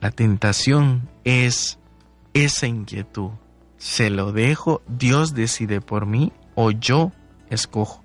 La 0.00 0.10
tentación 0.10 1.08
es 1.24 1.78
esa 2.34 2.66
inquietud. 2.66 3.30
¿Se 3.76 4.10
lo 4.10 4.32
dejo? 4.32 4.82
¿Dios 4.88 5.34
decide 5.34 5.80
por 5.80 6.06
mí 6.06 6.32
o 6.54 6.70
yo 6.70 7.12
escojo? 7.50 8.04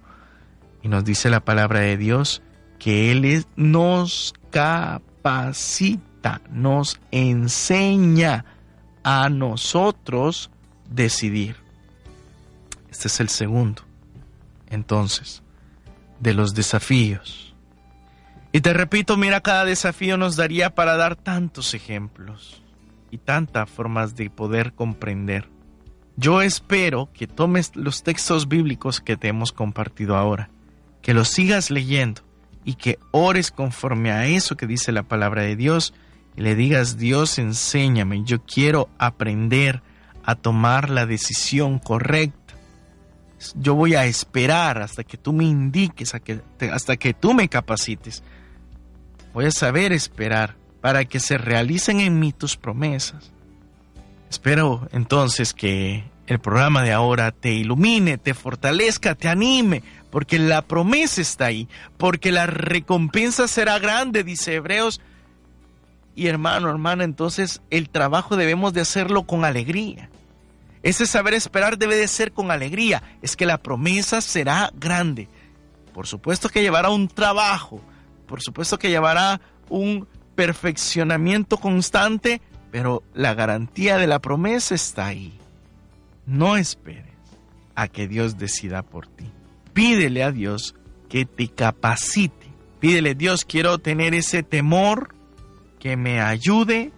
Y 0.82 0.88
nos 0.88 1.04
dice 1.04 1.30
la 1.30 1.39
palabra 1.39 1.80
de 1.80 1.97
Dios 1.97 2.41
que 2.78 3.12
Él 3.12 3.45
nos 3.56 4.34
capacita, 4.51 6.04
nos 6.52 7.00
enseña 7.12 8.46
a 9.04 9.30
nosotros 9.30 10.50
decidir. 10.90 11.58
Este 12.90 13.08
es 13.08 13.20
el 13.20 13.30
segundo, 13.30 13.82
entonces, 14.70 15.42
de 16.20 16.34
los 16.34 16.54
desafíos. 16.54 17.54
Y 18.52 18.62
te 18.62 18.74
repito, 18.74 19.18
mira, 19.18 19.42
cada 19.42 19.66
desafío 19.66 20.16
nos 20.16 20.36
daría 20.36 20.76
para 20.76 20.96
dar 20.96 21.16
tantos 21.16 21.74
ejemplos 21.74 22.62
y 23.10 23.18
tantas 23.18 23.70
formas 23.70 24.16
de 24.16 24.30
poder 24.30 24.74
comprender. 24.74 25.50
Yo 26.16 26.44
espero 26.44 27.10
que 27.14 27.26
tomes 27.26 27.76
los 27.76 28.04
textos 28.04 28.48
bíblicos 28.48 29.02
que 29.02 29.18
te 29.18 29.28
hemos 29.28 29.52
compartido 29.52 30.16
ahora, 30.16 30.50
que 31.02 31.16
los 31.16 31.30
sigas 31.30 31.72
leyendo 31.72 32.22
y 32.64 32.76
que 32.76 33.00
ores 33.12 33.50
conforme 33.50 34.12
a 34.12 34.28
eso 34.28 34.56
que 34.56 34.68
dice 34.68 34.92
la 34.92 35.04
palabra 35.04 35.42
de 35.42 35.56
Dios 35.56 35.94
y 36.36 36.42
le 36.42 36.56
digas, 36.56 36.98
Dios, 36.98 37.38
enséñame, 37.38 38.24
yo 38.24 38.42
quiero 38.44 38.90
aprender 38.98 39.82
a 40.24 40.36
tomar 40.36 40.90
la 40.90 41.06
decisión 41.06 41.80
correcta. 41.80 42.56
Yo 43.56 43.76
voy 43.76 43.96
a 43.96 44.06
esperar 44.06 44.82
hasta 44.82 45.04
que 45.04 45.18
tú 45.18 45.34
me 45.34 45.44
indiques, 45.44 46.14
hasta 46.72 46.98
que 46.98 47.14
tú 47.14 47.34
me 47.34 47.50
capacites. 47.50 48.24
Voy 49.34 49.46
a 49.46 49.52
saber 49.52 49.92
esperar 49.92 50.56
para 50.80 51.06
que 51.06 51.20
se 51.20 51.38
realicen 51.38 52.00
en 52.00 52.20
mí 52.20 52.32
tus 52.32 52.56
promesas. 52.56 53.32
Espero 54.30 54.88
entonces 54.92 55.54
que 55.54 56.04
el 56.28 56.40
programa 56.40 56.84
de 56.84 56.94
ahora 56.94 57.32
te 57.32 57.52
ilumine, 57.52 58.18
te 58.18 58.34
fortalezca, 58.34 59.16
te 59.16 59.28
anime, 59.28 59.84
porque 60.10 60.40
la 60.40 60.62
promesa 60.62 61.22
está 61.22 61.46
ahí, 61.46 61.68
porque 61.98 62.32
la 62.32 62.46
recompensa 62.46 63.48
será 63.48 63.80
grande, 63.80 64.24
dice 64.24 64.56
Hebreos. 64.56 65.02
Y 66.16 66.28
hermano, 66.28 66.70
hermana, 66.70 67.03
entonces 67.03 67.61
el 67.70 67.89
trabajo 67.89 68.36
debemos 68.36 68.74
de 68.74 68.82
hacerlo 68.82 69.24
con 69.24 69.45
alegría. 69.45 70.09
Ese 70.84 71.05
saber 71.07 71.34
esperar 71.34 71.78
debe 71.78 71.95
de 71.95 72.07
ser 72.07 72.34
con 72.34 72.51
alegría. 72.51 73.01
Es 73.22 73.36
que 73.36 73.45
la 73.45 73.57
promesa 73.57 74.22
será 74.22 74.72
grande. 74.76 75.30
Por 75.93 76.07
supuesto 76.07 76.49
que 76.49 76.61
llevará 76.61 76.89
un 76.89 77.07
trabajo, 77.07 77.82
por 78.28 78.41
supuesto 78.41 78.78
que 78.78 78.89
llevará 78.89 79.39
un 79.70 80.07
perfeccionamiento 80.36 81.57
constante, 81.57 82.41
pero 82.72 83.03
la 83.14 83.34
garantía 83.34 83.97
de 83.97 84.07
la 84.07 84.20
promesa 84.20 84.76
está 84.76 85.07
ahí. 85.07 85.39
No 86.26 86.57
esperes 86.57 87.14
a 87.76 87.88
que 87.88 88.07
Dios 88.07 88.38
decida 88.38 88.84
por 88.84 89.07
ti. 89.07 89.26
pídele 89.74 90.24
a 90.24 90.32
Dios 90.32 90.76
que 91.09 91.26
te 91.26 91.47
capacite. 91.47 92.47
Pídele, 92.80 93.16
Dios, 93.16 93.45
quiero 93.45 93.78
tener 93.78 94.14
ese 94.14 94.43
temor 94.43 95.16
que 95.84 95.98
me 95.98 96.22
ayude 96.22 96.94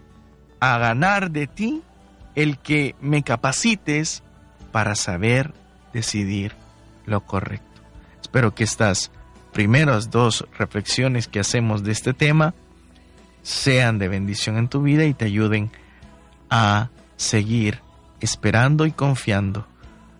a 0.59 0.77
ganar 0.77 1.31
de 1.31 1.47
ti 1.47 1.81
el 2.35 2.59
que 2.59 2.93
me 3.01 3.23
capacites 3.23 4.21
para 4.71 4.93
saber 4.93 5.55
decidir 5.91 6.51
lo 7.07 7.21
correcto. 7.21 7.81
Espero 8.21 8.53
que 8.53 8.63
estas 8.63 9.09
primeras 9.53 10.11
dos 10.11 10.45
reflexiones 10.55 11.27
que 11.27 11.39
hacemos 11.39 11.83
de 11.83 11.93
este 11.93 12.13
tema 12.13 12.53
sean 13.41 13.97
de 13.97 14.07
bendición 14.07 14.55
en 14.57 14.67
tu 14.67 14.83
vida 14.83 15.05
y 15.05 15.15
te 15.15 15.25
ayuden 15.25 15.71
a 16.51 16.89
seguir 17.17 17.79
esperando 18.21 18.85
y 18.85 18.91
confiando 18.91 19.65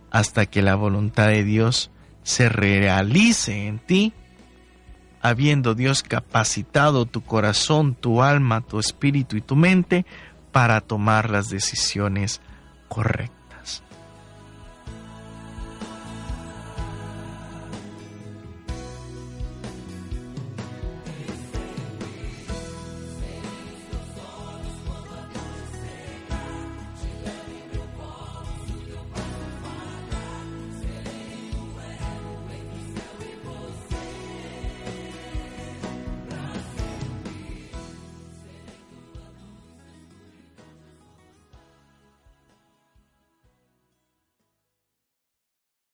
hasta 0.09 0.47
que 0.47 0.63
la 0.63 0.73
voluntad 0.73 1.27
de 1.27 1.43
Dios 1.43 1.91
se 2.23 2.49
realice 2.49 3.67
en 3.67 3.77
ti, 3.77 4.11
habiendo 5.29 5.73
Dios 5.73 6.03
capacitado 6.03 7.07
tu 7.07 7.21
corazón, 7.21 7.95
tu 7.95 8.21
alma, 8.21 8.61
tu 8.61 8.79
espíritu 8.79 9.37
y 9.37 9.41
tu 9.41 9.55
mente 9.55 10.05
para 10.51 10.81
tomar 10.81 11.31
las 11.31 11.49
decisiones 11.49 12.41
correctas. 12.87 13.34